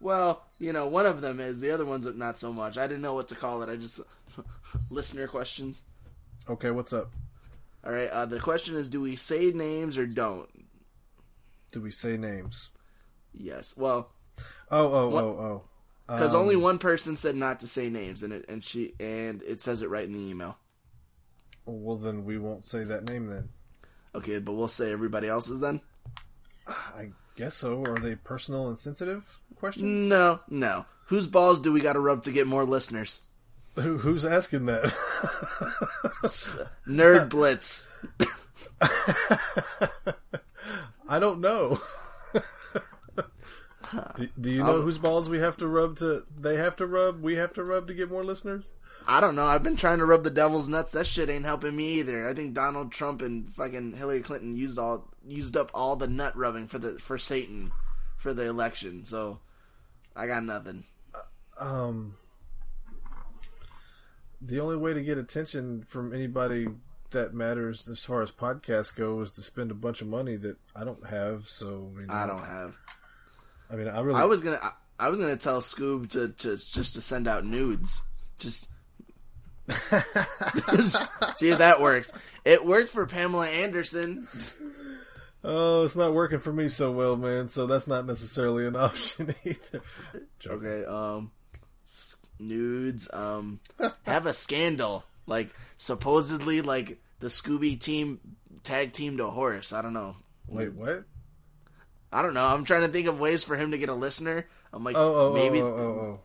[0.00, 2.76] Well, you know, one of them is the other ones are not so much.
[2.76, 3.68] I didn't know what to call it.
[3.70, 4.00] I just
[4.90, 5.84] listener questions.
[6.48, 7.10] Okay, what's up?
[7.84, 10.48] All right, uh, the question is: Do we say names or don't?
[11.72, 12.70] Do we say names?
[13.32, 13.74] Yes.
[13.76, 14.10] Well,
[14.70, 15.62] Oh, oh, What- oh, oh.
[16.06, 19.42] Because Um, only one person said not to say names, and it and she and
[19.42, 20.56] it says it right in the email.
[21.64, 23.48] Well, then we won't say that name then.
[24.14, 25.80] Okay, but we'll say everybody else's then.
[26.66, 27.82] I guess so.
[27.82, 29.84] Are they personal and sensitive questions?
[29.84, 30.86] No, no.
[31.06, 33.20] Whose balls do we got to rub to get more listeners?
[33.76, 34.84] Who, who's asking that?
[36.88, 37.88] Nerd Blitz.
[41.08, 41.80] I don't know.
[44.16, 46.24] do, do you know I'll- whose balls we have to rub to?
[46.38, 47.22] They have to rub.
[47.22, 48.68] We have to rub to get more listeners.
[49.08, 49.46] I don't know.
[49.46, 50.90] I've been trying to rub the devil's nuts.
[50.92, 52.28] That shit ain't helping me either.
[52.28, 56.36] I think Donald Trump and fucking Hillary Clinton used all used up all the nut
[56.36, 57.70] rubbing for the for Satan
[58.16, 59.04] for the election.
[59.04, 59.38] So
[60.16, 60.84] I got nothing.
[61.58, 62.16] Um,
[64.40, 66.66] the only way to get attention from anybody
[67.10, 70.56] that matters as far as podcasts go is to spend a bunch of money that
[70.74, 71.48] I don't have.
[71.48, 72.76] So I, mean, I don't have.
[73.70, 74.20] I mean, I really.
[74.20, 74.60] I was gonna.
[74.62, 78.02] I, I was gonna tell Scoob to, to just to send out nudes.
[78.38, 78.70] Just
[81.36, 82.12] see if that works.
[82.44, 84.28] It worked for Pamela Anderson.
[85.42, 87.48] Oh, it's not working for me so well, man.
[87.48, 89.82] So that's not necessarily an option either.
[90.46, 91.30] Okay, um,
[92.38, 93.08] nudes.
[93.12, 93.60] Um,
[94.04, 95.04] have a scandal.
[95.26, 98.20] Like supposedly, like the Scooby team
[98.62, 99.72] tag teamed a horse.
[99.72, 100.16] I don't know.
[100.48, 101.04] Wait, what?
[102.16, 102.46] I don't know.
[102.46, 104.48] I'm trying to think of ways for him to get a listener.
[104.72, 106.20] I'm like, Oh, oh, oh maybe oh, oh, oh, oh.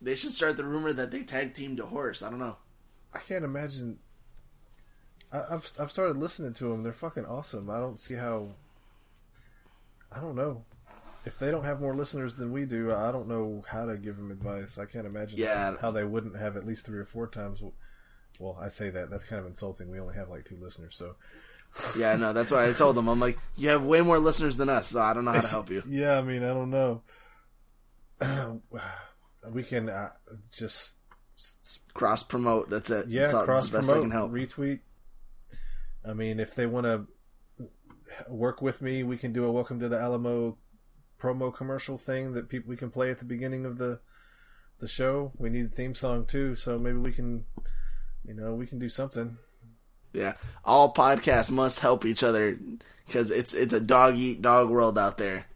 [0.00, 2.22] they should start the rumor that they tag teamed a horse.
[2.22, 2.56] I don't know.
[3.12, 3.98] I can't imagine.
[5.32, 6.84] I, I've I've started listening to them.
[6.84, 7.68] They're fucking awesome.
[7.70, 8.50] I don't see how.
[10.12, 10.64] I don't know.
[11.24, 14.16] If they don't have more listeners than we do, I don't know how to give
[14.16, 14.78] them advice.
[14.78, 15.74] I can't imagine Yeah.
[15.80, 17.60] how they wouldn't have at least three or four times.
[18.38, 19.10] Well, I say that.
[19.10, 19.90] That's kind of insulting.
[19.90, 21.16] We only have like two listeners, so.
[21.96, 23.08] Yeah, no, that's why I told them.
[23.08, 25.48] I'm like, you have way more listeners than us, so I don't know how to
[25.48, 25.82] help you.
[25.88, 27.02] Yeah, I mean, I don't know.
[29.50, 30.10] we can uh,
[30.50, 30.96] just
[31.94, 32.68] Cross promote.
[32.68, 33.08] That's it.
[33.08, 34.32] Yeah, that's, all, that's cross best I promote, can help.
[34.32, 34.80] retweet.
[36.08, 37.06] I mean, if they want to
[38.28, 40.56] work with me, we can do a Welcome to the Alamo
[41.20, 44.00] promo commercial thing that people we can play at the beginning of the
[44.78, 45.32] the show.
[45.38, 47.44] We need a theme song too, so maybe we can,
[48.26, 49.38] you know, we can do something.
[50.12, 50.34] Yeah,
[50.64, 52.58] all podcasts must help each other
[53.06, 55.46] because it's it's a dog eat dog world out there.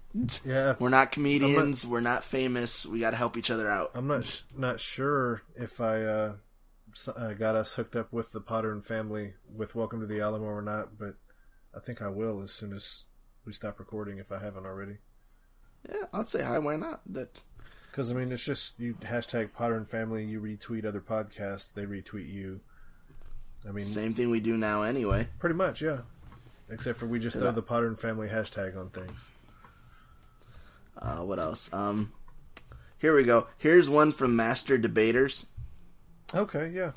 [0.47, 1.87] Yeah, We're not comedians.
[1.87, 2.87] we're not famous.
[2.87, 3.91] We got to help each other out.
[3.95, 6.33] I'm not sh- not sure if I uh,
[7.15, 10.47] uh, got us hooked up with the Potter and family with Welcome to the Alamo
[10.47, 11.17] or not, but
[11.77, 13.05] I think I will as soon as
[13.45, 14.97] we stop recording if I haven't already.
[15.87, 16.59] Yeah, I'd say hi.
[16.61, 17.03] Why not?
[17.07, 17.43] That
[17.91, 20.25] Because I mean, it's just you hashtag Potter and Family.
[20.25, 22.61] You retweet other podcasts, they retweet you.
[23.69, 25.29] I mean, same thing we do now anyway.
[25.39, 26.01] pretty much, yeah.
[26.69, 29.29] Except for we just throw the Potter and Family hashtag on things.
[31.01, 31.73] Uh, what else?
[31.73, 32.13] Um,
[32.99, 33.47] here we go.
[33.59, 35.47] Here's one from Master Debaters.
[36.35, 36.93] Okay, yeah.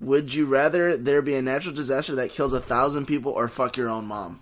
[0.00, 3.76] Would you rather there be a natural disaster that kills a thousand people or fuck
[3.76, 4.40] your own mom?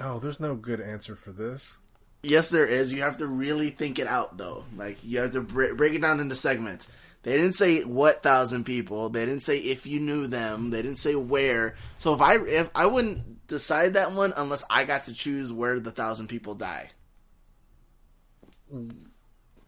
[0.00, 1.76] Oh, there's no good answer for this.
[2.22, 2.90] Yes, there is.
[2.92, 4.64] You have to really think it out, though.
[4.76, 6.90] Like you have to bre- break it down into segments.
[7.24, 9.08] They didn't say what thousand people.
[9.08, 10.70] They didn't say if you knew them.
[10.70, 11.74] They didn't say where.
[11.98, 15.80] So if I if I wouldn't decide that one unless I got to choose where
[15.80, 16.90] the thousand people die.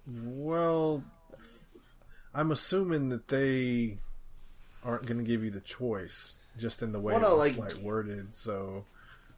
[0.07, 1.03] Well,
[2.35, 3.99] I'm assuming that they
[4.85, 7.75] aren't going to give you the choice, just in the way Well, no, it's like-
[7.75, 8.35] like worded.
[8.37, 8.85] So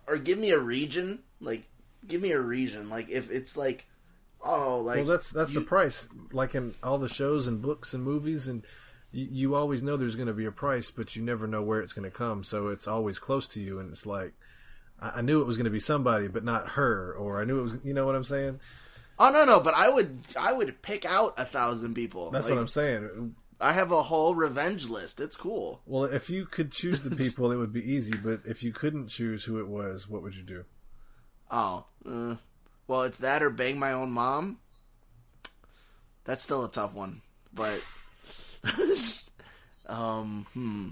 [0.07, 1.21] Or give me a region.
[1.41, 1.65] Like
[2.07, 2.89] give me a region.
[2.91, 3.87] Like if it's like
[4.43, 6.09] oh like well, that's that's you- the price.
[6.33, 8.63] Like in all the shows and books and movies, and
[9.13, 11.81] you, you always know there's going to be a price, but you never know where
[11.81, 12.45] it's going to come.
[12.45, 14.33] So it's always close to you, and it's like
[15.01, 17.59] I, I knew it was going to be somebody, but not her, or I knew
[17.61, 17.73] it was.
[17.85, 18.61] You know what I'm saying?
[19.19, 22.31] Oh no no, but I would I would pick out a thousand people.
[22.31, 23.35] That's Like, what I'm saying.
[23.61, 25.19] I have a whole revenge list.
[25.21, 25.81] It's cool.
[25.85, 28.17] Well, if you could choose the people, it would be easy.
[28.17, 30.65] But if you couldn't choose who it was, what would you do?
[31.51, 32.37] Oh, uh,
[32.89, 34.59] well, it's that or bang my own mom.
[36.25, 37.23] That's still a tough one,
[37.55, 37.81] but
[39.89, 40.89] um, hmm.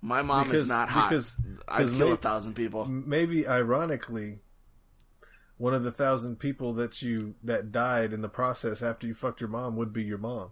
[0.00, 1.10] My mom Because- is not hot.
[1.10, 1.36] because-
[1.68, 2.84] I'd kill may- a thousand people.
[2.86, 4.40] maybe ironically
[5.58, 9.40] one of the thousand people that you that died in the process after you fucked
[9.40, 10.50] your mom would be your mom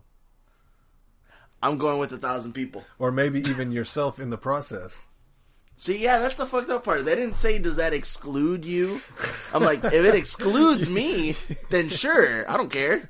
[1.62, 2.84] I'm going with a thousand people.
[2.98, 5.08] or maybe even yourself in the process
[5.80, 7.06] See, yeah, that's the fucked up part.
[7.06, 9.00] They didn't say, does that exclude you?
[9.54, 11.36] I'm like, if it excludes me,
[11.70, 13.08] then sure, I don't care.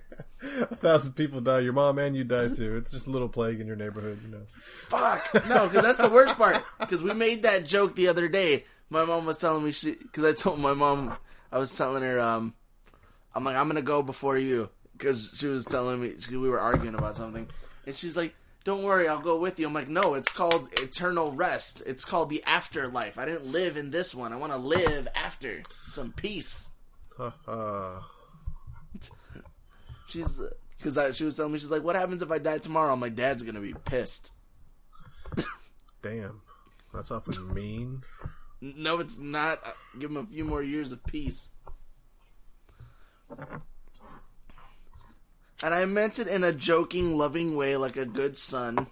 [0.60, 3.60] a thousand people die your mom and you die too it's just a little plague
[3.60, 4.40] in your neighborhood you know
[4.88, 6.62] Fuck no, because that's the worst part.
[6.78, 8.64] Because we made that joke the other day.
[8.88, 11.14] My mom was telling me she, because I told my mom,
[11.52, 12.54] I was telling her, um,
[13.34, 16.60] I'm like, I'm gonna go before you, because she was telling me she, we were
[16.60, 17.48] arguing about something,
[17.84, 18.34] and she's like,
[18.64, 21.82] "Don't worry, I'll go with you." I'm like, "No, it's called eternal rest.
[21.86, 23.18] It's called the afterlife.
[23.18, 24.32] I didn't live in this one.
[24.32, 26.70] I want to live after some peace."
[30.06, 30.40] She's
[30.82, 33.42] because she was telling me she's like, "What happens if I die tomorrow?" I'm "Dad's
[33.42, 34.32] gonna be pissed."
[36.02, 36.40] damn
[36.92, 38.02] that's awfully mean
[38.60, 39.60] No, it's not.
[39.64, 41.50] Uh, Give him a few more years of peace.
[45.62, 48.86] And I meant it in a joking, loving way, like a good son.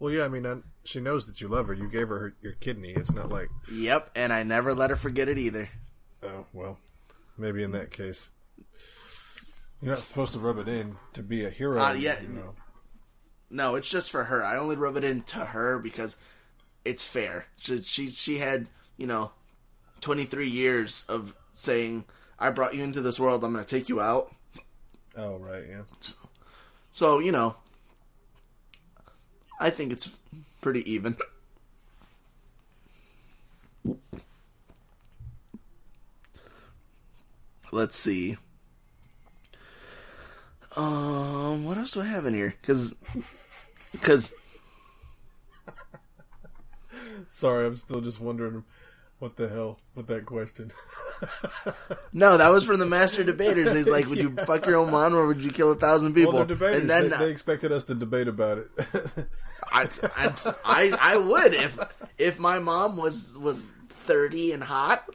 [0.00, 2.34] well yeah i mean I, she knows that you love her you gave her, her
[2.40, 5.68] your kidney it's not like Yep, and I never let her forget it either.
[6.22, 6.78] oh well
[7.36, 8.30] maybe in that case
[9.80, 12.20] you're not supposed to rub it in to be a hero Uh, yeah.
[12.20, 12.54] you know
[13.50, 14.44] no, it's just for her.
[14.44, 16.18] I only rub it in to her because
[16.84, 17.46] it's fair.
[17.56, 18.68] She she, she had
[18.98, 19.32] you know
[20.02, 22.04] twenty three years of saying,
[22.38, 23.42] "I brought you into this world.
[23.42, 24.30] I'm going to take you out."
[25.18, 25.82] Oh right, yeah.
[26.92, 27.56] So you know,
[29.60, 30.16] I think it's
[30.60, 31.16] pretty even.
[37.72, 38.36] Let's see.
[40.76, 42.54] Um, what else do I have in here?
[42.60, 42.94] Because,
[43.92, 44.32] because
[47.30, 48.64] Sorry, I'm still just wondering
[49.18, 50.72] what the hell with that question.
[52.12, 53.72] no, that was from the master debaters.
[53.72, 56.34] He's like, "Would you fuck your own mom or would you kill a thousand people?"
[56.34, 56.80] well, debaters.
[56.80, 58.70] and then they, they expected us to debate about it.
[59.72, 60.34] I, I,
[60.64, 61.78] I, I would if
[62.18, 65.08] if my mom was was thirty and hot.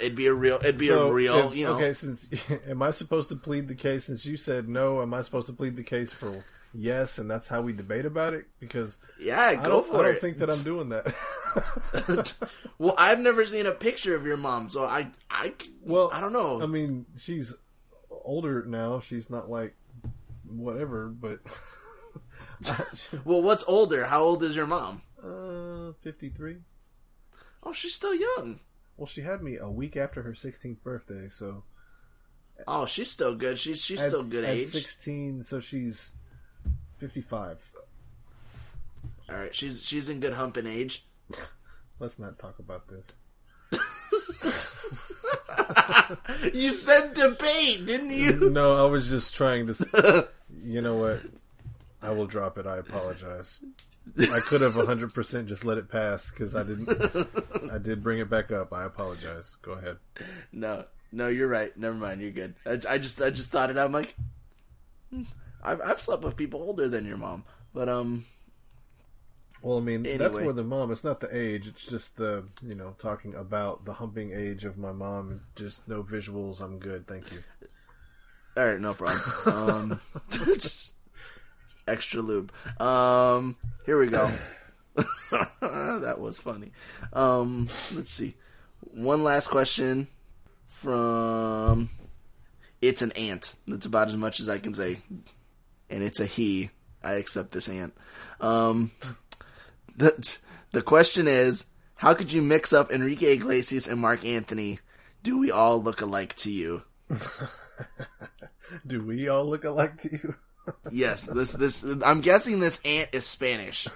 [0.00, 0.56] It'd be a real.
[0.56, 1.48] It'd be So, a real.
[1.48, 1.74] if- you know.
[1.76, 2.30] Okay, since
[2.68, 5.02] am I supposed to plead the case since you said no?
[5.02, 8.34] Am I supposed to plead the case for yes, and that's how we debate about
[8.34, 8.46] it?
[8.60, 10.20] Because Yeah, go for I don't it.
[10.20, 12.38] think that I'm doing that.
[12.78, 16.32] well, I've never seen a picture of your mom, so I, I, well, I don't
[16.32, 16.62] know.
[16.62, 17.52] I mean, she's
[18.10, 19.00] older now.
[19.00, 19.74] She's not like
[20.46, 21.40] whatever, but
[23.24, 24.06] well, what's older?
[24.06, 25.02] How old is your mom?
[25.22, 26.56] uh, 53.
[27.62, 28.60] Oh, she's still young.
[28.96, 31.64] Well, she had me a week after her 16th birthday, so
[32.66, 33.58] Oh, she's still good.
[33.58, 34.66] She's she's at, still good at age.
[34.68, 36.10] 16, so she's
[36.98, 37.70] 55.
[39.30, 41.04] All right, she's she's in good humping age.
[42.00, 43.12] Let's not talk about this.
[46.54, 48.48] You said debate, didn't you?
[48.58, 50.28] No, I was just trying to.
[50.64, 51.20] you know what?
[52.02, 52.66] I will drop it.
[52.66, 53.58] I apologize.
[54.18, 56.88] I could have 100% just let it pass because I didn't.
[57.70, 58.72] I did bring it back up.
[58.72, 59.56] I apologize.
[59.60, 59.96] Go ahead.
[60.52, 61.76] No, no, you're right.
[61.76, 62.22] Never mind.
[62.22, 62.54] You're good.
[62.64, 63.76] I, I just I just thought it.
[63.76, 63.86] out.
[63.86, 64.14] I'm like,
[65.12, 65.24] hmm,
[65.62, 67.44] I've I've slept with people older than your mom,
[67.74, 68.24] but um,
[69.62, 70.44] Well, I mean, that's Anyway.
[70.44, 70.92] more than mom.
[70.92, 71.66] It's not the age.
[71.66, 75.40] It's just the you know talking about the humping age of my mom.
[75.56, 76.60] Just no visuals.
[76.60, 77.06] I'm good.
[77.06, 77.38] Thank you.
[78.56, 79.20] all right, no problem.
[79.46, 80.00] Um,
[81.88, 82.52] extra lube.
[82.80, 83.56] Um,
[83.86, 84.30] here we go.
[85.60, 86.70] that was funny.
[87.12, 88.34] Um, let's see.
[88.92, 90.08] One last question
[90.66, 91.90] from.
[92.80, 93.56] It's an ant.
[93.66, 94.98] That's about as much as I can say,
[95.90, 96.70] and it's a he.
[97.02, 97.94] I accept this ant.
[98.40, 98.90] Um,
[99.96, 100.38] the
[100.72, 104.80] the question is, how could you mix up Enrique Iglesias and Marc Anthony?
[105.22, 106.82] Do we all look alike to you?
[108.86, 110.34] Do we all look alike to you?
[110.92, 113.88] Yes, this this I'm guessing this ant is Spanish.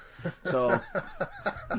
[0.45, 0.81] So
[1.71, 1.79] All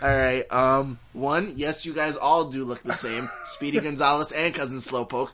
[0.00, 0.50] right.
[0.50, 3.28] Um one, yes, you guys all do look the same.
[3.44, 5.32] Speedy Gonzales and cousin Slowpoke.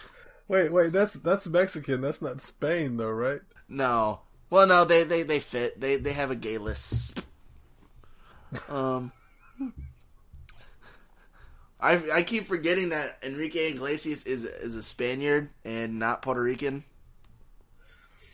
[0.48, 0.92] Wait, wait.
[0.92, 2.00] That's that's Mexican.
[2.00, 3.40] That's not Spain, though, right?
[3.70, 4.20] No.
[4.50, 5.80] Well, no, they they they fit.
[5.80, 7.22] They they have a gay list.
[8.68, 9.12] Um
[11.80, 16.84] I I keep forgetting that Enrique Iglesias is is a Spaniard and not Puerto Rican.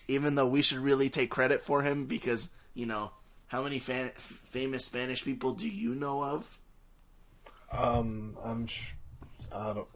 [0.09, 3.11] Even though we should really take credit for him because, you know,
[3.49, 6.59] how many fan, famous Spanish people do you know of?
[7.73, 8.67] Um, I'm.
[8.67, 8.95] Sh-
[9.53, 9.89] I don't.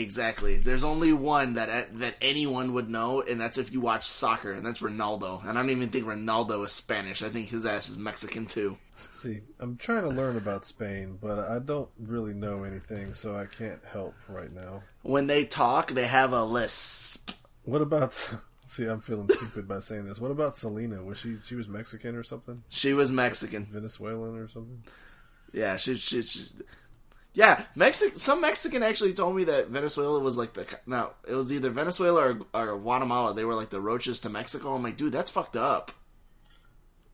[0.00, 0.56] Exactly.
[0.56, 4.52] There's only one that uh, that anyone would know, and that's if you watch soccer,
[4.52, 5.40] and that's Ronaldo.
[5.42, 7.22] And I don't even think Ronaldo is Spanish.
[7.22, 8.76] I think his ass is Mexican too.
[8.96, 13.46] See, I'm trying to learn about Spain, but I don't really know anything, so I
[13.46, 14.82] can't help right now.
[15.02, 17.30] When they talk, they have a lisp.
[17.62, 18.14] What about?
[18.66, 20.18] See, I'm feeling stupid by saying this.
[20.18, 21.04] What about Selena?
[21.04, 22.64] Was she she was Mexican or something?
[22.68, 23.66] She was Mexican.
[23.70, 24.82] Venezuelan or something?
[25.52, 26.46] Yeah, she, she, she
[27.34, 28.16] yeah, Mexican.
[28.18, 32.22] Some Mexican actually told me that Venezuela was like the no, it was either Venezuela
[32.22, 33.34] or, or Guatemala.
[33.34, 34.74] They were like the roaches to Mexico.
[34.74, 35.92] I'm like, dude, that's fucked up.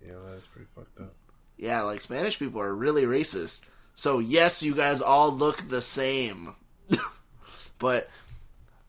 [0.07, 1.15] Yeah, that is pretty fucked up.
[1.57, 3.67] Yeah, like Spanish people are really racist.
[3.95, 6.55] So yes, you guys all look the same,
[7.79, 8.09] but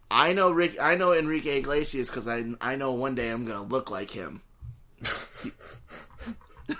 [0.10, 0.78] I know Rick.
[0.80, 4.42] I know Enrique Iglesias because I I know one day I'm gonna look like him.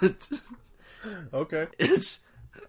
[1.34, 2.20] Okay, it's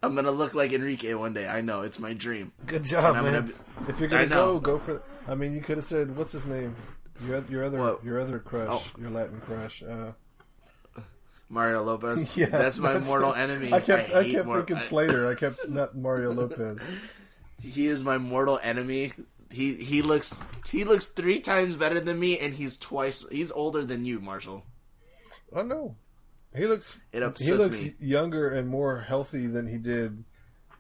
[0.02, 1.46] I'm gonna look like Enrique one day.
[1.46, 2.52] I know it's my dream.
[2.66, 3.46] good job, I'm man.
[3.46, 3.54] be-
[3.88, 5.02] if you're gonna go, go for.
[5.28, 6.74] I mean, you could have said, "What's his name?"
[7.26, 8.04] Your your other What?
[8.04, 8.82] your other crush, Oh.
[9.00, 9.82] your Latin crush.
[9.82, 10.12] Uh,
[11.48, 12.36] Mario Lopez.
[12.36, 13.72] yeah, that's my mortal enemy.
[13.72, 15.28] I kept I, hate kept Mor- thinking I- Slater.
[15.28, 16.80] I kept not Mario Lopez.
[17.60, 19.12] he is my mortal enemy.
[19.50, 23.84] He he looks he looks three times better than me, and he's twice he's older
[23.84, 24.64] than you, Marshall.
[25.54, 25.94] I know.
[26.54, 27.94] He looks It upsets he looks me.
[27.98, 30.24] younger and more healthy than he did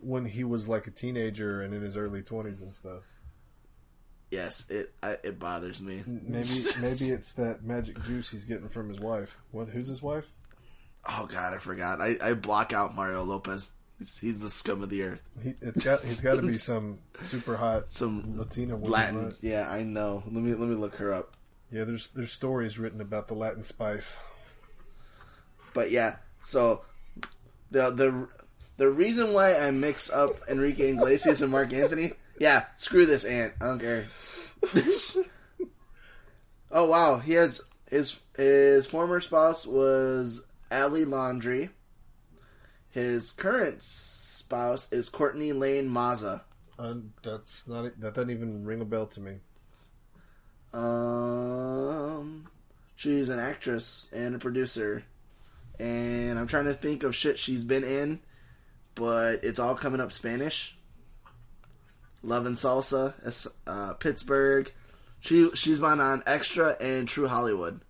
[0.00, 3.02] when he was like a teenager and in his early twenties and stuff.
[4.30, 6.02] Yes, it I, it bothers me.
[6.06, 6.48] Maybe
[6.80, 9.40] maybe it's that magic juice he's getting from his wife.
[9.50, 9.68] What?
[9.68, 10.30] Who's his wife?
[11.08, 12.00] Oh God, I forgot.
[12.00, 13.72] I, I block out Mario Lopez.
[13.98, 15.22] He's, he's the scum of the earth.
[15.42, 18.90] He, it's got he's got to be some super hot Some Latina woman.
[18.90, 19.24] Latin.
[19.26, 19.34] right?
[19.42, 20.22] Yeah, I know.
[20.24, 21.36] Let me let me look her up.
[21.70, 24.18] Yeah, there's there's stories written about the Latin spice.
[25.74, 26.82] But yeah, so
[27.70, 28.28] the the
[28.76, 33.54] the reason why I mix up Enrique Iglesias and Marc Anthony, yeah, screw this ant.
[33.60, 34.06] I don't care.
[36.70, 41.70] oh wow, he has his his former spouse was Ali Landry.
[42.90, 46.42] His current spouse is Courtney Laine Mazza.
[46.78, 49.36] Uh, that's not that doesn't even ring a bell to me.
[50.72, 52.44] Um,
[52.96, 55.04] she's an actress and a producer,
[55.82, 58.20] and I'm trying to think of shit she's been in,
[58.94, 60.78] but it's all coming up Spanish.
[62.22, 64.72] Love and Salsa, uh, Pittsburgh.
[65.18, 67.80] She she's been on Extra and True Hollywood.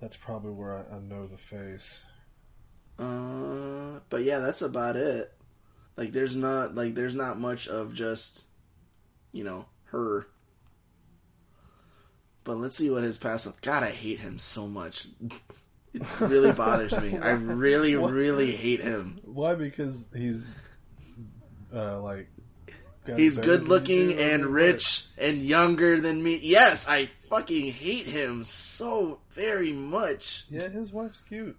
[0.00, 2.04] That's probably where I, I know the face.
[2.98, 5.34] Uh, but yeah, that's about it.
[5.96, 8.48] Like, there's not like there's not much of just,
[9.32, 10.26] you know, her.
[12.42, 13.46] But let's see what his past.
[13.60, 15.08] God, I hate him so much.
[15.94, 17.18] It really bothers me.
[17.18, 19.20] I really, really hate him.
[19.24, 19.54] Why?
[19.54, 20.54] Because he's
[21.74, 22.28] uh, like
[23.16, 24.54] he's good looking and or what?
[24.54, 26.38] rich and younger than me.
[26.42, 30.44] Yes, I fucking hate him so very much.
[30.48, 31.56] Yeah, his wife's cute.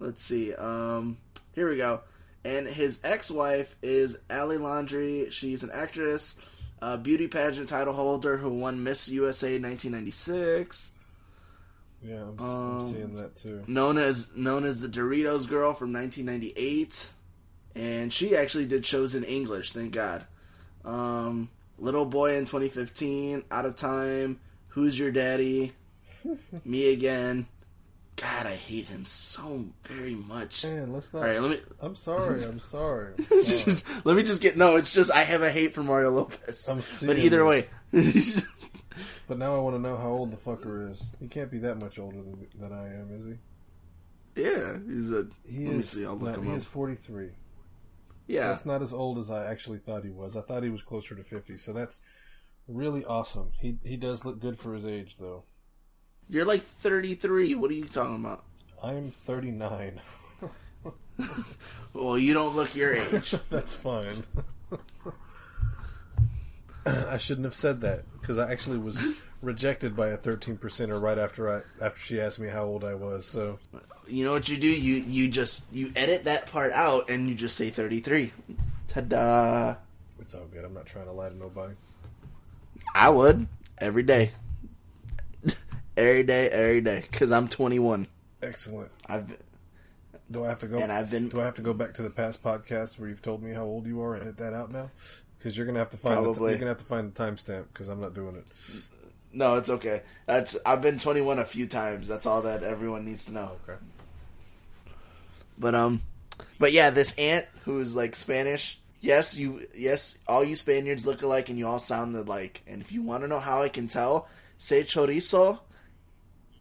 [0.00, 0.54] Let's see.
[0.54, 1.18] Um,
[1.54, 2.02] here we go.
[2.44, 5.28] And his ex-wife is Ali Landry.
[5.30, 6.38] She's an actress,
[6.80, 10.92] a beauty pageant title holder who won Miss USA 1996.
[12.02, 13.64] Yeah, I'm, Um, am seeing that too.
[13.66, 17.10] Known as known as the Doritos Girl from 1998,
[17.74, 19.72] and she actually did shows in English.
[19.72, 20.24] Thank God.
[20.84, 21.48] Um,
[21.78, 24.38] Little Boy in 2015, Out of Time,
[24.70, 25.72] Who's Your Daddy,
[26.64, 27.46] Me Again.
[28.16, 30.64] God, I hate him so very much.
[30.64, 31.22] Man, let's not.
[31.22, 32.42] All right, let me I'm sorry.
[32.44, 33.12] I'm sorry.
[33.30, 33.76] I'm sorry.
[34.04, 34.74] Let me just get no.
[34.76, 36.68] It's just I have a hate for Mario Lopez.
[36.68, 37.66] I'm but either way,
[39.26, 41.12] But now I want to know how old the fucker is.
[41.20, 43.34] He can't be that much older than, than I am, is he?
[44.42, 45.26] yeah, he's a.
[45.48, 46.04] He let me see.
[46.04, 46.56] I'll no, look him he up.
[46.56, 47.30] is 43.
[48.28, 50.36] yeah, That's not as old as I actually thought he was.
[50.36, 51.56] I thought he was closer to 50.
[51.56, 52.00] So that's
[52.68, 53.50] really awesome.
[53.60, 55.44] He he does look good for his age, though.
[56.28, 57.54] you're like 33.
[57.56, 58.44] What are you talking about?
[58.82, 60.00] I'm 39.
[61.94, 63.34] Well, you don't look your age.
[63.50, 64.22] That's fine.
[66.88, 69.04] I shouldn't have said that because I actually was
[69.42, 72.94] rejected by a 13 percenter right after I after she asked me how old I
[72.94, 73.26] was.
[73.26, 73.58] So
[74.06, 74.68] you know what you do?
[74.68, 78.32] You you just you edit that part out and you just say 33.
[78.88, 79.76] Ta-da!
[80.20, 80.64] it's all good.
[80.64, 81.74] I'm not trying to lie to nobody.
[82.94, 83.46] I would
[83.78, 84.30] every day,
[85.96, 88.06] every day, every day, because I'm 21.
[88.42, 88.90] Excellent.
[89.06, 89.36] I've been,
[90.30, 90.78] Do I have to go?
[90.78, 93.22] And I've been- Do I have to go back to the past podcasts where you've
[93.22, 94.90] told me how old you are and edit that out now?
[95.38, 96.50] Because you're gonna have to find the, Probably.
[96.50, 98.46] you're gonna have to find the timestamp because I'm not doing it.
[99.32, 100.02] no, it's okay.
[100.26, 102.08] That's I've been 21 a few times.
[102.08, 103.52] That's all that everyone needs to know.
[103.68, 103.78] Okay.
[105.58, 106.02] But um,
[106.58, 108.78] but yeah, this aunt who's like Spanish.
[109.00, 109.66] Yes, you.
[109.76, 112.62] Yes, all you Spaniards look alike, and you all sound alike.
[112.66, 114.28] And if you want to know how I can tell,
[114.58, 115.60] say chorizo,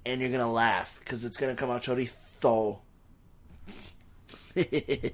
[0.05, 2.79] and you're gonna laugh because it's gonna come out chorizo.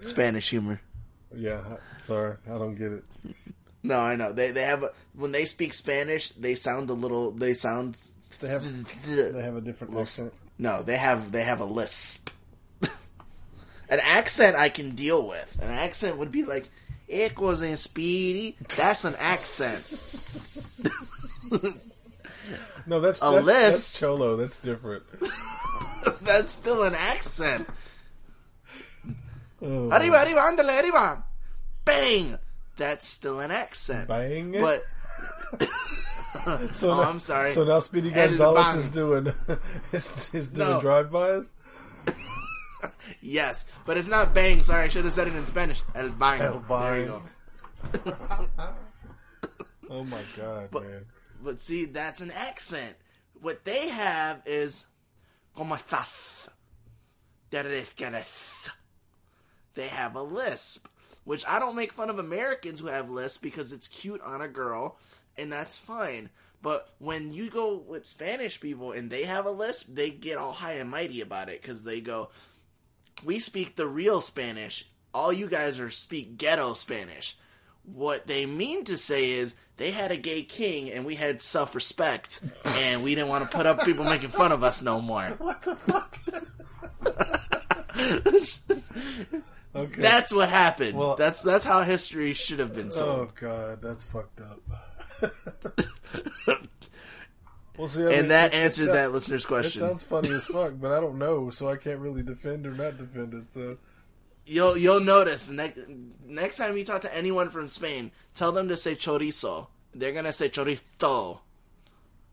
[0.00, 0.80] Spanish humor.
[1.34, 1.60] Yeah.
[2.00, 3.04] Sorry, I don't get it.
[3.84, 7.32] No, I know they they have a, when they speak Spanish, they sound a little.
[7.32, 7.98] They sound.
[8.40, 8.62] They have
[9.04, 10.32] they have a different accent.
[10.56, 12.30] No, they have they have a lisp.
[13.88, 15.58] An accent I can deal with.
[15.60, 16.68] An accent would be like
[17.10, 18.56] echoes and speedy.
[18.76, 19.82] That's an accent.
[22.86, 23.62] No, that's A that's, list.
[23.70, 24.36] that's cholo.
[24.36, 25.04] That's different.
[26.22, 27.68] That's still an accent.
[29.62, 31.24] Oh, Arriba, arriba, andale, arriba.
[31.84, 32.38] Bang.
[32.76, 34.08] That's still an accent.
[34.08, 34.52] Bang.
[34.52, 34.82] But
[36.74, 37.52] so oh, now, I'm sorry.
[37.52, 39.32] So now Speedy Gonzales is doing
[39.92, 40.80] is, is doing No.
[40.80, 41.52] drive-bys.
[43.20, 44.62] yes, but it's not bang.
[44.62, 45.82] Sorry, I should have said it in Spanish.
[45.94, 46.40] El bang.
[46.40, 47.22] El There you
[47.86, 48.02] bang.
[48.04, 48.14] go.
[49.90, 51.04] Oh my god, man!
[51.44, 52.96] But see, that's an accent.
[53.40, 54.86] What they have is
[55.54, 56.08] como estás?
[59.74, 60.88] They have a lisp,
[61.24, 64.48] which I don't make fun of Americans who have lisp because it's cute on a
[64.48, 64.98] girl,
[65.36, 66.30] and that's fine.
[66.62, 70.52] But when you go with Spanish people and they have a lisp, they get all
[70.52, 72.30] high and mighty about it because they go,
[73.24, 74.86] "We speak the real Spanish.
[75.12, 77.36] All you guys are speak ghetto Spanish."
[77.84, 81.74] What they mean to say is they had a gay king and we had self
[81.74, 85.34] respect and we didn't want to put up people making fun of us no more.
[85.38, 86.20] What the fuck?
[89.74, 90.00] okay.
[90.00, 90.94] That's what happened.
[90.98, 94.60] Well- that's that's how history should have been oh god, that's fucked up.
[97.78, 99.82] well, see, I mean, and that it- it answered sou- that listener's question.
[99.82, 102.72] It sounds funny as fuck, but I don't know, so I can't really defend or
[102.72, 103.44] not defend it.
[103.52, 103.78] So
[104.44, 105.78] You'll you'll notice next
[106.26, 109.68] next time you talk to anyone from Spain, tell them to say chorizo.
[109.94, 111.38] They're gonna say chorizo,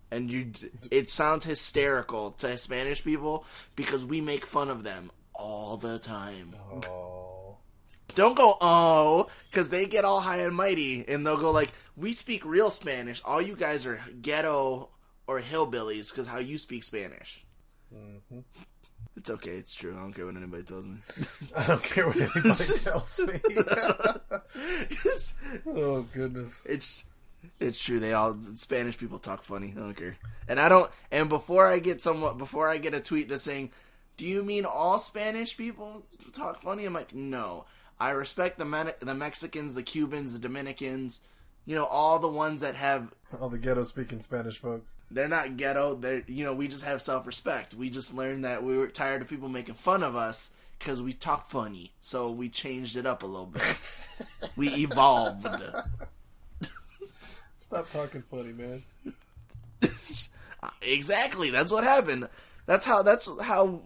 [0.09, 0.51] and you
[0.89, 3.45] it sounds hysterical to Spanish people
[3.75, 6.55] because we make fun of them all the time.
[6.87, 7.28] oh,
[8.19, 12.11] Don't go oh, because they get all high and mighty, and they'll go like, "We
[12.11, 13.21] speak real Spanish.
[13.23, 14.89] All you guys are ghetto
[15.25, 17.45] or hillbillies because how you speak Spanish."
[17.95, 18.39] Mm-hmm.
[19.15, 19.51] It's okay.
[19.51, 19.95] It's true.
[19.95, 20.97] I don't care what anybody tells me.
[21.55, 22.41] I don't care what anybody
[22.83, 23.39] tells me.
[25.73, 26.61] oh goodness.
[26.65, 27.05] it's
[27.61, 28.01] it's true.
[28.01, 29.73] They all Spanish people talk funny.
[29.77, 30.17] I don't care.
[30.49, 30.91] And I don't.
[31.09, 33.71] And before I get somewhat, before I get a tweet that's saying,
[34.17, 37.63] "Do you mean all Spanish people talk funny?" I'm like, no.
[37.99, 41.19] I respect the Men- the Mexicans, the Cubans, the Dominicans.
[41.65, 44.95] You know, all the ones that have All the ghetto speaking Spanish folks.
[45.11, 45.93] they're not ghetto.
[45.95, 47.73] They're you know we just have self respect.
[47.73, 51.13] We just learned that we were tired of people making fun of us because we
[51.13, 51.91] talk funny.
[52.01, 53.81] So we changed it up a little bit.
[54.55, 55.45] we evolved.
[57.59, 58.81] Stop talking funny, man.
[60.81, 61.49] exactly.
[61.51, 62.27] That's what happened.
[62.65, 63.03] That's how.
[63.03, 63.81] That's how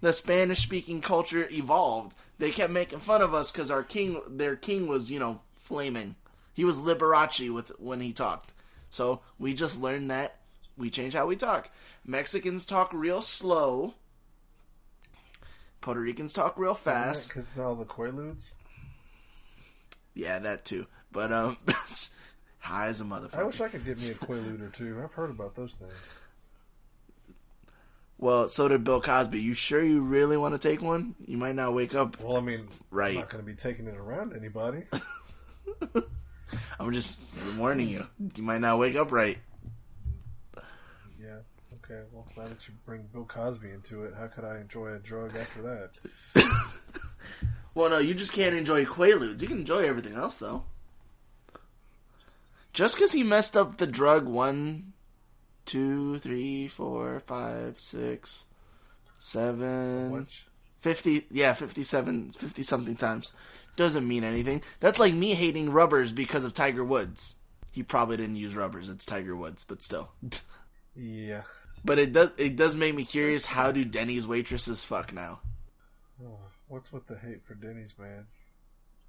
[0.00, 2.14] the Spanish speaking culture evolved.
[2.38, 6.16] They kept making fun of us because our king, their king, was you know flaming.
[6.52, 8.54] He was Liberace with when he talked.
[8.90, 10.38] So we just learned that
[10.76, 11.70] we change how we talk.
[12.06, 13.94] Mexicans talk real slow.
[15.80, 17.28] Puerto Ricans talk real fast.
[17.28, 18.42] Because all the Quaaludes.
[20.14, 20.86] Yeah, that too.
[21.12, 21.56] But um,
[22.58, 23.38] high as a motherfucker.
[23.38, 25.00] I wish I could get me a Quaalude or two.
[25.02, 25.92] I've heard about those things.
[28.18, 29.40] Well, so did Bill Cosby.
[29.42, 31.14] You sure you really want to take one?
[31.26, 33.10] You might not wake up Well, I mean, Right.
[33.14, 34.84] I'm not going to be taking it around anybody.
[36.78, 37.22] I'm just
[37.58, 38.06] warning you.
[38.36, 39.38] You might not wake up right.
[41.20, 41.38] yeah.
[41.84, 42.02] Okay.
[42.12, 45.36] Well, now that you bring Bill Cosby into it, how could I enjoy a drug
[45.36, 45.98] after that?
[47.76, 49.42] Well, no, you just can't enjoy Quaaludes.
[49.42, 50.62] You can enjoy everything else, though.
[52.72, 54.92] Just because he messed up the drug one,
[55.64, 58.46] two, three, four, five, six,
[59.18, 60.26] seven?
[60.80, 63.32] 50, yeah, 57, 50 something times.
[63.76, 64.62] Doesn't mean anything.
[64.80, 67.36] That's like me hating rubbers because of Tiger Woods.
[67.72, 68.88] He probably didn't use rubbers.
[68.88, 70.10] It's Tiger Woods, but still.
[70.94, 71.42] Yeah.
[71.84, 73.46] But it does it does make me curious.
[73.46, 75.40] How do Denny's waitresses fuck now?
[76.24, 76.38] Oh,
[76.68, 78.26] what's with the hate for Denny's, man?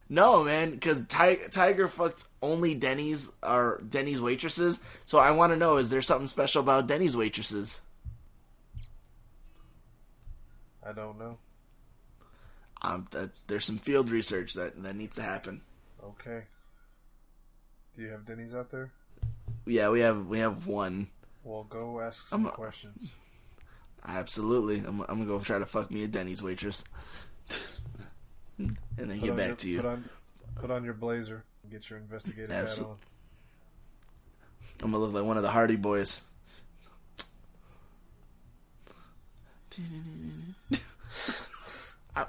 [0.07, 4.79] No, man, because Tiger, Tiger fucked only Denny's or Denny's waitresses.
[5.05, 7.81] So I want to know: is there something special about Denny's waitresses?
[10.87, 11.39] I don't know.
[12.83, 15.61] Um, that, there's some field research that that needs to happen.
[16.03, 16.43] Okay.
[17.95, 18.91] Do you have Denny's out there?
[19.65, 21.07] Yeah, we have we have one.
[21.43, 23.13] Well, go ask some I'm questions.
[24.07, 26.83] Absolutely, I'm, I'm gonna go try to fuck me a Denny's waitress,
[28.97, 29.77] and then Put get back your- to you.
[29.81, 30.09] Put on,
[30.55, 31.43] put on your blazer.
[31.63, 32.97] and Get your investigative hat on.
[34.83, 36.23] I'm gonna look like one of the Hardy Boys.
[42.17, 42.25] I,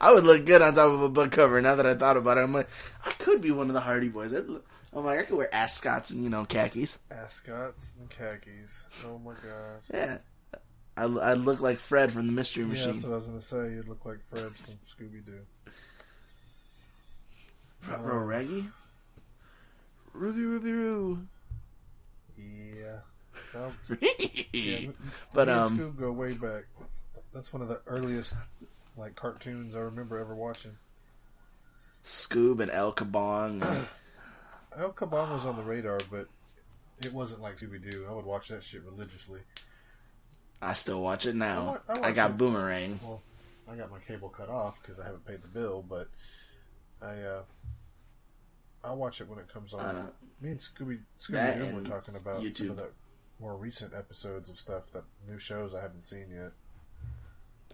[0.00, 1.60] I would look good on top of a book cover.
[1.60, 2.68] Now that I thought about it, I'm like,
[3.04, 4.32] I could be one of the Hardy Boys.
[4.32, 6.98] I'm like, I could wear ascots and you know khakis.
[7.10, 8.84] Ascots and khakis.
[9.06, 9.82] Oh my gosh.
[9.92, 10.18] Yeah,
[10.96, 12.92] I I look like Fred from the Mystery Yeah, Machine.
[12.92, 13.74] that's what I was gonna say.
[13.74, 15.40] You look like Fred from Scooby Doo.
[17.82, 18.70] Front row reggae.
[20.12, 21.26] Ruby, Ruby, Roo.
[22.38, 22.98] Yeah.
[23.54, 23.72] Well,
[24.52, 24.88] yeah,
[25.34, 26.64] but me and um, Scoob go way back.
[27.34, 28.34] That's one of the earliest
[28.96, 30.72] like cartoons I remember ever watching.
[32.04, 33.62] Scoob and El Kabong.
[33.62, 33.86] and-
[34.78, 36.28] El Kabong was on the radar, but
[37.04, 38.06] it wasn't like Scooby Doo.
[38.08, 39.40] I would watch that shit religiously.
[40.62, 41.80] I still watch it now.
[41.88, 42.36] wa- I I, watch got it.
[42.38, 43.00] Boomerang.
[43.02, 43.20] Well,
[43.70, 46.08] I got my cable cut off because I haven't paid the bill, but
[47.02, 47.42] I uh,
[48.84, 49.94] I'll watch it when it comes on.
[49.94, 50.08] know.
[50.40, 52.88] Me and Scooby Scooby Doo were talking about some of the
[53.40, 56.52] more recent episodes of stuff that new shows I haven't seen yet.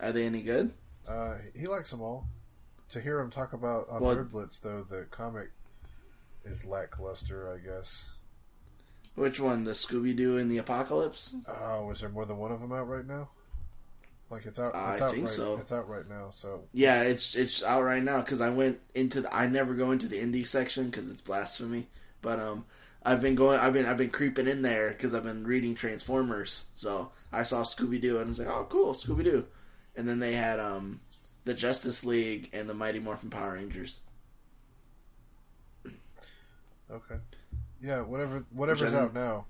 [0.00, 0.72] Are they any good?
[1.06, 2.26] Uh, he likes them all.
[2.90, 5.50] To hear him talk about on Well- Nerd Blitz, though, the comic
[6.44, 8.06] is lackluster, I guess.
[9.14, 9.64] Which one?
[9.64, 11.34] The Scooby Doo and the Apocalypse?
[11.48, 13.30] Oh, is there more than one of them out right now?
[14.30, 14.74] Like it's out.
[14.74, 15.58] I out think right, so.
[15.58, 16.28] It's out right now.
[16.32, 19.34] So Yeah, it's it's out right now because I went into the.
[19.34, 21.88] I never go into the indie section because it's blasphemy.
[22.20, 22.66] But um,
[23.02, 23.58] I've been going.
[23.58, 26.66] I've been I've been creeping in there because I've been reading Transformers.
[26.76, 29.46] So I saw Scooby Doo and I was like, oh, cool, Scooby Doo.
[29.96, 31.00] And then they had um,
[31.44, 34.00] the Justice League and the Mighty Morphin Power Rangers.
[36.90, 37.16] okay,
[37.80, 39.46] yeah, whatever whatever's out now,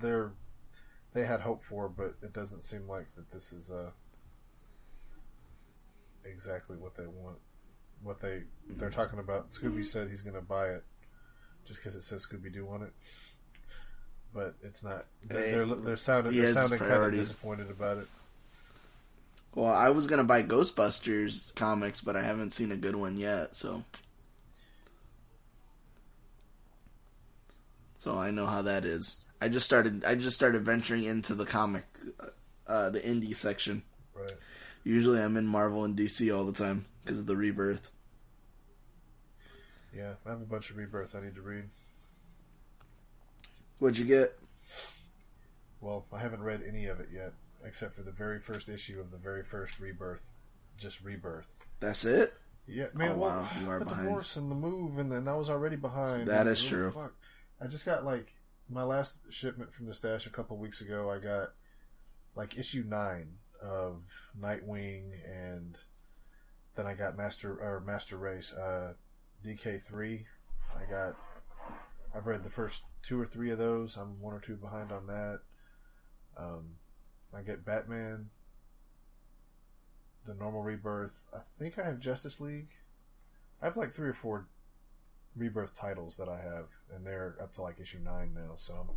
[0.00, 0.32] they're
[1.14, 3.90] they had hope for, but it doesn't seem like that this is uh
[6.24, 7.38] exactly what they want.
[8.02, 9.50] What they they're talking about.
[9.50, 10.84] Scooby said he's going to buy it
[11.66, 12.92] just because it says Scooby Doo on it.
[14.32, 15.06] But it's not.
[15.24, 18.08] They're they're, they're sounding they're sounding kind of disappointed about it.
[19.54, 23.56] Well, I was gonna buy Ghostbusters comics, but I haven't seen a good one yet.
[23.56, 23.82] So,
[27.98, 29.24] so I know how that is.
[29.40, 30.04] I just started.
[30.04, 31.84] I just started venturing into the comic,
[32.68, 33.82] uh, the indie section.
[34.14, 34.32] Right.
[34.84, 37.90] Usually, I'm in Marvel and DC all the time because of the rebirth.
[39.94, 41.64] Yeah, I have a bunch of rebirth I need to read.
[43.78, 44.38] What'd you get?
[45.80, 47.32] Well, I haven't read any of it yet,
[47.64, 50.34] except for the very first issue of the very first rebirth.
[50.76, 51.58] Just rebirth.
[51.80, 52.34] That's it.
[52.66, 53.12] Yeah, man.
[53.12, 54.06] Oh, well, wow, you are the behind.
[54.06, 56.28] divorce and the move, and then I was already behind.
[56.28, 56.90] That is true.
[56.90, 57.14] Fuck.
[57.60, 58.34] I just got like
[58.68, 61.10] my last shipment from the stash a couple weeks ago.
[61.10, 61.52] I got
[62.36, 64.02] like issue nine of
[64.38, 65.78] Nightwing, and
[66.76, 68.94] then I got Master or Master Race uh,
[69.44, 70.26] DK three.
[70.74, 71.16] I got.
[72.14, 73.96] I've read the first two or three of those.
[73.96, 75.40] I'm one or two behind on that.
[76.36, 76.76] Um,
[77.34, 78.30] I get Batman,
[80.26, 81.26] the normal rebirth.
[81.32, 82.70] I think I have Justice League.
[83.62, 84.48] I have like three or four
[85.36, 88.54] rebirth titles that I have, and they're up to like issue nine now.
[88.56, 88.88] So I'm,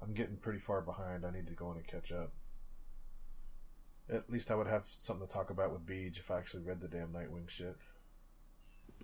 [0.00, 1.26] I'm getting pretty far behind.
[1.26, 2.32] I need to go in and catch up.
[4.10, 6.80] At least I would have something to talk about with Beej if I actually read
[6.80, 7.76] the damn Nightwing shit.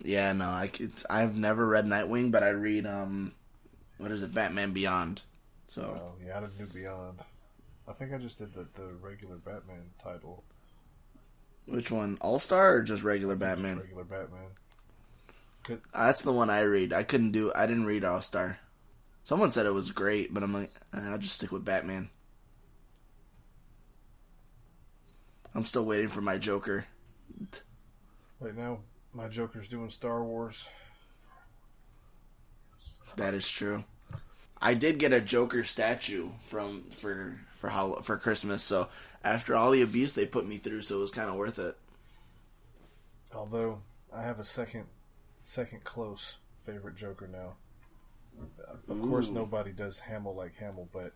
[0.03, 3.33] Yeah, no, I could, I've never read Nightwing, but I read um,
[3.97, 5.21] what is it, Batman Beyond.
[5.67, 7.19] So Oh yeah, I did New Beyond.
[7.87, 10.43] I think I just did the, the regular Batman title.
[11.65, 13.77] which one, All Star or just regular Batman?
[13.79, 14.47] Regular Batman.
[15.63, 16.93] Cause Uh, That's the one I read.
[16.93, 17.51] I couldn't do.
[17.55, 18.57] I didn't read All Star.
[19.23, 22.09] Someone said it was great, but I'm like, eh, I'll just stick with Batman.
[25.55, 26.85] I'm still waiting for my Joker.
[28.41, 28.79] right now,
[29.13, 30.67] my Joker's doing Star Wars.
[33.15, 33.85] That is true.
[34.61, 38.63] I did get a Joker statue from for for how for Christmas.
[38.63, 38.89] So
[39.23, 41.77] after all the abuse they put me through, so it was kind of worth it.
[43.33, 43.81] Although
[44.13, 44.85] I have a second,
[45.43, 47.55] second close favorite Joker now.
[48.89, 51.13] Of course, nobody does Hamill like Hamill, but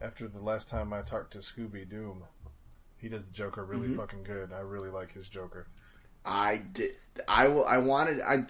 [0.00, 2.24] after the last time I talked to Scooby Doom,
[3.04, 3.96] he does the Joker really Mm-hmm.
[3.96, 4.50] fucking good.
[4.52, 5.66] I really like his Joker.
[6.24, 6.92] I did.
[7.28, 7.64] I will.
[7.66, 8.20] I wanted.
[8.22, 8.46] I.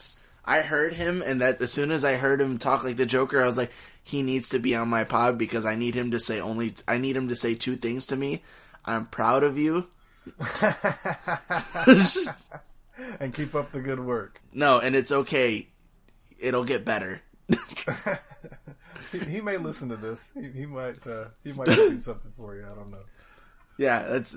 [0.47, 3.43] I heard him, and that as soon as I heard him talk like the Joker,
[3.43, 3.72] I was like,
[4.02, 6.74] he needs to be on my pod because I need him to say only.
[6.86, 8.43] I need him to say two things to me.
[8.85, 9.89] I'm proud of you.
[13.20, 14.40] and keep up the good work.
[14.52, 15.66] No, and it's okay.
[16.39, 17.22] It'll get better.
[19.12, 20.32] He, he may listen to this.
[20.35, 21.06] He, he might.
[21.06, 22.64] Uh, he might do something for you.
[22.64, 22.98] I don't know.
[23.76, 24.36] Yeah, that's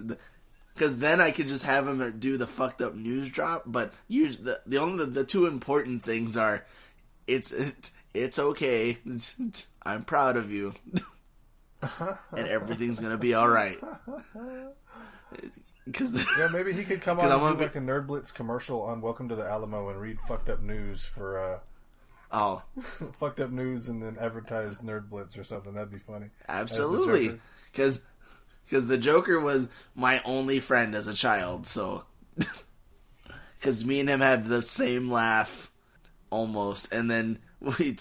[0.73, 3.63] because then I could just have him do the fucked up news drop.
[3.65, 6.65] But use the the only the, two important things are,
[7.27, 8.91] it's it's, it's okay.
[9.05, 9.35] It's-
[9.83, 10.73] I'm proud of you,
[12.31, 13.79] and everything's gonna be all right.
[15.85, 18.81] Because Yeah, maybe he could come on and do gonna like a Nerd Blitz commercial
[18.81, 21.59] on Welcome to the Alamo and read fucked up news for uh,
[22.31, 22.63] oh,
[23.19, 25.73] fucked up news and then advertise Nerd Blitz or something.
[25.73, 26.27] That'd be funny.
[26.49, 27.39] absolutely.
[27.71, 28.03] Because
[28.67, 31.65] because the Joker was my only friend as a child.
[31.65, 32.03] So
[33.59, 35.71] because me and him have the same laugh
[36.29, 37.97] almost, and then we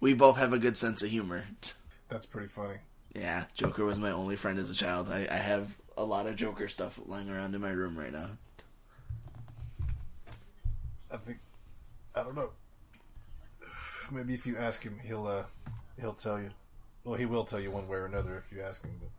[0.00, 1.46] we both have a good sense of humor.
[2.08, 2.76] That's pretty funny.
[3.14, 5.08] Yeah, Joker was my only friend as a child.
[5.08, 8.30] I, I have a lot of Joker stuff lying around in my room right now.
[11.10, 11.38] I think
[12.14, 12.50] I don't know.
[14.10, 15.44] Maybe if you ask him, he'll uh,
[16.00, 16.50] he'll tell you.
[17.04, 18.92] Well, he will tell you one way or another if you ask him.
[19.00, 19.10] But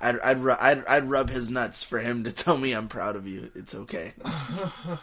[0.00, 3.16] I'd I'd, ru- I'd I'd rub his nuts for him to tell me I'm proud
[3.16, 3.50] of you.
[3.54, 4.12] It's okay.
[4.24, 5.00] well,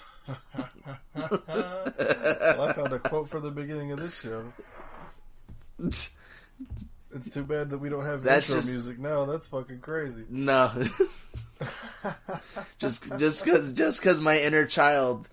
[1.16, 4.52] I found a quote for the beginning of this show.
[5.80, 6.14] It's
[7.32, 9.26] too bad that we don't have That's intro just- music now.
[9.26, 10.24] That's fucking crazy.
[10.30, 10.72] No.
[12.80, 15.30] just just cuz just cuz my inner child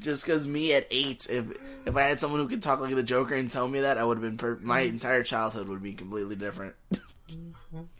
[0.00, 1.44] just cuz me at 8 if
[1.86, 4.04] if I had someone who could talk like the Joker and tell me that I
[4.04, 6.74] would have been per- my entire childhood would be completely different.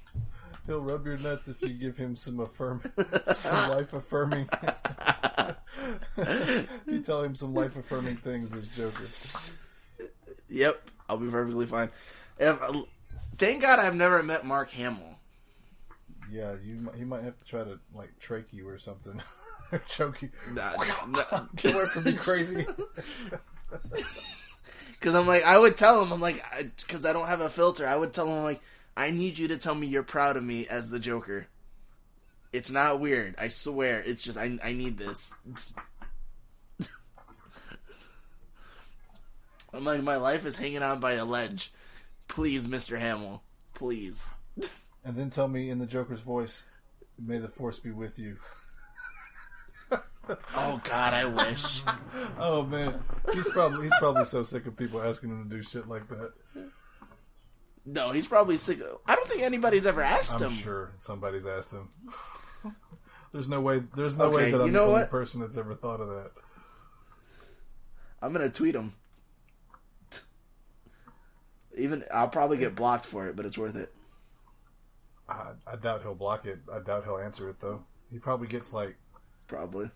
[0.67, 2.83] He'll rub your nuts if you give him some affirm,
[3.33, 4.49] some life affirming.
[6.87, 9.05] you tell him some life affirming things as Joker.
[10.49, 11.91] Yep, I'll be perfectly fine.
[12.39, 12.83] If, uh,
[13.39, 15.17] thank God I've never met Mark Hamill.
[16.31, 19.21] Yeah, you he might have to try to like trach you or something,
[19.89, 20.31] choke you.
[20.53, 20.75] Nah,
[21.09, 21.47] nah.
[21.57, 22.67] Get away from me, crazy.
[24.93, 26.45] Because I'm like, I would tell him, I'm like,
[26.77, 28.61] because I, don't have a filter, I would tell him, I'm like,
[29.01, 31.47] I need you to tell me you're proud of me as the Joker.
[32.53, 34.03] It's not weird, I swear.
[34.03, 35.35] It's just, I, I need this.
[39.73, 41.73] I'm like, my life is hanging on by a ledge.
[42.29, 42.99] Please, Mr.
[42.99, 43.43] Hamill.
[43.73, 44.35] Please.
[45.05, 46.63] and then tell me in the Joker's voice,
[47.19, 48.37] "May the Force be with you."
[50.55, 51.83] Oh God, I wish.
[52.39, 53.03] Oh man,
[53.33, 56.33] he's probably he's probably so sick of people asking him to do shit like that.
[57.93, 58.81] No, he's probably sick.
[59.05, 60.47] I don't think anybody's ever asked him.
[60.49, 60.59] I'm him.
[60.63, 61.89] sure somebody's asked him.
[63.33, 63.83] there's no way.
[63.97, 65.11] There's no Okay, way that I'm you the only what?
[65.11, 66.31] person that's ever thought of that.
[68.23, 68.95] I'm gonna tweet him.
[71.77, 73.93] Even I'll probably get blocked for it, but it's worth it.
[75.29, 76.61] I, I doubt he'll block it.
[76.73, 77.83] I doubt he'll answer it though.
[78.13, 78.97] He probably gets like
[79.49, 79.91] Probably.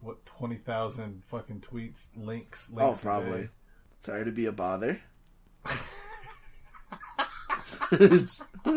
[0.00, 2.70] what twenty thousand fucking tweets, links.
[2.72, 3.42] Oh, links a oh, probably.
[3.42, 3.48] day.
[4.00, 5.00] Sorry to be a bother.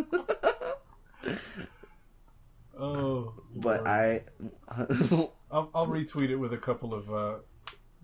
[2.80, 3.88] Oh, but Lord.
[3.88, 4.22] I.
[5.50, 7.36] I'll, I'll retweet it with a couple of, uh,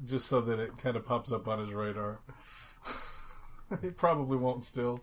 [0.05, 2.21] just so that it kind of pops up on his radar.
[3.81, 5.01] he probably won't still.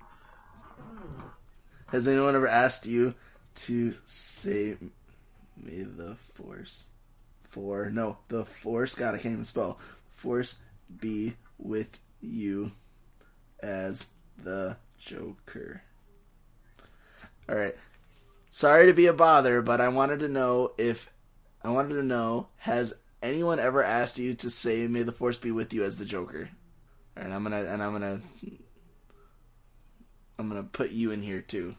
[1.88, 3.14] Has anyone ever asked you
[3.56, 4.76] to say
[5.56, 6.88] "May the Force"?
[7.48, 8.94] For no, the Force.
[8.94, 9.78] God, I can't even spell.
[10.10, 10.62] Force
[11.00, 12.72] be with you
[13.62, 14.08] as
[14.42, 15.82] the Joker.
[17.48, 17.74] All right.
[18.50, 21.08] Sorry to be a bother, but I wanted to know if
[21.62, 25.50] I wanted to know has anyone ever asked you to say "May the Force be
[25.50, 26.50] with you" as the Joker?
[27.16, 28.20] And I'm gonna and I'm gonna
[30.38, 31.76] I'm gonna put you in here too.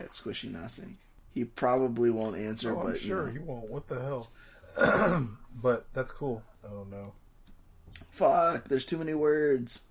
[0.00, 0.98] At Squishy Nothing.
[1.30, 3.32] He probably won't answer, Oh, but I'm you sure know.
[3.32, 3.70] he won't.
[3.70, 4.30] What the hell?
[5.62, 6.42] but that's cool.
[6.64, 7.12] Oh no.
[8.10, 9.82] Fuck, there's too many words.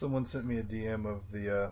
[0.00, 1.70] Someone sent me a DM of the, uh,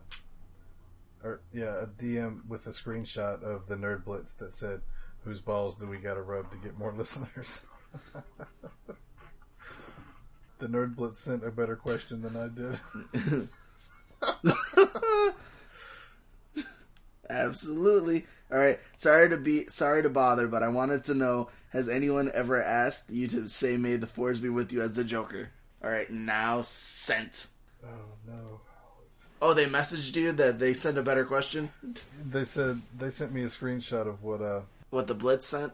[1.24, 4.82] or yeah, a DM with a screenshot of the Nerd Blitz that said,
[5.24, 7.64] "Whose balls do we got to rub to get more listeners?"
[10.58, 13.48] the Nerd Blitz sent a better question than I did.
[17.30, 18.26] Absolutely.
[18.52, 18.78] All right.
[18.98, 23.10] Sorry to be sorry to bother, but I wanted to know: Has anyone ever asked
[23.10, 25.48] you to say "May the Force be with you" as the Joker?
[25.82, 27.46] All right, now sent.
[27.84, 27.88] Oh
[28.26, 28.60] no.
[29.40, 31.70] Oh, they messaged you that they sent a better question.
[32.28, 34.40] They said they sent me a screenshot of what.
[34.42, 35.72] uh What the Blitz sent?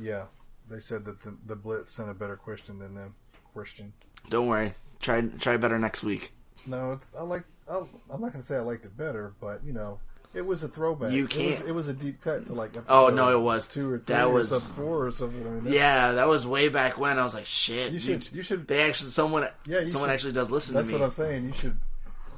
[0.00, 0.24] Yeah,
[0.68, 3.14] they said that the, the Blitz sent a better question than them.
[3.52, 3.92] Question.
[4.28, 4.74] Don't worry.
[5.00, 6.32] Try try better next week.
[6.66, 7.44] No, it's, I like.
[7.68, 7.88] I'm
[8.20, 10.00] not gonna say I liked it better, but you know,
[10.36, 11.10] it was a throwback.
[11.12, 12.72] You It can't- was, it was a deep cut to like.
[12.88, 13.66] Oh, no, it was.
[13.66, 15.64] two or three That was- something, four or something.
[15.64, 17.18] That- Yeah, that was way back when.
[17.18, 17.92] I was like, shit.
[17.92, 18.30] You should.
[18.32, 18.68] You should.
[18.68, 21.00] They actually someone Yeah, someone should- actually does listen That's to me.
[21.00, 21.44] what I'm saying.
[21.46, 21.78] You should.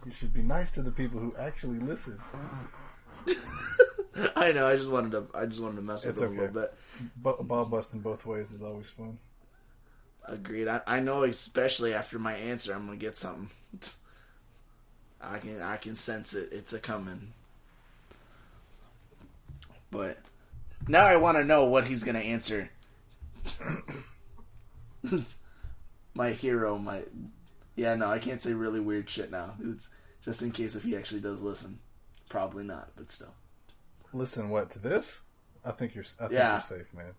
[0.07, 2.19] You should be nice to the people who actually listen.
[4.37, 4.67] I know.
[4.69, 5.27] I just wanted to.
[5.35, 6.39] I just wanted to mess with It's them okay.
[6.39, 6.75] a little bit.
[7.17, 9.19] Bu- ball busting both ways is always fun.
[10.25, 10.67] Agreed.
[10.69, 13.51] I, I know, especially after my answer, I'm gonna get something.
[15.21, 16.51] I can I can sense it.
[16.53, 17.33] It's a coming.
[19.91, 20.19] But
[20.87, 22.71] now I want to know what he's gonna answer.
[26.15, 27.03] my hero, my
[27.77, 27.95] yeah.
[27.95, 29.55] No, I can't say really weird shit now.
[29.63, 29.89] It's
[30.25, 31.79] just in case if he actually does listen.
[32.29, 33.35] Probably not, but still.
[34.13, 35.23] Listen, what to this?
[35.65, 36.05] I think you're.
[36.19, 36.53] I think Yeah.
[36.53, 37.13] you're safe, man.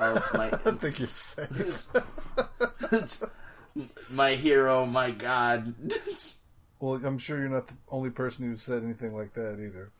[0.00, 1.86] Oh, my I think you're safe.
[4.10, 5.74] my hero, my god.
[6.80, 9.90] well, I'm sure you're not the only person who said anything like that either.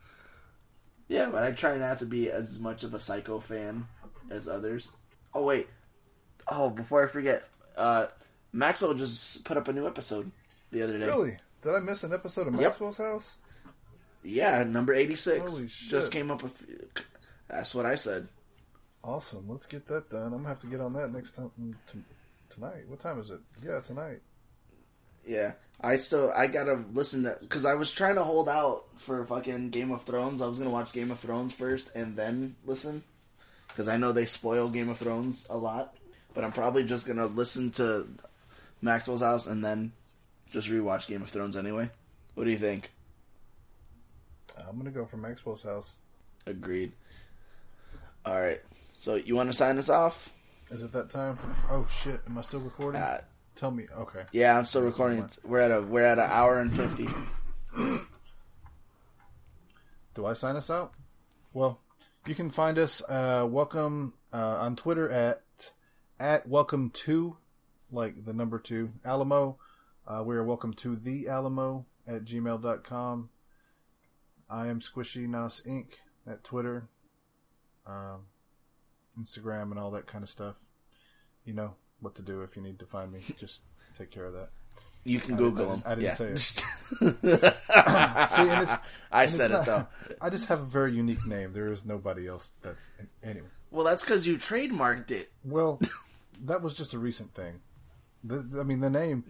[1.13, 3.87] Yeah, but I try not to be as much of a psycho fan
[4.31, 4.93] as others.
[5.35, 5.69] Oh wait.
[6.49, 7.45] Oh, before I forget,
[7.77, 8.07] uh
[8.53, 10.31] Maxwell just put up a new episode
[10.71, 11.05] the other day.
[11.05, 11.37] Really?
[11.61, 12.63] Did I miss an episode of Yep.
[12.63, 13.37] Maxwell's House?
[14.23, 15.53] Yeah, number 86.
[15.53, 15.91] Holy shit.
[15.91, 16.65] Just came up with
[17.49, 18.29] That's what I said.
[19.05, 19.49] Awesome.
[19.49, 20.33] Let's get that done.
[20.33, 21.99] I'm gonna have to get on that next time mm, t-
[22.49, 22.89] tonight.
[22.89, 23.41] What time is it?
[23.63, 24.21] Yeah, tonight.
[25.25, 25.53] Yeah.
[25.81, 29.25] I still I got to listen to cuz I was trying to hold out for
[29.25, 30.41] fucking Game of Thrones.
[30.41, 33.03] I was to watch Game of Thrones first and then listen
[33.77, 35.97] cuz I know they spoil Game of Thrones a lot,
[36.35, 38.09] but I'm probably just to listen to
[38.81, 39.93] Maxwell's House and then
[40.51, 41.91] just rewatch Game of Thrones anyway.
[42.35, 42.93] What do you think?
[44.69, 45.97] I'm gonna go for Maxwell's house.
[46.47, 46.93] Agreed.
[48.25, 48.61] All right.
[48.97, 50.31] So you want to sign us off?
[50.71, 51.39] Is it that time?
[51.71, 52.21] Oh shit!
[52.27, 53.01] Am I still recording?
[53.01, 53.21] Uh,
[53.63, 53.87] Tell me.
[53.97, 54.25] Okay.
[54.33, 55.19] yeah, I'm still recording.
[55.19, 57.07] It's- We're at a we're at an hour and fifty.
[60.17, 60.95] Do I sign us out?
[61.53, 61.81] Well,
[62.27, 63.03] you can find us.
[63.09, 65.71] Uh, welcome uh, on Twitter at
[66.19, 67.37] at welcome to
[67.93, 69.59] like the number two Alamo.
[70.09, 73.29] Uh, we are welcome to the Alamo at gmail.com.
[74.51, 75.87] I am Squishy Nos Inc.
[76.27, 76.89] at Twitter,
[77.87, 78.23] um,
[79.17, 80.57] Instagram, and all that kind of stuff.
[81.45, 83.21] You know what to do if you need to find me.
[83.39, 83.63] Just
[83.97, 84.51] take care of that.
[85.05, 85.83] You can I Google them.
[85.85, 86.15] I didn't yeah.
[86.15, 86.39] say it.
[87.01, 88.79] See,
[89.11, 89.87] I said it's it though.
[90.21, 91.53] I just have a very unique name.
[91.53, 92.91] There is nobody else that's
[93.23, 93.49] anyway.
[93.71, 95.33] Well, that's because you trademarked it.
[95.45, 95.81] Well,
[96.45, 97.61] that was just a recent thing.
[98.25, 99.25] The, I mean, the name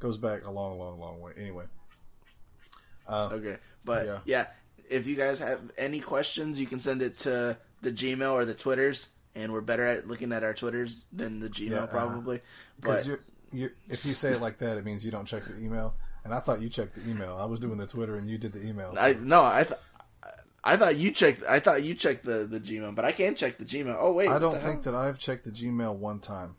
[0.00, 1.32] goes back a long, long, long way.
[1.38, 1.64] Anyway,
[3.08, 4.18] uh, Okay, but Yeah.
[4.24, 4.46] yeah.
[4.88, 8.54] if you guys have any questions, you can send it to the Gmail or the
[8.54, 11.86] Twitters, and we're better at looking at our Twitters than the Gmail Yeah, uh-huh.
[11.88, 12.40] probably.
[12.80, 13.18] because But you're,
[13.52, 15.94] you're, if you say it like that, it means you don't check the email.
[16.24, 17.36] And I thought you checked the email.
[17.38, 18.92] I was doing the Twitter, and you did the email.
[18.98, 19.78] I no, I th-
[20.64, 21.44] I thought you checked.
[21.48, 23.96] I thought you checked the the Gmail, but I can't check the Gmail.
[23.96, 24.92] Oh wait, I don't think hell?
[24.92, 26.56] that I've checked the Gmail one time.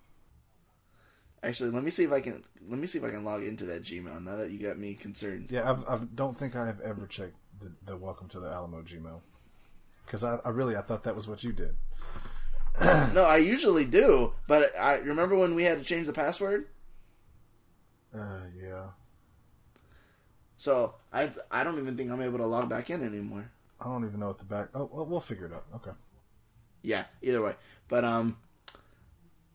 [1.44, 2.46] Actually, let me see if I can.
[2.70, 4.24] Let me see if I can log into that Gmail.
[4.24, 5.48] Now that you got me concerned.
[5.50, 8.82] Yeah, I've, I don't think I have ever checked the, the Welcome to the Alamo
[8.82, 9.20] Gmail.
[10.06, 11.76] Because I, I really I thought that was what you did.
[13.14, 16.68] No, I usually do, but I remember when we had to change the password.
[18.14, 18.88] Uh, yeah.
[20.58, 23.50] So I I don't even think I'm able to log back in anymore.
[23.80, 24.70] I don't even know what the back.
[24.74, 25.66] Oh, well, we'll figure it out.
[25.76, 25.92] Okay.
[26.82, 27.56] Yeah, either way.
[27.88, 28.38] But um,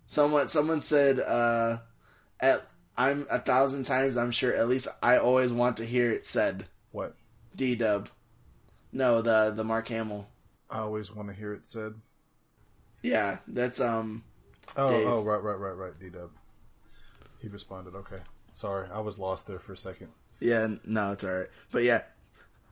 [0.07, 1.79] someone someone said uh,
[2.41, 2.65] at
[2.97, 6.67] I'm a thousand times I'm sure at least I always want to hear it said.
[6.91, 7.17] What?
[7.55, 8.09] D Dub,
[8.93, 10.29] no the the Mark Hamill.
[10.71, 11.95] I always want to hear it said.
[13.03, 14.25] Yeah, that's um.
[14.77, 15.07] Oh, Dave.
[15.07, 15.99] oh, right, right, right, right.
[15.99, 16.31] D Dub.
[17.41, 17.95] He responded.
[17.95, 18.21] Okay.
[18.53, 20.09] Sorry, I was lost there for a second.
[20.39, 21.49] Yeah, no, it's alright.
[21.71, 22.03] But yeah,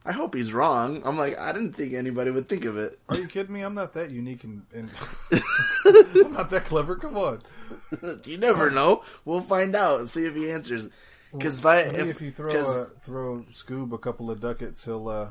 [0.05, 1.03] I hope he's wrong.
[1.05, 2.99] I'm like, I didn't think anybody would think of it.
[3.09, 3.63] Are you kidding me?
[3.63, 4.91] I'm not that unique and, and
[6.25, 6.97] I'm not that clever.
[6.97, 7.41] Come on.
[8.25, 9.03] you never know.
[9.25, 10.89] We'll find out and see if he answers.
[11.33, 15.29] Because if I if, you throw uh, throw Scoob a couple of ducats, he'll uh,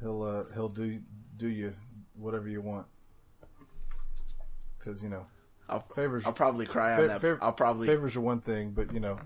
[0.00, 1.00] he'll uh, he'll do
[1.36, 1.74] do you
[2.16, 2.86] whatever you want.
[4.82, 5.26] Because you know
[5.68, 7.22] I'll, favors I'll probably cry on fa- that.
[7.22, 9.18] fav- I'll probably favors are one thing, but you know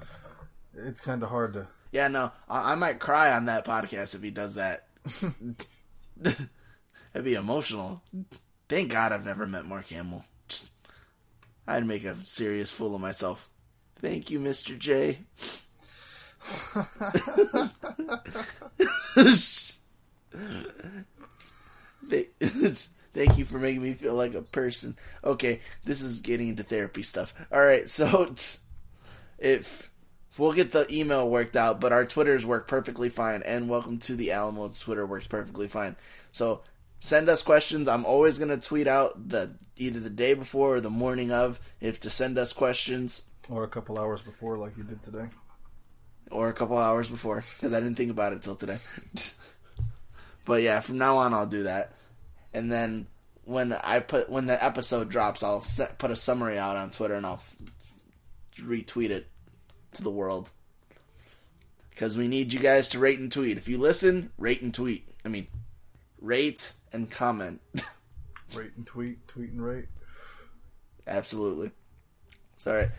[0.74, 1.68] it's kind of hard to.
[1.93, 4.89] Yeah, no, I, I might cry on that podcast if he does that.
[6.20, 6.48] That'd
[7.22, 8.02] be emotional.
[8.68, 10.24] Thank God I've never met Mark Hamill.
[10.48, 10.70] Just,
[11.66, 13.48] I'd make a serious fool of myself.
[14.01, 14.76] Thank you, Mr.
[14.76, 15.20] J.
[23.15, 24.97] Th- Thank you for making me feel like a person.
[25.23, 27.32] Okay, this is getting into therapy stuff.
[27.53, 28.35] All right, so
[29.39, 29.91] if
[30.39, 33.43] we'll get the email worked out, but our Twitters work perfectly fine.
[33.43, 35.97] And welcome to the Alamo's Twitter works perfectly fine.
[36.32, 36.62] So
[37.01, 37.89] send us questions.
[37.89, 42.01] I'm always gonna tweet out the either the day before or the morning of if
[42.01, 45.27] to send us questions Or a couple hours before, like you did today.
[46.31, 48.78] or a couple hours before because I didn't think about it till today.
[50.45, 51.93] but yeah, from now on I'll do that.
[52.55, 53.09] And then
[53.44, 57.14] when I put when the episode drops, I'll set, put a summary out on Twitter
[57.14, 57.56] and I'll f-
[58.60, 59.26] retweet it
[59.93, 60.51] to the world.
[61.90, 63.59] Because we need you guys to rate and tweet.
[63.59, 65.06] If you listen, rate and tweet.
[65.24, 65.47] I mean,
[66.20, 67.60] rate and comment.
[68.55, 69.86] Rate and tweet, tweet and rate.
[71.09, 71.72] Absolutely.
[72.55, 72.90] It's alright.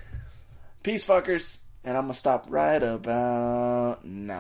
[0.83, 1.59] Peace, fuckers.
[1.85, 4.33] And I'm going to stop right about now.